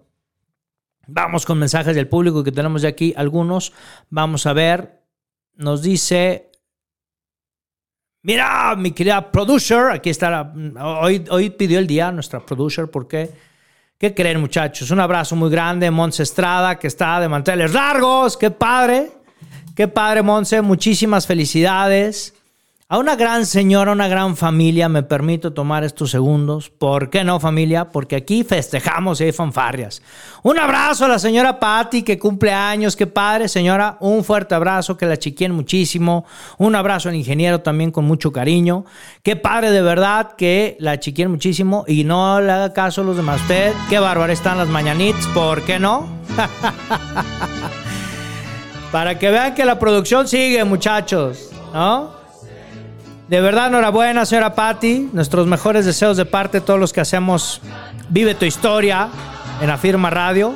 Vamos 1.07 1.45
con 1.45 1.57
mensajes 1.57 1.95
del 1.95 2.07
público 2.07 2.43
que 2.43 2.51
tenemos 2.51 2.81
ya 2.81 2.89
aquí 2.89 3.13
algunos. 3.17 3.73
Vamos 4.09 4.45
a 4.45 4.53
ver 4.53 4.97
nos 5.57 5.81
dice, 5.81 6.51
mira, 8.21 8.75
mi 8.75 8.91
querida 8.91 9.31
producer, 9.31 9.91
aquí 9.91 10.09
está, 10.09 10.53
hoy, 11.01 11.25
hoy 11.29 11.49
pidió 11.49 11.79
el 11.79 11.87
día 11.87 12.11
nuestra 12.11 12.45
producer, 12.45 12.89
¿por 12.89 13.07
qué? 13.07 13.31
¿Qué 13.97 14.13
creen 14.13 14.39
muchachos? 14.39 14.91
Un 14.91 14.99
abrazo 14.99 15.35
muy 15.35 15.49
grande, 15.49 15.89
Monse 15.89 16.21
Estrada, 16.21 16.77
que 16.77 16.87
está 16.87 17.19
de 17.19 17.27
manteles 17.27 17.73
largos, 17.73 18.37
qué 18.37 18.51
padre, 18.51 19.11
qué 19.75 19.87
padre 19.87 20.21
Monse, 20.21 20.61
muchísimas 20.61 21.25
felicidades. 21.25 22.35
A 22.89 22.99
una 22.99 23.17
gran 23.17 23.45
señora, 23.45 23.91
una 23.91 24.07
gran 24.07 24.37
familia, 24.37 24.87
me 24.87 25.03
permito 25.03 25.51
tomar 25.51 25.83
estos 25.83 26.09
segundos. 26.09 26.69
¿Por 26.69 27.09
qué 27.09 27.25
no, 27.25 27.37
familia? 27.37 27.89
Porque 27.89 28.15
aquí 28.15 28.45
festejamos 28.45 29.19
y 29.19 29.25
hay 29.25 29.33
fanfarrias. 29.33 30.01
Un 30.41 30.57
abrazo 30.57 31.03
a 31.03 31.09
la 31.09 31.19
señora 31.19 31.59
Patti, 31.59 32.01
que 32.03 32.17
cumple 32.17 32.53
años. 32.53 32.95
Qué 32.95 33.05
padre, 33.05 33.49
señora. 33.49 33.97
Un 33.99 34.23
fuerte 34.23 34.55
abrazo, 34.55 34.95
que 34.95 35.05
la 35.05 35.17
chiquien 35.17 35.51
muchísimo. 35.51 36.25
Un 36.59 36.77
abrazo 36.77 37.09
al 37.09 37.15
ingeniero 37.15 37.59
también 37.59 37.91
con 37.91 38.05
mucho 38.05 38.31
cariño. 38.31 38.85
Qué 39.21 39.35
padre, 39.35 39.71
de 39.71 39.81
verdad, 39.81 40.37
que 40.37 40.77
la 40.79 40.97
chiquien 40.97 41.29
muchísimo. 41.29 41.83
Y 41.89 42.05
no 42.05 42.39
le 42.39 42.53
haga 42.53 42.71
caso 42.71 43.01
a 43.01 43.03
los 43.03 43.17
demás. 43.17 43.41
Usted, 43.41 43.73
qué 43.89 43.99
bárbaro 43.99 44.31
están 44.31 44.57
las 44.57 44.69
mañanitas. 44.69 45.27
¿Por 45.33 45.63
qué 45.63 45.77
no? 45.77 46.07
Para 48.93 49.19
que 49.19 49.29
vean 49.29 49.55
que 49.55 49.65
la 49.65 49.77
producción 49.77 50.25
sigue, 50.25 50.63
muchachos. 50.63 51.49
¿No? 51.73 52.16
De 53.29 53.41
verdad, 53.41 53.67
enhorabuena, 53.67 54.25
señora 54.25 54.55
Patti. 54.55 55.09
Nuestros 55.11 55.47
mejores 55.47 55.85
deseos 55.85 56.15
de 56.15 56.23
parte 56.23 56.61
de 56.61 56.65
todos 56.65 56.79
los 56.79 56.93
que 56.93 57.01
hacemos 57.01 57.61
Vive 58.09 58.35
tu 58.35 58.45
historia 58.45 59.09
en 59.61 59.69
Afirma 59.69 60.09
Radio. 60.09 60.55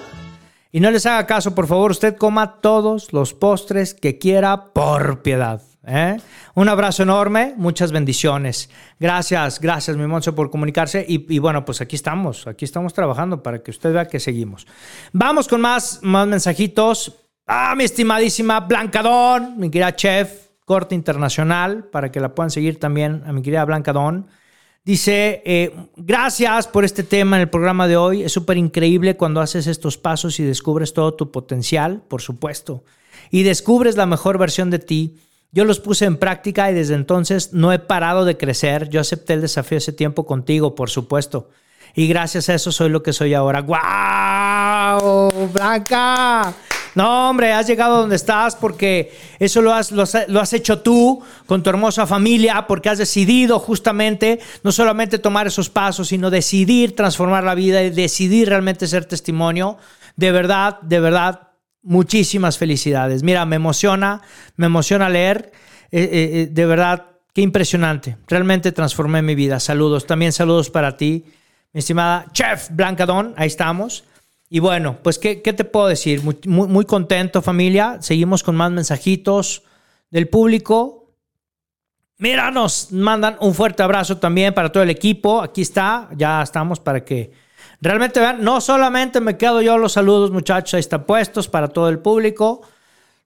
Y 0.71 0.79
no 0.79 0.89
les 0.89 1.05
haga 1.05 1.27
caso, 1.27 1.53
por 1.53 1.67
favor, 1.67 1.91
usted 1.91 2.15
coma 2.15 2.61
todos 2.61 3.11
los 3.11 3.33
postres 3.33 3.93
que 3.93 4.17
quiera 4.19 4.71
por 4.71 5.21
piedad. 5.21 5.61
¿eh? 5.85 6.15
Un 6.55 6.69
abrazo 6.69 7.03
enorme, 7.03 7.55
muchas 7.57 7.91
bendiciones. 7.91 8.69
Gracias, 9.01 9.59
gracias, 9.59 9.97
mi 9.97 10.07
Monse, 10.07 10.31
por 10.31 10.49
comunicarse. 10.49 11.05
Y, 11.05 11.39
bueno, 11.39 11.65
pues 11.65 11.81
aquí 11.81 11.97
estamos, 11.97 12.47
aquí 12.47 12.63
estamos 12.63 12.93
trabajando 12.93 13.43
para 13.43 13.61
que 13.61 13.71
usted 13.71 13.91
vea 13.91 14.07
que 14.07 14.21
seguimos. 14.21 14.65
Vamos 15.11 15.49
con 15.49 15.59
más, 15.59 15.99
más 16.03 16.25
mensajitos. 16.25 17.17
Ah, 17.45 17.73
mi 17.75 17.83
estimadísima 17.83 18.61
Blancadón, 18.61 19.55
mi 19.57 19.69
querida 19.69 19.93
chef, 19.93 20.50
corte 20.71 20.95
internacional, 20.95 21.83
para 21.91 22.13
que 22.13 22.21
la 22.21 22.33
puedan 22.33 22.49
seguir 22.49 22.79
también 22.79 23.23
a 23.25 23.33
mi 23.33 23.41
querida 23.41 23.65
Blancadón. 23.65 24.27
Dice, 24.85 25.43
eh, 25.43 25.75
gracias 25.97 26.65
por 26.69 26.85
este 26.85 27.03
tema 27.03 27.35
en 27.35 27.41
el 27.41 27.49
programa 27.49 27.89
de 27.89 27.97
hoy. 27.97 28.23
Es 28.23 28.31
súper 28.31 28.55
increíble 28.55 29.17
cuando 29.17 29.41
haces 29.41 29.67
estos 29.67 29.97
pasos 29.97 30.39
y 30.39 30.45
descubres 30.45 30.93
todo 30.93 31.13
tu 31.13 31.29
potencial, 31.29 32.03
por 32.07 32.21
supuesto, 32.21 32.85
y 33.31 33.43
descubres 33.43 33.97
la 33.97 34.05
mejor 34.05 34.37
versión 34.37 34.69
de 34.69 34.79
ti. 34.79 35.19
Yo 35.51 35.65
los 35.65 35.81
puse 35.81 36.05
en 36.05 36.15
práctica 36.15 36.71
y 36.71 36.73
desde 36.73 36.95
entonces 36.95 37.51
no 37.51 37.73
he 37.73 37.79
parado 37.79 38.23
de 38.23 38.37
crecer. 38.37 38.87
Yo 38.87 39.01
acepté 39.01 39.33
el 39.33 39.41
desafío 39.41 39.77
ese 39.77 39.91
tiempo 39.91 40.25
contigo, 40.25 40.73
por 40.73 40.89
supuesto. 40.89 41.49
Y 41.95 42.07
gracias 42.07 42.47
a 42.47 42.53
eso 42.53 42.71
soy 42.71 42.87
lo 42.87 43.03
que 43.03 43.11
soy 43.11 43.33
ahora. 43.33 43.59
¡Guau! 43.59 45.29
¡Blanca! 45.51 46.53
No, 46.93 47.29
hombre, 47.29 47.53
has 47.53 47.67
llegado 47.67 47.99
donde 48.01 48.17
estás 48.17 48.55
porque 48.55 49.13
eso 49.39 49.61
lo 49.61 49.73
has, 49.73 49.91
lo, 49.91 50.03
has, 50.03 50.53
hecho 50.53 50.79
tú 50.79 51.23
con 51.45 51.63
tu 51.63 51.69
hermosa 51.69 52.05
familia, 52.05 52.65
porque 52.67 52.89
has 52.89 52.97
decidido 52.97 53.59
justamente 53.59 54.39
no 54.63 54.71
solamente 54.71 55.17
tomar 55.17 55.47
esos 55.47 55.69
pasos, 55.69 56.09
sino 56.09 56.29
decidir 56.29 56.95
transformar 56.95 57.43
la 57.43 57.55
vida 57.55 57.81
y 57.81 57.91
decidir 57.91 58.49
realmente 58.49 58.87
ser 58.87 59.05
testimonio. 59.05 59.77
De 60.17 60.31
verdad, 60.31 60.81
de 60.81 60.99
verdad, 60.99 61.51
muchísimas 61.81 62.57
felicidades. 62.57 63.23
Mira, 63.23 63.45
me 63.45 63.55
emociona, 63.55 64.21
me 64.57 64.65
emociona 64.65 65.09
leer. 65.09 65.51
Eh, 65.91 66.01
eh, 66.01 66.09
eh, 66.11 66.47
de 66.51 66.65
verdad, 66.65 67.05
qué 67.33 67.41
impresionante. 67.41 68.17
Realmente 68.27 68.73
transformé 68.73 69.21
mi 69.21 69.35
vida. 69.35 69.59
Saludos. 69.61 70.05
También 70.05 70.33
saludos 70.33 70.69
para 70.69 70.97
ti, 70.97 71.25
mi 71.71 71.79
estimada 71.79 72.25
Chef 72.33 72.69
Blancadón. 72.71 73.33
Ahí 73.37 73.47
estamos. 73.47 74.03
Y 74.53 74.59
bueno, 74.59 74.97
pues, 75.01 75.17
¿qué, 75.17 75.37
te 75.37 75.63
puedo 75.63 75.87
decir? 75.87 76.21
Muy, 76.25 76.37
muy, 76.45 76.83
contento, 76.83 77.41
familia. 77.41 77.99
Seguimos 78.01 78.43
con 78.43 78.57
más 78.57 78.69
mensajitos 78.69 79.63
del 80.09 80.27
público. 80.27 81.13
Mira, 82.17 82.51
nos 82.51 82.91
mandan 82.91 83.37
un 83.39 83.53
fuerte 83.53 83.81
abrazo 83.81 84.17
también 84.17 84.53
para 84.53 84.69
todo 84.69 84.83
el 84.83 84.89
equipo. 84.89 85.41
Aquí 85.41 85.61
está, 85.61 86.09
ya 86.17 86.41
estamos 86.41 86.81
para 86.81 87.05
que 87.05 87.31
realmente 87.79 88.19
vean. 88.19 88.43
No 88.43 88.59
solamente 88.59 89.21
me 89.21 89.37
quedo 89.37 89.61
yo 89.61 89.77
los 89.77 89.93
saludos, 89.93 90.31
muchachos, 90.31 90.73
ahí 90.73 90.81
están 90.81 91.05
puestos 91.05 91.47
para 91.47 91.69
todo 91.69 91.87
el 91.87 91.99
público. 91.99 92.61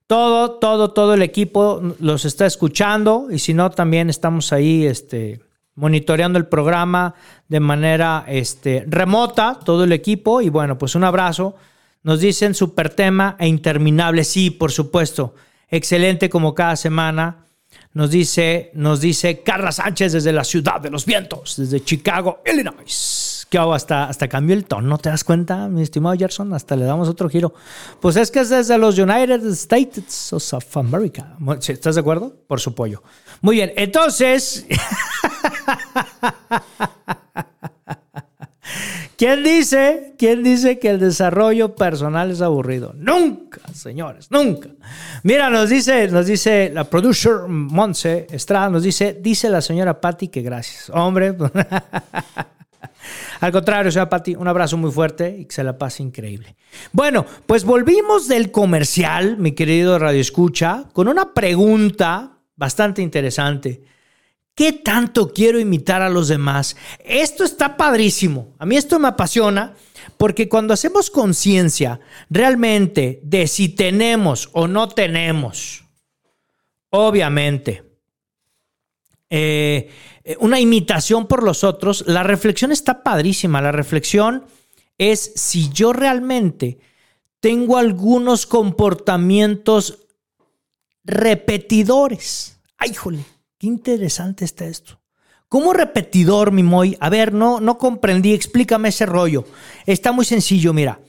Todo, 0.06 0.60
todo, 0.60 0.92
todo 0.92 1.14
el 1.14 1.22
equipo 1.22 1.82
los 1.98 2.24
está 2.24 2.46
escuchando 2.46 3.26
y 3.32 3.40
si 3.40 3.52
no, 3.52 3.72
también 3.72 4.10
estamos 4.10 4.52
ahí, 4.52 4.86
este, 4.86 5.40
monitoreando 5.76 6.38
el 6.38 6.46
programa 6.46 7.14
de 7.48 7.60
manera 7.60 8.24
este, 8.26 8.84
remota, 8.88 9.60
todo 9.64 9.84
el 9.84 9.92
equipo. 9.92 10.40
Y 10.40 10.48
bueno, 10.48 10.76
pues 10.76 10.94
un 10.94 11.04
abrazo. 11.04 11.54
Nos 12.02 12.20
dicen 12.20 12.54
super 12.54 12.90
tema 12.90 13.36
e 13.38 13.46
interminable. 13.46 14.24
Sí, 14.24 14.50
por 14.50 14.72
supuesto. 14.72 15.34
Excelente 15.68 16.28
como 16.28 16.54
cada 16.54 16.76
semana. 16.76 17.46
Nos 17.92 18.10
dice, 18.10 18.70
nos 18.74 19.00
dice 19.00 19.42
Carla 19.42 19.72
Sánchez 19.72 20.12
desde 20.12 20.32
la 20.32 20.44
ciudad 20.44 20.80
de 20.80 20.90
los 20.90 21.06
vientos, 21.06 21.56
desde 21.56 21.82
Chicago, 21.82 22.42
Illinois. 22.44 23.46
Que 23.48 23.58
hago 23.58 23.74
hasta, 23.74 24.04
hasta 24.04 24.28
cambió 24.28 24.54
el 24.54 24.66
tono, 24.66 24.98
¿te 24.98 25.08
das 25.08 25.24
cuenta, 25.24 25.68
mi 25.68 25.82
estimado 25.82 26.16
Gerson? 26.16 26.52
Hasta 26.52 26.76
le 26.76 26.84
damos 26.84 27.08
otro 27.08 27.28
giro. 27.28 27.54
Pues 28.00 28.16
es 28.16 28.30
que 28.30 28.40
es 28.40 28.50
desde 28.50 28.76
los 28.76 28.98
United 28.98 29.46
States 29.46 30.32
of 30.32 30.76
America. 30.76 31.36
¿Estás 31.66 31.94
de 31.94 32.00
acuerdo? 32.00 32.34
Por 32.46 32.60
su 32.60 32.74
pollo. 32.74 33.02
Muy 33.40 33.56
bien, 33.56 33.72
entonces... 33.76 34.66
¿Quién 39.16 39.42
dice, 39.42 40.14
¿Quién 40.18 40.42
dice 40.42 40.78
que 40.78 40.90
el 40.90 41.00
desarrollo 41.00 41.74
personal 41.74 42.30
es 42.30 42.42
aburrido? 42.42 42.92
Nunca, 42.96 43.62
señores, 43.72 44.30
nunca. 44.30 44.68
Mira, 45.22 45.48
nos 45.48 45.70
dice, 45.70 46.08
nos 46.08 46.26
dice 46.26 46.70
la 46.72 46.84
producer 46.84 47.48
Monse 47.48 48.26
Estrada, 48.30 48.68
nos 48.68 48.82
dice, 48.82 49.18
dice 49.18 49.48
la 49.48 49.62
señora 49.62 50.02
Patti 50.02 50.28
que 50.28 50.42
gracias. 50.42 50.90
Hombre, 50.90 51.28
al 53.40 53.52
contrario, 53.52 53.90
señora 53.90 54.10
Patti, 54.10 54.34
un 54.34 54.48
abrazo 54.48 54.76
muy 54.76 54.90
fuerte 54.90 55.34
y 55.38 55.46
que 55.46 55.54
se 55.54 55.64
la 55.64 55.78
pase 55.78 56.02
increíble. 56.02 56.54
Bueno, 56.92 57.24
pues 57.46 57.64
volvimos 57.64 58.28
del 58.28 58.50
comercial, 58.50 59.38
mi 59.38 59.52
querido 59.52 59.98
Radio 59.98 60.20
Escucha, 60.20 60.84
con 60.92 61.08
una 61.08 61.32
pregunta 61.32 62.32
bastante 62.54 63.00
interesante. 63.00 63.95
¿Qué 64.56 64.72
tanto 64.72 65.34
quiero 65.34 65.60
imitar 65.60 66.00
a 66.00 66.08
los 66.08 66.28
demás? 66.28 66.76
Esto 67.04 67.44
está 67.44 67.76
padrísimo. 67.76 68.54
A 68.58 68.64
mí 68.64 68.78
esto 68.78 68.98
me 68.98 69.08
apasiona 69.08 69.74
porque 70.16 70.48
cuando 70.48 70.72
hacemos 70.72 71.10
conciencia 71.10 72.00
realmente 72.30 73.20
de 73.22 73.48
si 73.48 73.68
tenemos 73.68 74.48
o 74.52 74.66
no 74.66 74.88
tenemos, 74.88 75.84
obviamente, 76.88 77.84
eh, 79.28 79.90
una 80.40 80.58
imitación 80.58 81.26
por 81.26 81.42
los 81.42 81.62
otros, 81.62 82.04
la 82.06 82.22
reflexión 82.22 82.72
está 82.72 83.02
padrísima. 83.02 83.60
La 83.60 83.72
reflexión 83.72 84.46
es 84.96 85.32
si 85.34 85.68
yo 85.68 85.92
realmente 85.92 86.78
tengo 87.40 87.76
algunos 87.76 88.46
comportamientos 88.46 89.98
repetidores. 91.04 92.58
¡Ay, 92.78 92.94
jole! 92.94 93.35
Qué 93.58 93.66
interesante 93.66 94.44
está 94.44 94.66
esto. 94.66 95.00
¿Cómo 95.48 95.72
repetidor, 95.72 96.52
mi 96.52 96.62
Moy? 96.62 96.96
A 97.00 97.08
ver, 97.08 97.32
no, 97.32 97.60
no 97.60 97.78
comprendí, 97.78 98.32
explícame 98.32 98.88
ese 98.88 99.06
rollo. 99.06 99.44
Está 99.86 100.12
muy 100.12 100.24
sencillo, 100.24 100.72
mira. 100.72 101.00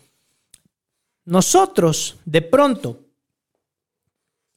Nosotros, 1.26 2.18
de 2.26 2.42
pronto, 2.42 3.02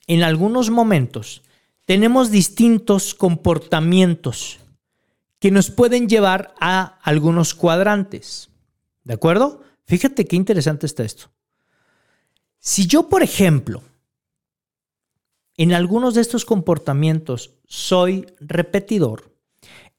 en 0.07 0.23
algunos 0.23 0.71
momentos, 0.71 1.43
tenemos 1.87 2.31
distintos 2.31 3.15
comportamientos 3.15 4.61
que 5.41 5.51
nos 5.51 5.71
pueden 5.71 6.09
llevar 6.09 6.55
a 6.61 6.99
algunos 7.03 7.55
cuadrantes. 7.55 8.51
¿De 9.03 9.15
acuerdo? 9.15 9.65
Fíjate 9.87 10.27
qué 10.27 10.37
interesante 10.37 10.87
está 10.87 11.03
esto. 11.03 11.31
Si 12.61 12.87
yo, 12.87 13.09
por 13.09 13.23
ejemplo, 13.23 13.83
en 15.63 15.75
algunos 15.75 16.15
de 16.15 16.23
estos 16.23 16.47
comportamientos 16.47 17.51
soy 17.67 18.25
repetidor, 18.41 19.31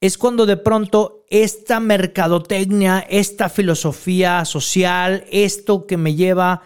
es 0.00 0.18
cuando 0.18 0.44
de 0.44 0.56
pronto 0.56 1.24
esta 1.30 1.78
mercadotecnia, 1.78 2.98
esta 3.08 3.48
filosofía 3.48 4.44
social, 4.44 5.24
esto 5.30 5.86
que 5.86 5.96
me 5.96 6.16
lleva 6.16 6.62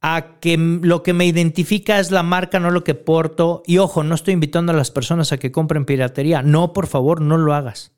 a 0.00 0.38
que 0.38 0.56
lo 0.56 1.02
que 1.02 1.14
me 1.14 1.26
identifica 1.26 1.98
es 1.98 2.12
la 2.12 2.22
marca, 2.22 2.60
no 2.60 2.70
lo 2.70 2.84
que 2.84 2.94
porto. 2.94 3.64
Y 3.66 3.78
ojo, 3.78 4.04
no 4.04 4.14
estoy 4.14 4.34
invitando 4.34 4.70
a 4.70 4.76
las 4.76 4.92
personas 4.92 5.32
a 5.32 5.38
que 5.38 5.50
compren 5.50 5.84
piratería. 5.84 6.40
No, 6.40 6.72
por 6.72 6.86
favor, 6.86 7.20
no 7.20 7.36
lo 7.38 7.54
hagas. 7.54 7.90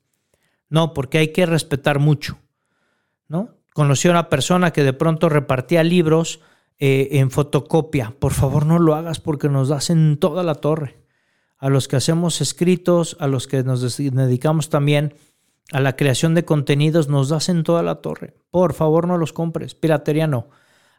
No, 0.69 0.95
porque 0.95 1.19
hay 1.19 1.27
que 1.27 1.45
respetar 1.45 1.99
mucho. 1.99 2.39
¿no? 3.27 3.49
Conocí 3.73 4.07
a 4.07 4.11
una 4.11 4.29
persona 4.29 4.71
que 4.71 4.83
de 4.83 4.93
pronto 4.93 5.29
repartía 5.29 5.83
libros 5.83 6.39
eh, 6.83 7.19
en 7.19 7.29
fotocopia. 7.29 8.15
Por 8.17 8.33
favor, 8.33 8.65
no 8.65 8.79
lo 8.79 8.95
hagas 8.95 9.19
porque 9.19 9.49
nos 9.49 9.69
das 9.69 9.91
en 9.91 10.17
toda 10.17 10.41
la 10.41 10.55
torre. 10.55 10.97
A 11.59 11.69
los 11.69 11.87
que 11.87 11.95
hacemos 11.95 12.41
escritos, 12.41 13.17
a 13.19 13.27
los 13.27 13.45
que 13.45 13.61
nos 13.61 13.97
dedicamos 13.97 14.69
también 14.69 15.13
a 15.71 15.79
la 15.79 15.95
creación 15.95 16.33
de 16.33 16.43
contenidos, 16.43 17.07
nos 17.07 17.29
das 17.29 17.49
en 17.49 17.61
toda 17.61 17.83
la 17.83 18.01
torre. 18.01 18.33
Por 18.49 18.73
favor, 18.73 19.07
no 19.07 19.19
los 19.19 19.31
compres. 19.31 19.75
Piratería 19.75 20.25
no. 20.25 20.49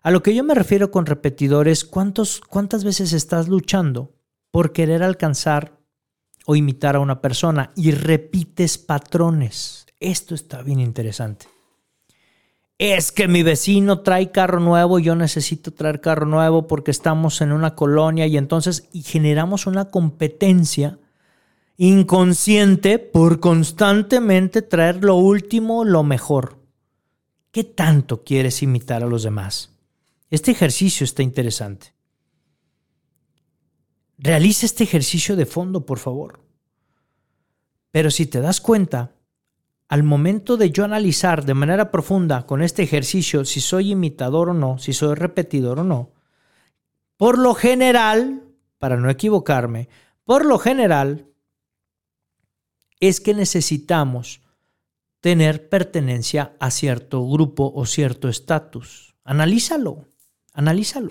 A 0.05 0.13
lo 0.13 0.23
que 0.23 0.37
yo 0.37 0.45
me 0.45 0.55
refiero 0.55 0.93
con 0.93 1.05
repetidores, 1.05 1.85
¿cuántos, 1.85 2.41
¿cuántas 2.43 2.85
veces 2.85 3.13
estás 3.13 3.49
luchando 3.49 4.15
por 4.53 4.73
querer 4.73 5.03
alcanzar 5.03 5.81
o 6.47 6.55
imitar 6.55 6.95
a 6.95 7.01
una 7.01 7.21
persona 7.21 7.73
y 7.75 7.91
repites 7.91 8.79
patrones? 8.79 9.87
Esto 9.99 10.37
está 10.37 10.63
bien 10.63 10.79
interesante 10.79 11.52
es 12.83 13.13
que 13.13 13.29
mi 13.29 13.45
vecino 13.45 14.01
trae 14.01 14.33
carro 14.33 14.59
nuevo, 14.59 14.99
yo 14.99 15.15
necesito 15.15 15.73
traer 15.73 16.01
carro 16.01 16.27
nuevo 16.27 16.67
porque 16.67 16.91
estamos 16.91 17.41
en 17.41 17.53
una 17.53 17.77
colonia 17.77 18.27
y 18.27 18.37
entonces 18.37 18.89
y 18.93 19.03
generamos 19.03 19.69
una 19.69 19.85
competencia 19.85 20.99
inconsciente 21.77 22.99
por 22.99 23.39
constantemente 23.39 24.63
traer 24.63 25.05
lo 25.05 25.15
último, 25.15 25.85
lo 25.85 26.03
mejor. 26.03 26.59
¿Qué 27.53 27.63
tanto 27.63 28.25
quieres 28.25 28.65
imitar 28.65 29.05
a 29.05 29.07
los 29.07 29.23
demás? 29.23 29.71
Este 30.29 30.51
ejercicio 30.51 31.05
está 31.05 31.23
interesante. 31.23 31.95
Realiza 34.19 34.67
este 34.67 34.83
ejercicio 34.83 35.37
de 35.37 35.47
fondo, 35.47 35.87
por 35.87 36.01
favor. 36.01 36.41
Pero 37.93 38.11
si 38.11 38.27
te 38.27 38.41
das 38.41 38.61
cuenta, 38.61 39.15
al 39.93 40.05
momento 40.05 40.57
de 40.57 40.71
yo 40.71 40.87
analizar 40.87 41.45
de 41.45 41.53
manera 41.53 41.91
profunda 41.91 42.47
con 42.47 42.63
este 42.63 42.83
ejercicio 42.83 43.45
si 43.45 43.61
soy 43.61 43.91
imitador 43.91 44.49
o 44.49 44.55
no, 44.55 44.79
si 44.79 44.95
soy 44.95 45.15
repetidor 45.15 45.81
o 45.81 45.85
no, 45.85 46.13
por 47.19 47.37
lo 47.37 47.53
general, 47.53 48.43
para 48.79 48.97
no 48.97 49.11
equivocarme, 49.11 49.91
Por 50.25 50.47
lo 50.47 50.59
general, 50.59 51.27
es 53.01 53.21
que 53.21 53.35
necesitamos 53.35 54.41
tener 55.21 55.69
pertenencia 55.69 56.57
a 56.59 56.71
cierto 56.71 57.29
grupo 57.29 57.71
o 57.75 57.85
cierto 57.85 58.31
estatus. 58.31 59.15
Analízalo, 59.25 60.07
analízalo. 60.55 61.11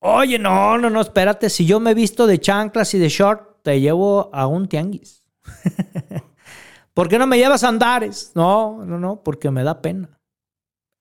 Oye, 0.00 0.40
no, 0.40 0.78
no, 0.78 0.90
no, 0.90 1.00
espérate, 1.00 1.48
si 1.48 1.64
yo 1.64 1.78
me 1.78 1.94
visto 1.94 2.26
de 2.26 2.40
chanclas 2.40 2.92
y 2.94 2.98
de 2.98 3.08
short, 3.08 3.62
te 3.62 3.80
llevo 3.80 4.30
a 4.32 4.48
un 4.48 4.66
tianguis. 4.66 5.22
¿Por 6.94 7.08
qué 7.08 7.18
no 7.18 7.26
me 7.26 7.36
llevas 7.36 7.64
a 7.64 7.68
andares? 7.68 8.32
No, 8.34 8.84
no, 8.84 8.98
no, 8.98 9.22
porque 9.22 9.50
me 9.50 9.64
da 9.64 9.82
pena. 9.82 10.20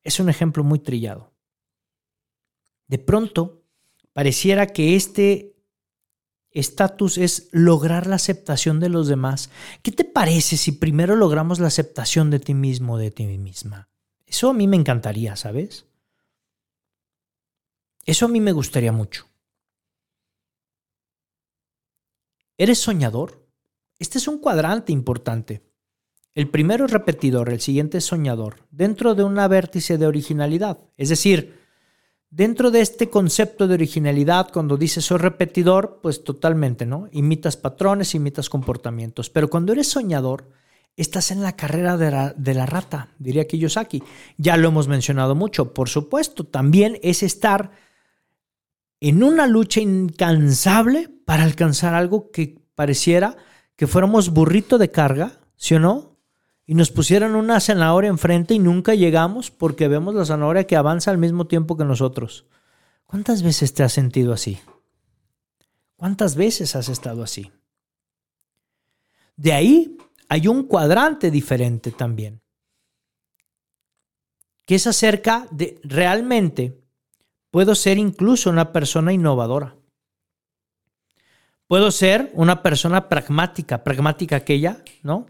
Es 0.03 0.19
un 0.19 0.27
ejemplo 0.27 0.63
muy 0.63 0.79
trillado. 0.79 1.31
De 2.87 2.97
pronto, 2.97 3.63
pareciera 4.11 4.67
que 4.67 4.95
este 4.95 5.55
estatus 6.51 7.17
es 7.17 7.49
lograr 7.51 8.07
la 8.07 8.15
aceptación 8.15 8.79
de 8.79 8.89
los 8.89 9.07
demás. 9.07 9.49
¿Qué 9.81 9.91
te 9.91 10.03
parece 10.03 10.57
si 10.57 10.73
primero 10.73 11.15
logramos 11.15 11.59
la 11.59 11.67
aceptación 11.67 12.29
de 12.29 12.39
ti 12.39 12.53
mismo, 12.53 12.97
de 12.97 13.11
ti 13.11 13.25
misma? 13.25 13.89
Eso 14.25 14.49
a 14.49 14.53
mí 14.53 14.67
me 14.67 14.77
encantaría, 14.77 15.35
¿sabes? 15.35 15.85
Eso 18.05 18.25
a 18.25 18.29
mí 18.29 18.41
me 18.41 18.51
gustaría 18.51 18.91
mucho. 18.91 19.27
¿Eres 22.57 22.79
soñador? 22.79 23.47
Este 23.99 24.17
es 24.17 24.27
un 24.27 24.39
cuadrante 24.39 24.91
importante. 24.91 25.72
El 26.35 26.49
primero 26.49 26.85
es 26.85 26.91
repetidor, 26.91 27.49
el 27.49 27.61
siguiente 27.61 27.99
es 27.99 28.05
soñador, 28.05 28.65
dentro 28.71 29.13
de 29.13 29.23
una 29.23 29.47
vértice 29.47 29.97
de 29.99 30.07
originalidad. 30.07 30.79
Es 30.97 31.09
decir, 31.09 31.59
dentro 32.31 32.71
de 32.71 32.81
este 32.81 33.11
concepto 33.11 33.67
de 33.67 33.75
originalidad, 33.75 34.49
cuando 34.51 34.75
dices 34.75 35.05
soy 35.05 35.19
repetidor, 35.19 35.99
pues 36.01 36.23
totalmente, 36.23 36.87
¿no? 36.87 37.07
Imitas 37.11 37.55
patrones, 37.55 38.15
imitas 38.15 38.49
comportamientos. 38.49 39.29
Pero 39.29 39.47
cuando 39.47 39.73
eres 39.73 39.89
soñador, 39.89 40.49
estás 40.97 41.29
en 41.29 41.43
la 41.43 41.55
carrera 41.55 41.97
de 41.97 42.09
la, 42.09 42.33
de 42.35 42.53
la 42.55 42.65
rata, 42.65 43.09
diría 43.19 43.45
Kiyosaki. 43.45 44.01
Ya 44.37 44.57
lo 44.57 44.69
hemos 44.69 44.87
mencionado 44.87 45.35
mucho. 45.35 45.75
Por 45.75 45.87
supuesto, 45.87 46.45
también 46.45 46.97
es 47.03 47.21
estar 47.21 47.71
en 48.99 49.21
una 49.21 49.45
lucha 49.45 49.81
incansable 49.81 51.09
para 51.25 51.43
alcanzar 51.43 51.93
algo 51.93 52.31
que 52.31 52.59
pareciera 52.73 53.37
que 53.75 53.85
fuéramos 53.85 54.31
burrito 54.31 54.79
de 54.79 54.89
carga, 54.89 55.39
¿sí 55.55 55.75
o 55.75 55.79
no? 55.79 56.12
Y 56.65 56.75
nos 56.75 56.91
pusieron 56.91 57.35
una 57.35 57.59
zanahoria 57.59 58.09
enfrente 58.09 58.53
y 58.53 58.59
nunca 58.59 58.95
llegamos 58.95 59.51
porque 59.51 59.87
vemos 59.87 60.15
la 60.15 60.25
zanahoria 60.25 60.65
que 60.65 60.75
avanza 60.75 61.11
al 61.11 61.17
mismo 61.17 61.47
tiempo 61.47 61.75
que 61.75 61.83
nosotros. 61.83 62.45
¿Cuántas 63.05 63.43
veces 63.43 63.73
te 63.73 63.83
has 63.83 63.93
sentido 63.93 64.33
así? 64.33 64.59
¿Cuántas 65.97 66.35
veces 66.35 66.75
has 66.75 66.89
estado 66.89 67.23
así? 67.23 67.51
De 69.35 69.53
ahí 69.53 69.97
hay 70.29 70.47
un 70.47 70.63
cuadrante 70.63 71.31
diferente 71.31 71.91
también, 71.91 72.41
que 74.65 74.75
es 74.75 74.87
acerca 74.87 75.47
de 75.51 75.79
realmente 75.83 76.81
puedo 77.51 77.75
ser 77.75 77.97
incluso 77.97 78.49
una 78.49 78.71
persona 78.71 79.11
innovadora. 79.11 79.75
Puedo 81.67 81.91
ser 81.91 82.31
una 82.33 82.61
persona 82.61 83.09
pragmática, 83.09 83.83
pragmática 83.83 84.35
aquella, 84.37 84.83
¿no? 85.01 85.27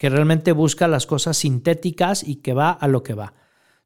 Que 0.00 0.08
realmente 0.08 0.52
busca 0.52 0.88
las 0.88 1.04
cosas 1.04 1.36
sintéticas 1.36 2.26
y 2.26 2.36
que 2.36 2.54
va 2.54 2.70
a 2.70 2.88
lo 2.88 3.02
que 3.02 3.12
va. 3.12 3.34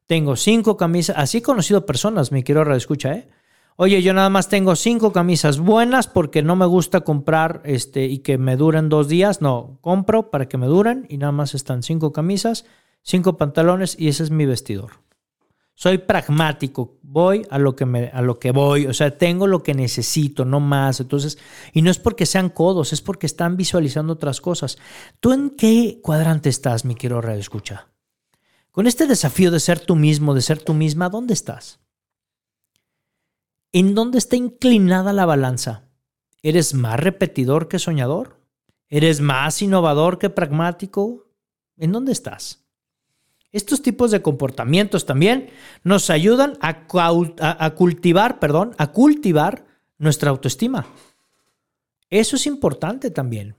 Tengo 0.07 0.37
cinco 0.37 0.77
camisas, 0.77 1.17
así 1.17 1.39
he 1.39 1.41
conocido 1.41 1.85
personas, 1.85 2.31
mi 2.31 2.41
quiero 2.41 2.73
escucha, 2.73 3.15
¿eh? 3.15 3.27
Oye, 3.75 4.01
yo 4.01 4.13
nada 4.13 4.29
más 4.29 4.47
tengo 4.47 4.77
cinco 4.77 5.11
camisas 5.11 5.59
buenas 5.59 6.07
porque 6.07 6.41
no 6.41 6.55
me 6.55 6.67
gusta 6.67 7.01
comprar 7.01 7.61
este 7.65 8.05
y 8.05 8.19
que 8.19 8.37
me 8.37 8.55
duren 8.55 8.87
dos 8.87 9.09
días. 9.09 9.41
No, 9.41 9.77
compro 9.81 10.31
para 10.31 10.47
que 10.47 10.57
me 10.57 10.67
duren 10.67 11.05
y 11.09 11.17
nada 11.17 11.33
más 11.33 11.53
están 11.53 11.83
cinco 11.83 12.13
camisas, 12.13 12.63
cinco 13.01 13.35
pantalones 13.35 13.99
y 13.99 14.07
ese 14.07 14.23
es 14.23 14.31
mi 14.31 14.45
vestidor. 14.45 15.04
Soy 15.77 15.97
pragmático, 15.97 16.99
voy 17.01 17.45
a 17.49 17.59
lo 17.59 17.75
que 17.75 17.85
me, 17.85 18.07
a 18.07 18.21
lo 18.21 18.39
que 18.39 18.51
voy, 18.51 18.87
o 18.87 18.93
sea, 18.93 19.17
tengo 19.17 19.45
lo 19.45 19.61
que 19.61 19.73
necesito, 19.73 20.45
no 20.45 20.61
más. 20.61 21.01
Entonces, 21.01 21.37
y 21.73 21.81
no 21.81 21.91
es 21.91 21.99
porque 21.99 22.25
sean 22.25 22.49
codos, 22.49 22.93
es 22.93 23.01
porque 23.01 23.25
están 23.25 23.57
visualizando 23.57 24.13
otras 24.13 24.39
cosas. 24.39 24.77
¿Tú 25.19 25.33
en 25.33 25.49
qué 25.49 25.99
cuadrante 26.01 26.47
estás, 26.47 26.85
mi 26.85 26.95
querido 26.95 27.19
Radio 27.19 27.41
Escucha? 27.41 27.89
Con 28.71 28.87
este 28.87 29.05
desafío 29.05 29.51
de 29.51 29.59
ser 29.59 29.81
tú 29.81 29.97
mismo, 29.97 30.33
de 30.33 30.41
ser 30.41 30.61
tú 30.61 30.73
misma, 30.73 31.09
¿dónde 31.09 31.33
estás? 31.33 31.81
¿En 33.73 33.95
dónde 33.95 34.17
está 34.17 34.37
inclinada 34.37 35.11
la 35.11 35.25
balanza? 35.25 35.89
¿Eres 36.41 36.73
más 36.73 36.97
repetidor 36.97 37.67
que 37.67 37.79
soñador? 37.79 38.39
¿Eres 38.87 39.19
más 39.19 39.61
innovador 39.61 40.19
que 40.19 40.29
pragmático? 40.29 41.27
¿En 41.75 41.91
dónde 41.91 42.13
estás? 42.13 42.64
Estos 43.55 43.81
tipos 43.81 44.11
de 44.11 44.21
comportamientos 44.21 45.05
también 45.05 45.49
nos 45.81 46.09
ayudan 46.09 46.57
a, 46.59 46.83
cultivar, 47.73 48.37
perdón, 48.37 48.75
a 48.77 48.91
cultivar 48.91 49.63
nuestra 49.97 50.29
autoestima. 50.29 50.85
Eso 52.09 52.35
es 52.35 52.47
importante 52.47 53.11
también. 53.11 53.55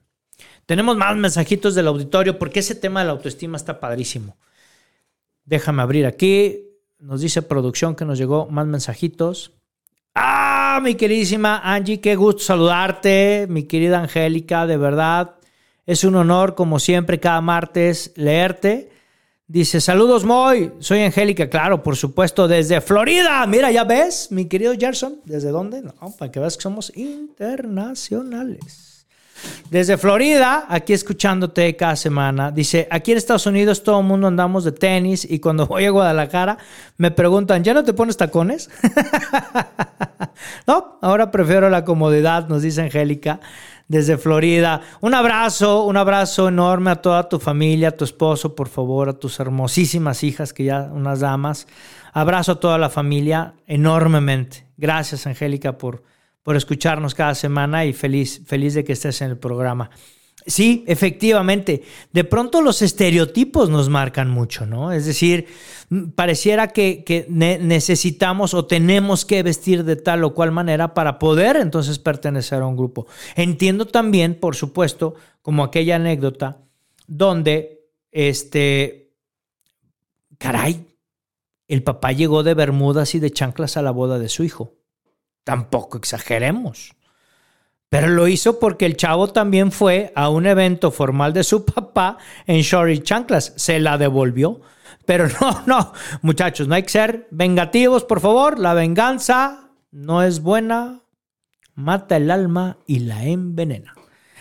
Tenemos 0.66 0.98
más 0.98 1.16
mensajitos 1.16 1.74
del 1.74 1.86
auditorio 1.86 2.38
porque 2.38 2.60
ese 2.60 2.74
tema 2.74 3.00
de 3.00 3.06
la 3.06 3.12
autoestima 3.12 3.56
está 3.56 3.80
padrísimo. 3.80 4.36
Déjame 5.46 5.80
abrir 5.80 6.04
aquí. 6.04 6.66
Nos 6.98 7.22
dice 7.22 7.40
producción 7.40 7.96
que 7.96 8.04
nos 8.04 8.18
llegó 8.18 8.48
más 8.50 8.66
mensajitos. 8.66 9.52
Ah, 10.14 10.78
mi 10.82 10.96
queridísima 10.96 11.62
Angie, 11.64 12.02
qué 12.02 12.16
gusto 12.16 12.42
saludarte. 12.42 13.46
Mi 13.48 13.62
querida 13.62 14.00
Angélica, 14.00 14.66
de 14.66 14.76
verdad. 14.76 15.36
Es 15.86 16.04
un 16.04 16.16
honor, 16.16 16.54
como 16.54 16.80
siempre, 16.80 17.18
cada 17.18 17.40
martes 17.40 18.12
leerte. 18.14 18.90
Dice, 19.48 19.80
saludos 19.80 20.24
Moy, 20.24 20.72
soy 20.80 21.02
Angélica, 21.02 21.48
claro, 21.48 21.80
por 21.80 21.94
supuesto, 21.94 22.48
desde 22.48 22.80
Florida. 22.80 23.46
Mira, 23.46 23.70
ya 23.70 23.84
ves, 23.84 24.26
mi 24.32 24.46
querido 24.46 24.74
Gerson, 24.76 25.20
¿desde 25.24 25.50
dónde? 25.50 25.82
No, 25.82 25.92
para 26.18 26.32
que 26.32 26.40
veas 26.40 26.56
que 26.56 26.64
somos 26.64 26.92
internacionales. 26.96 29.06
Desde 29.70 29.98
Florida, 29.98 30.66
aquí 30.68 30.94
escuchándote 30.94 31.76
cada 31.76 31.94
semana. 31.94 32.50
Dice, 32.50 32.88
aquí 32.90 33.12
en 33.12 33.18
Estados 33.18 33.46
Unidos 33.46 33.84
todo 33.84 34.00
el 34.00 34.06
mundo 34.06 34.26
andamos 34.26 34.64
de 34.64 34.72
tenis 34.72 35.24
y 35.24 35.38
cuando 35.38 35.68
voy 35.68 35.84
a 35.84 35.90
Guadalajara 35.90 36.58
me 36.96 37.12
preguntan, 37.12 37.62
¿ya 37.62 37.72
no 37.72 37.84
te 37.84 37.92
pones 37.92 38.16
tacones? 38.16 38.68
no, 40.66 40.98
ahora 41.02 41.30
prefiero 41.30 41.70
la 41.70 41.84
comodidad, 41.84 42.48
nos 42.48 42.62
dice 42.62 42.82
Angélica 42.82 43.38
desde 43.88 44.18
Florida. 44.18 44.80
Un 45.00 45.14
abrazo, 45.14 45.84
un 45.84 45.96
abrazo 45.96 46.48
enorme 46.48 46.90
a 46.90 46.96
toda 46.96 47.28
tu 47.28 47.38
familia, 47.38 47.88
a 47.88 47.96
tu 47.96 48.04
esposo, 48.04 48.54
por 48.54 48.68
favor, 48.68 49.08
a 49.08 49.12
tus 49.14 49.38
hermosísimas 49.40 50.24
hijas, 50.24 50.52
que 50.52 50.64
ya 50.64 50.90
unas 50.92 51.20
damas. 51.20 51.66
Abrazo 52.12 52.52
a 52.52 52.60
toda 52.60 52.78
la 52.78 52.90
familia 52.90 53.54
enormemente. 53.66 54.66
Gracias, 54.76 55.26
Angélica, 55.26 55.78
por, 55.78 56.02
por 56.42 56.56
escucharnos 56.56 57.14
cada 57.14 57.34
semana 57.34 57.84
y 57.84 57.92
feliz, 57.92 58.42
feliz 58.46 58.74
de 58.74 58.84
que 58.84 58.92
estés 58.92 59.20
en 59.22 59.30
el 59.30 59.38
programa. 59.38 59.90
Sí, 60.46 60.84
efectivamente. 60.86 61.82
De 62.12 62.22
pronto 62.22 62.62
los 62.62 62.80
estereotipos 62.80 63.68
nos 63.68 63.88
marcan 63.88 64.30
mucho, 64.30 64.64
¿no? 64.64 64.92
Es 64.92 65.04
decir, 65.04 65.46
pareciera 66.14 66.68
que, 66.68 67.26
necesitamos 67.28 68.54
o 68.54 68.64
tenemos 68.64 69.24
que 69.24 69.42
vestir 69.42 69.82
de 69.82 69.96
tal 69.96 70.22
o 70.22 70.34
cual 70.34 70.52
manera 70.52 70.94
para 70.94 71.18
poder 71.18 71.56
entonces 71.56 71.98
pertenecer 71.98 72.62
a 72.62 72.66
un 72.66 72.76
grupo. 72.76 73.08
Entiendo 73.34 73.86
también, 73.86 74.38
por 74.38 74.54
supuesto, 74.54 75.16
como 75.42 75.64
aquella 75.64 75.96
anécdota 75.96 76.58
donde, 77.08 77.88
este, 78.12 79.14
caray, 80.38 80.86
el 81.66 81.82
papá 81.82 82.12
llegó 82.12 82.44
de 82.44 82.54
bermudas 82.54 83.16
y 83.16 83.18
de 83.18 83.32
chanclas 83.32 83.76
a 83.76 83.82
la 83.82 83.90
boda 83.90 84.20
de 84.20 84.28
su 84.28 84.44
hijo. 84.44 84.74
Tampoco 85.42 85.98
exageremos. 85.98 86.94
Pero 87.88 88.08
lo 88.08 88.26
hizo 88.26 88.58
porque 88.58 88.86
el 88.86 88.96
chavo 88.96 89.28
también 89.28 89.70
fue 89.70 90.12
a 90.14 90.28
un 90.28 90.46
evento 90.46 90.90
formal 90.90 91.32
de 91.32 91.44
su 91.44 91.64
papá 91.74 92.18
en 92.46 92.60
Shorty 92.60 92.98
Chanclas. 93.00 93.52
Se 93.56 93.78
la 93.78 93.98
devolvió. 93.98 94.60
Pero 95.04 95.28
no, 95.40 95.62
no, 95.66 95.92
muchachos, 96.22 96.68
no 96.68 96.74
hay 96.74 96.82
que 96.82 96.90
ser 96.90 97.28
vengativos, 97.30 98.04
por 98.04 98.20
favor. 98.20 98.58
La 98.58 98.74
venganza 98.74 99.70
no 99.90 100.22
es 100.22 100.40
buena, 100.40 101.00
mata 101.74 102.16
el 102.16 102.30
alma 102.30 102.78
y 102.86 103.00
la 103.00 103.24
envenena. 103.24 103.94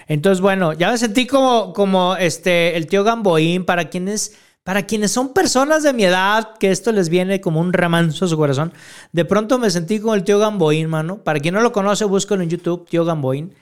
Entonces, 0.08 0.42
bueno, 0.42 0.74
ya 0.74 0.92
me 0.92 0.98
sentí 0.98 1.26
como, 1.26 1.74
como 1.74 2.16
este, 2.16 2.78
el 2.78 2.88
tío 2.88 3.04
Gamboín 3.04 3.66
para 3.66 3.90
quienes 3.90 4.38
para 4.66 4.86
quienes 4.88 5.12
son 5.12 5.32
personas 5.32 5.84
de 5.84 5.94
mi 5.94 6.06
edad, 6.06 6.58
que 6.58 6.72
esto 6.72 6.92
les 6.92 7.10
viene 7.10 7.40
como 7.40 7.60
un 7.60 7.72
remanso 7.72 8.26
a 8.26 8.28
su 8.28 8.36
corazón, 8.36 8.74
de 9.12 9.24
pronto 9.24 9.60
me 9.60 9.70
sentí 9.70 10.00
como 10.00 10.16
el 10.16 10.24
tío 10.24 10.40
Gamboín, 10.40 10.90
mano. 10.90 11.24
Para 11.24 11.40
quien 11.40 11.54
no 11.54 11.62
lo 11.62 11.72
conoce, 11.72 12.04
búscalo 12.06 12.42
en 12.42 12.50
YouTube, 12.50 12.90
tío 12.90 13.06
Gamboín. 13.06 13.54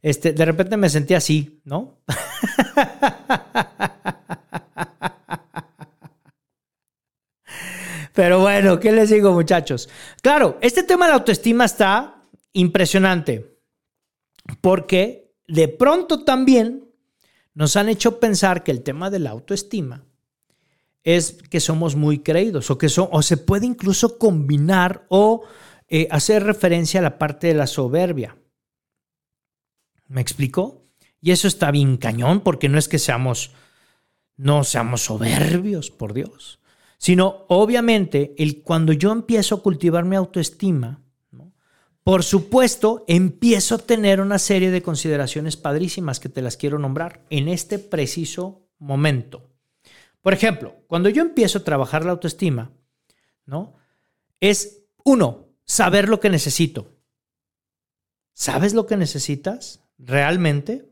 Este, 0.00 0.32
de 0.32 0.44
repente 0.46 0.78
me 0.78 0.88
sentí 0.88 1.12
así, 1.12 1.60
¿no? 1.64 1.98
Pero 8.14 8.40
bueno, 8.40 8.80
¿qué 8.80 8.92
les 8.92 9.10
digo, 9.10 9.32
muchachos? 9.32 9.90
Claro, 10.22 10.56
este 10.62 10.84
tema 10.84 11.04
de 11.04 11.10
la 11.10 11.16
autoestima 11.16 11.66
está 11.66 12.22
impresionante. 12.54 13.60
Porque 14.62 15.34
de 15.46 15.68
pronto 15.68 16.24
también 16.24 16.88
nos 17.52 17.76
han 17.76 17.90
hecho 17.90 18.18
pensar 18.18 18.64
que 18.64 18.70
el 18.70 18.82
tema 18.82 19.10
de 19.10 19.18
la 19.18 19.32
autoestima 19.32 20.06
es 21.06 21.34
que 21.50 21.60
somos 21.60 21.94
muy 21.94 22.18
creídos 22.18 22.68
o 22.68 22.78
que 22.78 22.88
o 22.98 23.22
se 23.22 23.36
puede 23.36 23.64
incluso 23.64 24.18
combinar 24.18 25.06
o 25.08 25.44
eh, 25.88 26.08
hacer 26.10 26.42
referencia 26.42 26.98
a 26.98 27.02
la 27.04 27.16
parte 27.16 27.46
de 27.46 27.54
la 27.54 27.68
soberbia. 27.68 28.36
¿Me 30.08 30.20
explico? 30.20 30.88
Y 31.20 31.30
eso 31.30 31.46
está 31.46 31.70
bien 31.70 31.96
cañón 31.96 32.40
porque 32.40 32.68
no 32.68 32.76
es 32.76 32.88
que 32.88 32.98
seamos, 32.98 33.52
no 34.36 34.64
seamos 34.64 35.02
soberbios, 35.02 35.92
por 35.92 36.12
Dios, 36.12 36.58
sino 36.98 37.44
obviamente 37.48 38.34
el, 38.36 38.62
cuando 38.62 38.92
yo 38.92 39.12
empiezo 39.12 39.54
a 39.54 39.62
cultivar 39.62 40.04
mi 40.04 40.16
autoestima, 40.16 41.04
por 42.02 42.24
supuesto, 42.24 43.04
empiezo 43.06 43.76
a 43.76 43.78
tener 43.78 44.20
una 44.20 44.40
serie 44.40 44.72
de 44.72 44.82
consideraciones 44.82 45.56
padrísimas 45.56 46.18
que 46.18 46.28
te 46.28 46.42
las 46.42 46.56
quiero 46.56 46.80
nombrar 46.80 47.24
en 47.30 47.46
este 47.48 47.78
preciso 47.78 48.68
momento. 48.78 49.55
Por 50.26 50.34
ejemplo, 50.34 50.82
cuando 50.88 51.08
yo 51.08 51.22
empiezo 51.22 51.58
a 51.58 51.62
trabajar 51.62 52.04
la 52.04 52.10
autoestima, 52.10 52.72
¿no? 53.44 53.76
Es 54.40 54.82
uno, 55.04 55.50
saber 55.64 56.08
lo 56.08 56.18
que 56.18 56.30
necesito. 56.30 56.96
¿Sabes 58.32 58.74
lo 58.74 58.86
que 58.86 58.96
necesitas 58.96 59.84
realmente? 59.98 60.90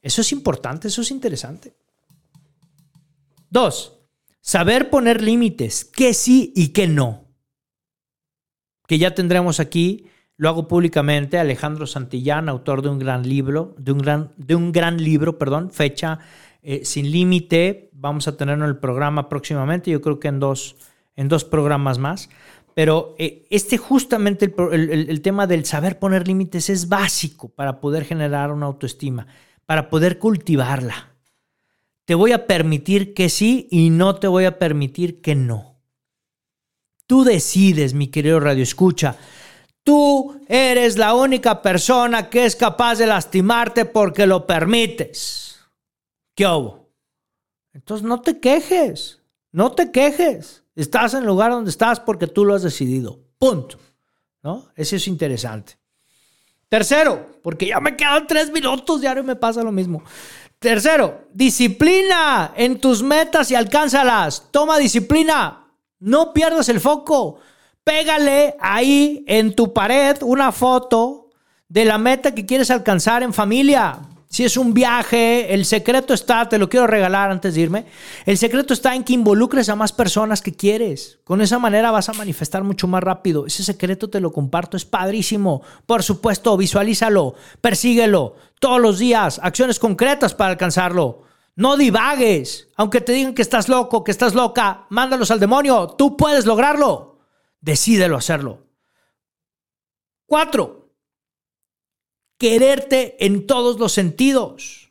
Eso 0.00 0.22
es 0.22 0.32
importante, 0.32 0.88
eso 0.88 1.02
es 1.02 1.10
interesante. 1.10 1.76
Dos, 3.50 4.00
saber 4.40 4.88
poner 4.88 5.20
límites, 5.20 5.84
qué 5.84 6.14
sí 6.14 6.50
y 6.56 6.68
qué 6.68 6.88
no. 6.88 7.28
Que 8.86 8.96
ya 8.96 9.14
tendremos 9.14 9.60
aquí, 9.60 10.06
lo 10.38 10.48
hago 10.48 10.66
públicamente, 10.66 11.38
Alejandro 11.38 11.86
Santillán, 11.86 12.48
autor 12.48 12.80
de 12.80 12.88
un 12.88 12.98
gran 12.98 13.28
libro, 13.28 13.74
de 13.76 13.92
un 13.92 13.98
gran, 13.98 14.32
de 14.38 14.54
un 14.54 14.72
gran 14.72 14.96
libro, 14.96 15.36
perdón, 15.36 15.70
fecha 15.70 16.20
eh, 16.62 16.84
sin 16.84 17.10
límite. 17.10 17.90
Vamos 17.92 18.28
a 18.28 18.36
tenerlo 18.36 18.64
en 18.64 18.70
el 18.70 18.78
programa 18.78 19.28
próximamente, 19.28 19.90
yo 19.90 20.00
creo 20.00 20.20
que 20.20 20.28
en 20.28 20.40
dos, 20.40 20.76
en 21.16 21.28
dos 21.28 21.44
programas 21.44 21.98
más. 21.98 22.28
Pero 22.74 23.14
eh, 23.18 23.46
este 23.50 23.78
justamente 23.78 24.54
el, 24.72 25.20
tema 25.22 25.46
del 25.46 25.64
saber 25.64 25.98
poner 25.98 26.26
límites 26.26 26.70
es 26.70 26.88
básico 26.88 27.48
para 27.48 27.80
poder 27.80 28.04
generar 28.04 28.52
una 28.52 28.66
autoestima, 28.66 29.26
para 29.66 29.90
poder 29.90 30.18
cultivarla. 30.18 31.14
Te 32.04 32.14
voy 32.14 32.32
a 32.32 32.46
permitir 32.46 33.14
que 33.14 33.28
sí 33.28 33.68
y 33.70 33.90
no 33.90 34.16
te 34.16 34.28
voy 34.28 34.44
a 34.44 34.58
permitir 34.58 35.20
que 35.20 35.34
no. 35.34 35.80
Tú 37.06 37.24
decides, 37.24 37.92
mi 37.92 38.08
querido 38.08 38.38
Radio 38.38 38.62
Escucha. 38.62 39.16
Tú 39.82 40.40
eres 40.48 40.96
la 40.96 41.14
única 41.14 41.62
persona 41.62 42.28
que 42.30 42.44
es 42.44 42.54
capaz 42.54 42.98
de 42.98 43.06
lastimarte 43.06 43.84
porque 43.84 44.26
lo 44.26 44.46
permites. 44.46 45.49
¿Qué 46.40 46.46
hubo? 46.46 46.88
Entonces 47.74 48.02
no 48.02 48.22
te 48.22 48.40
quejes, 48.40 49.20
no 49.52 49.72
te 49.72 49.90
quejes. 49.90 50.62
Estás 50.74 51.12
en 51.12 51.20
el 51.20 51.26
lugar 51.26 51.50
donde 51.50 51.68
estás 51.68 52.00
porque 52.00 52.26
tú 52.26 52.46
lo 52.46 52.54
has 52.54 52.62
decidido. 52.62 53.18
Punto. 53.38 53.76
¿No? 54.42 54.64
Eso 54.74 54.96
es 54.96 55.06
interesante. 55.06 55.76
Tercero, 56.70 57.26
porque 57.42 57.66
ya 57.66 57.78
me 57.78 57.94
quedan 57.94 58.26
tres 58.26 58.50
minutos, 58.50 59.02
diario 59.02 59.22
me 59.22 59.36
pasa 59.36 59.62
lo 59.62 59.70
mismo. 59.70 60.02
Tercero, 60.58 61.26
disciplina 61.34 62.54
en 62.56 62.80
tus 62.80 63.02
metas 63.02 63.50
y 63.50 63.54
alcánzalas. 63.54 64.46
Toma 64.50 64.78
disciplina. 64.78 65.66
No 65.98 66.32
pierdas 66.32 66.70
el 66.70 66.80
foco. 66.80 67.38
Pégale 67.84 68.56
ahí 68.60 69.26
en 69.26 69.54
tu 69.54 69.74
pared 69.74 70.16
una 70.22 70.52
foto 70.52 71.28
de 71.68 71.84
la 71.84 71.98
meta 71.98 72.34
que 72.34 72.46
quieres 72.46 72.70
alcanzar 72.70 73.22
en 73.22 73.34
familia. 73.34 73.98
Si 74.32 74.44
es 74.44 74.56
un 74.56 74.72
viaje, 74.72 75.52
el 75.52 75.64
secreto 75.64 76.14
está, 76.14 76.48
te 76.48 76.56
lo 76.56 76.68
quiero 76.68 76.86
regalar 76.86 77.32
antes 77.32 77.52
de 77.52 77.62
irme, 77.62 77.86
el 78.24 78.38
secreto 78.38 78.72
está 78.72 78.94
en 78.94 79.02
que 79.02 79.12
involucres 79.12 79.68
a 79.68 79.74
más 79.74 79.90
personas 79.90 80.40
que 80.40 80.54
quieres. 80.54 81.18
Con 81.24 81.40
esa 81.40 81.58
manera 81.58 81.90
vas 81.90 82.08
a 82.08 82.12
manifestar 82.12 82.62
mucho 82.62 82.86
más 82.86 83.02
rápido. 83.02 83.44
Ese 83.44 83.64
secreto 83.64 84.08
te 84.08 84.20
lo 84.20 84.32
comparto, 84.32 84.76
es 84.76 84.84
padrísimo. 84.84 85.62
Por 85.84 86.04
supuesto, 86.04 86.56
visualízalo, 86.56 87.34
persíguelo 87.60 88.36
todos 88.60 88.80
los 88.80 89.00
días, 89.00 89.40
acciones 89.42 89.80
concretas 89.80 90.32
para 90.32 90.52
alcanzarlo. 90.52 91.24
No 91.56 91.76
divagues, 91.76 92.68
aunque 92.76 93.00
te 93.00 93.10
digan 93.10 93.34
que 93.34 93.42
estás 93.42 93.68
loco, 93.68 94.04
que 94.04 94.12
estás 94.12 94.36
loca, 94.36 94.86
mándalos 94.90 95.32
al 95.32 95.40
demonio, 95.40 95.88
tú 95.98 96.16
puedes 96.16 96.46
lograrlo. 96.46 97.18
Decídelo 97.60 98.16
hacerlo. 98.16 98.68
Cuatro, 100.24 100.79
quererte 102.40 103.22
en 103.24 103.46
todos 103.46 103.78
los 103.78 103.92
sentidos. 103.92 104.90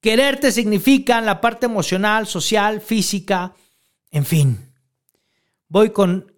Quererte 0.00 0.50
significa 0.50 1.20
en 1.20 1.24
la 1.24 1.40
parte 1.40 1.66
emocional, 1.66 2.26
social, 2.26 2.80
física, 2.80 3.54
en 4.10 4.24
fin. 4.26 4.58
Voy 5.68 5.90
con 5.90 6.32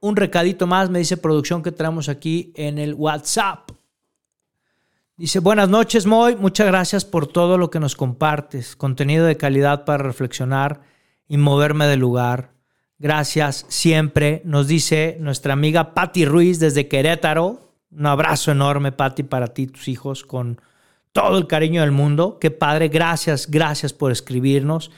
un 0.00 0.16
recadito 0.16 0.66
más, 0.66 0.90
me 0.90 0.98
dice 0.98 1.16
producción 1.16 1.62
que 1.62 1.72
traemos 1.72 2.10
aquí 2.10 2.52
en 2.56 2.76
el 2.76 2.92
WhatsApp. 2.92 3.70
Dice, 5.16 5.38
buenas 5.38 5.70
noches, 5.70 6.04
Moy. 6.04 6.36
Muchas 6.36 6.66
gracias 6.66 7.06
por 7.06 7.26
todo 7.26 7.56
lo 7.56 7.70
que 7.70 7.80
nos 7.80 7.96
compartes. 7.96 8.76
Contenido 8.76 9.24
de 9.24 9.38
calidad 9.38 9.86
para 9.86 10.04
reflexionar 10.04 10.82
y 11.26 11.38
moverme 11.38 11.86
del 11.86 12.00
lugar. 12.00 12.52
Gracias 12.98 13.64
siempre, 13.68 14.42
nos 14.44 14.68
dice 14.68 15.16
nuestra 15.20 15.54
amiga 15.54 15.94
Patti 15.94 16.26
Ruiz 16.26 16.60
desde 16.60 16.86
Querétaro. 16.86 17.65
Un 17.96 18.04
abrazo 18.04 18.52
enorme, 18.52 18.92
Patti, 18.92 19.22
para 19.22 19.48
ti 19.48 19.66
tus 19.66 19.88
hijos, 19.88 20.22
con 20.22 20.60
todo 21.12 21.38
el 21.38 21.46
cariño 21.46 21.80
del 21.80 21.92
mundo. 21.92 22.38
Qué 22.38 22.50
padre, 22.50 22.88
gracias, 22.88 23.50
gracias 23.50 23.94
por 23.94 24.12
escribirnos, 24.12 24.90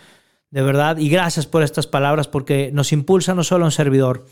de 0.50 0.62
verdad, 0.62 0.96
y 0.98 1.08
gracias 1.08 1.46
por 1.46 1.62
estas 1.62 1.86
palabras, 1.86 2.26
porque 2.26 2.70
nos 2.72 2.92
impulsa 2.92 3.34
no 3.34 3.44
solo 3.44 3.66
un 3.66 3.70
servidor. 3.70 4.26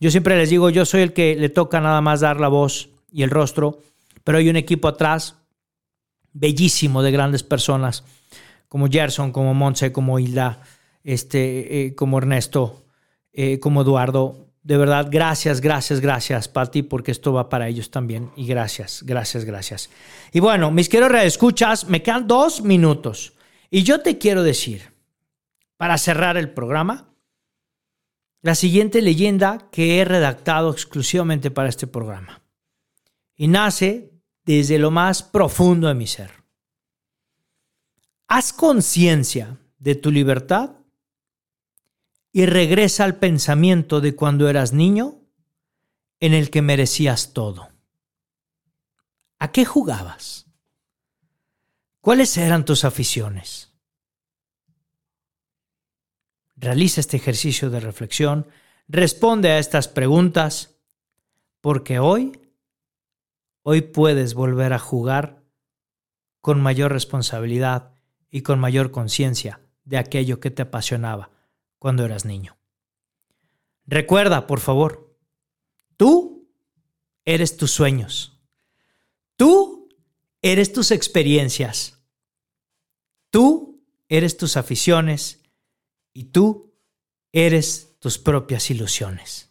Yo 0.00 0.10
siempre 0.10 0.38
les 0.38 0.48
digo, 0.48 0.70
yo 0.70 0.86
soy 0.86 1.02
el 1.02 1.12
que 1.12 1.36
le 1.36 1.50
toca 1.50 1.78
nada 1.80 2.00
más 2.00 2.20
dar 2.20 2.40
la 2.40 2.48
voz 2.48 2.88
y 3.12 3.22
el 3.22 3.28
rostro, 3.28 3.80
pero 4.24 4.38
hay 4.38 4.48
un 4.48 4.56
equipo 4.56 4.88
atrás 4.88 5.36
bellísimo 6.32 7.02
de 7.02 7.10
grandes 7.10 7.42
personas, 7.42 8.02
como 8.68 8.88
Gerson, 8.88 9.30
como 9.30 9.52
Monse, 9.52 9.92
como 9.92 10.18
Hilda, 10.18 10.62
este, 11.04 11.84
eh, 11.84 11.94
como 11.94 12.16
Ernesto, 12.16 12.84
eh, 13.34 13.58
como 13.58 13.82
Eduardo, 13.82 14.45
de 14.66 14.76
verdad, 14.76 15.06
gracias, 15.08 15.60
gracias, 15.60 16.00
gracias, 16.00 16.48
Pati, 16.48 16.82
porque 16.82 17.12
esto 17.12 17.32
va 17.32 17.48
para 17.48 17.68
ellos 17.68 17.88
también. 17.88 18.32
Y 18.34 18.48
gracias, 18.48 19.04
gracias, 19.04 19.44
gracias. 19.44 19.90
Y 20.32 20.40
bueno, 20.40 20.72
mis 20.72 20.88
queridos 20.88 21.12
reescuchas, 21.12 21.88
me 21.88 22.02
quedan 22.02 22.26
dos 22.26 22.62
minutos. 22.62 23.34
Y 23.70 23.84
yo 23.84 24.00
te 24.00 24.18
quiero 24.18 24.42
decir, 24.42 24.92
para 25.76 25.96
cerrar 25.98 26.36
el 26.36 26.50
programa, 26.50 27.14
la 28.42 28.56
siguiente 28.56 29.02
leyenda 29.02 29.68
que 29.70 30.00
he 30.00 30.04
redactado 30.04 30.72
exclusivamente 30.72 31.52
para 31.52 31.68
este 31.68 31.86
programa. 31.86 32.42
Y 33.36 33.46
nace 33.46 34.10
desde 34.44 34.80
lo 34.80 34.90
más 34.90 35.22
profundo 35.22 35.86
de 35.86 35.94
mi 35.94 36.08
ser. 36.08 36.32
Haz 38.26 38.52
conciencia 38.52 39.58
de 39.78 39.94
tu 39.94 40.10
libertad 40.10 40.72
y 42.36 42.44
regresa 42.44 43.04
al 43.04 43.16
pensamiento 43.16 44.02
de 44.02 44.14
cuando 44.14 44.50
eras 44.50 44.74
niño 44.74 45.22
en 46.20 46.34
el 46.34 46.50
que 46.50 46.60
merecías 46.60 47.32
todo. 47.32 47.70
¿A 49.38 49.52
qué 49.52 49.64
jugabas? 49.64 50.44
¿Cuáles 52.02 52.36
eran 52.36 52.66
tus 52.66 52.84
aficiones? 52.84 53.72
Realiza 56.56 57.00
este 57.00 57.16
ejercicio 57.16 57.70
de 57.70 57.80
reflexión, 57.80 58.46
responde 58.86 59.52
a 59.52 59.58
estas 59.58 59.88
preguntas, 59.88 60.76
porque 61.62 62.00
hoy, 62.00 62.38
hoy 63.62 63.80
puedes 63.80 64.34
volver 64.34 64.74
a 64.74 64.78
jugar 64.78 65.42
con 66.42 66.60
mayor 66.60 66.92
responsabilidad 66.92 67.94
y 68.30 68.42
con 68.42 68.58
mayor 68.58 68.90
conciencia 68.90 69.62
de 69.86 69.96
aquello 69.96 70.38
que 70.38 70.50
te 70.50 70.60
apasionaba 70.60 71.30
cuando 71.78 72.04
eras 72.04 72.24
niño. 72.24 72.56
Recuerda, 73.86 74.46
por 74.46 74.60
favor, 74.60 75.16
tú 75.96 76.48
eres 77.24 77.56
tus 77.56 77.70
sueños. 77.70 78.38
Tú 79.36 79.88
eres 80.42 80.72
tus 80.72 80.90
experiencias. 80.90 81.98
Tú 83.30 83.84
eres 84.08 84.36
tus 84.36 84.56
aficiones 84.56 85.42
y 86.12 86.24
tú 86.24 86.74
eres 87.32 87.96
tus 88.00 88.18
propias 88.18 88.70
ilusiones. 88.70 89.50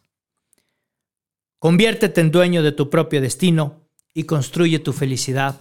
Conviértete 1.59 2.21
en 2.21 2.31
dueño 2.31 2.63
de 2.63 2.71
tu 2.71 2.89
propio 2.89 3.21
destino 3.21 3.87
y 4.13 4.23
construye 4.23 4.79
tu 4.79 4.93
felicidad 4.93 5.59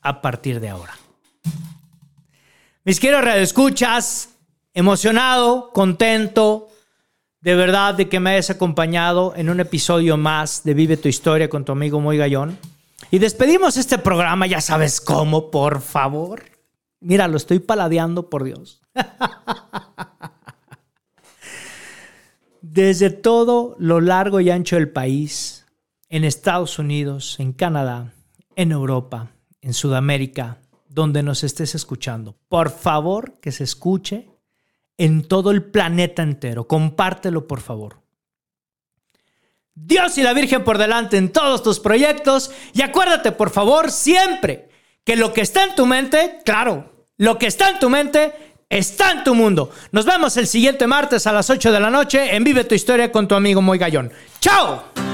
a 0.00 0.20
partir 0.20 0.60
de 0.60 0.68
ahora. 0.68 0.96
Mis 2.84 3.00
queridos 3.00 3.24
radioescuchas, 3.24 4.33
emocionado, 4.74 5.70
contento 5.72 6.68
de 7.40 7.54
verdad 7.54 7.94
de 7.94 8.08
que 8.08 8.20
me 8.20 8.30
hayas 8.30 8.50
acompañado 8.50 9.34
en 9.36 9.48
un 9.48 9.60
episodio 9.60 10.16
más 10.16 10.64
de 10.64 10.74
Vive 10.74 10.96
tu 10.96 11.08
historia 11.08 11.48
con 11.48 11.64
tu 11.64 11.72
amigo 11.72 12.00
Muy 12.00 12.16
Gallón. 12.16 12.58
Y 13.10 13.18
despedimos 13.18 13.76
este 13.76 13.98
programa, 13.98 14.46
ya 14.46 14.60
sabes 14.60 15.00
cómo, 15.00 15.50
por 15.50 15.80
favor. 15.80 16.42
Mira, 17.00 17.28
lo 17.28 17.36
estoy 17.36 17.58
paladeando, 17.60 18.30
por 18.30 18.44
Dios. 18.44 18.80
Desde 22.62 23.10
todo 23.10 23.76
lo 23.78 24.00
largo 24.00 24.40
y 24.40 24.48
ancho 24.50 24.76
del 24.76 24.88
país, 24.88 25.66
en 26.08 26.24
Estados 26.24 26.78
Unidos, 26.78 27.38
en 27.38 27.52
Canadá, 27.52 28.14
en 28.56 28.72
Europa, 28.72 29.32
en 29.60 29.74
Sudamérica, 29.74 30.58
donde 30.88 31.22
nos 31.22 31.44
estés 31.44 31.74
escuchando, 31.74 32.36
por 32.48 32.70
favor 32.70 33.38
que 33.40 33.52
se 33.52 33.64
escuche 33.64 34.33
en 34.98 35.26
todo 35.26 35.50
el 35.50 35.62
planeta 35.62 36.22
entero. 36.22 36.66
Compártelo, 36.66 37.46
por 37.46 37.60
favor. 37.60 38.00
Dios 39.74 40.16
y 40.18 40.22
la 40.22 40.32
Virgen 40.32 40.62
por 40.62 40.78
delante 40.78 41.16
en 41.16 41.32
todos 41.32 41.62
tus 41.62 41.80
proyectos. 41.80 42.52
Y 42.72 42.82
acuérdate, 42.82 43.32
por 43.32 43.50
favor, 43.50 43.90
siempre 43.90 44.68
que 45.04 45.16
lo 45.16 45.32
que 45.32 45.40
está 45.40 45.64
en 45.64 45.74
tu 45.74 45.86
mente, 45.86 46.38
claro, 46.44 47.06
lo 47.16 47.38
que 47.38 47.46
está 47.46 47.70
en 47.70 47.78
tu 47.78 47.90
mente 47.90 48.32
está 48.68 49.10
en 49.12 49.24
tu 49.24 49.34
mundo. 49.34 49.70
Nos 49.92 50.04
vemos 50.04 50.36
el 50.36 50.46
siguiente 50.46 50.86
martes 50.86 51.26
a 51.26 51.32
las 51.32 51.50
8 51.50 51.72
de 51.72 51.80
la 51.80 51.90
noche 51.90 52.34
en 52.34 52.44
Vive 52.44 52.64
tu 52.64 52.74
Historia 52.74 53.10
con 53.12 53.28
tu 53.28 53.34
amigo 53.34 53.60
Moy 53.60 53.78
Gallón. 53.78 54.12
¡Chao! 54.40 55.13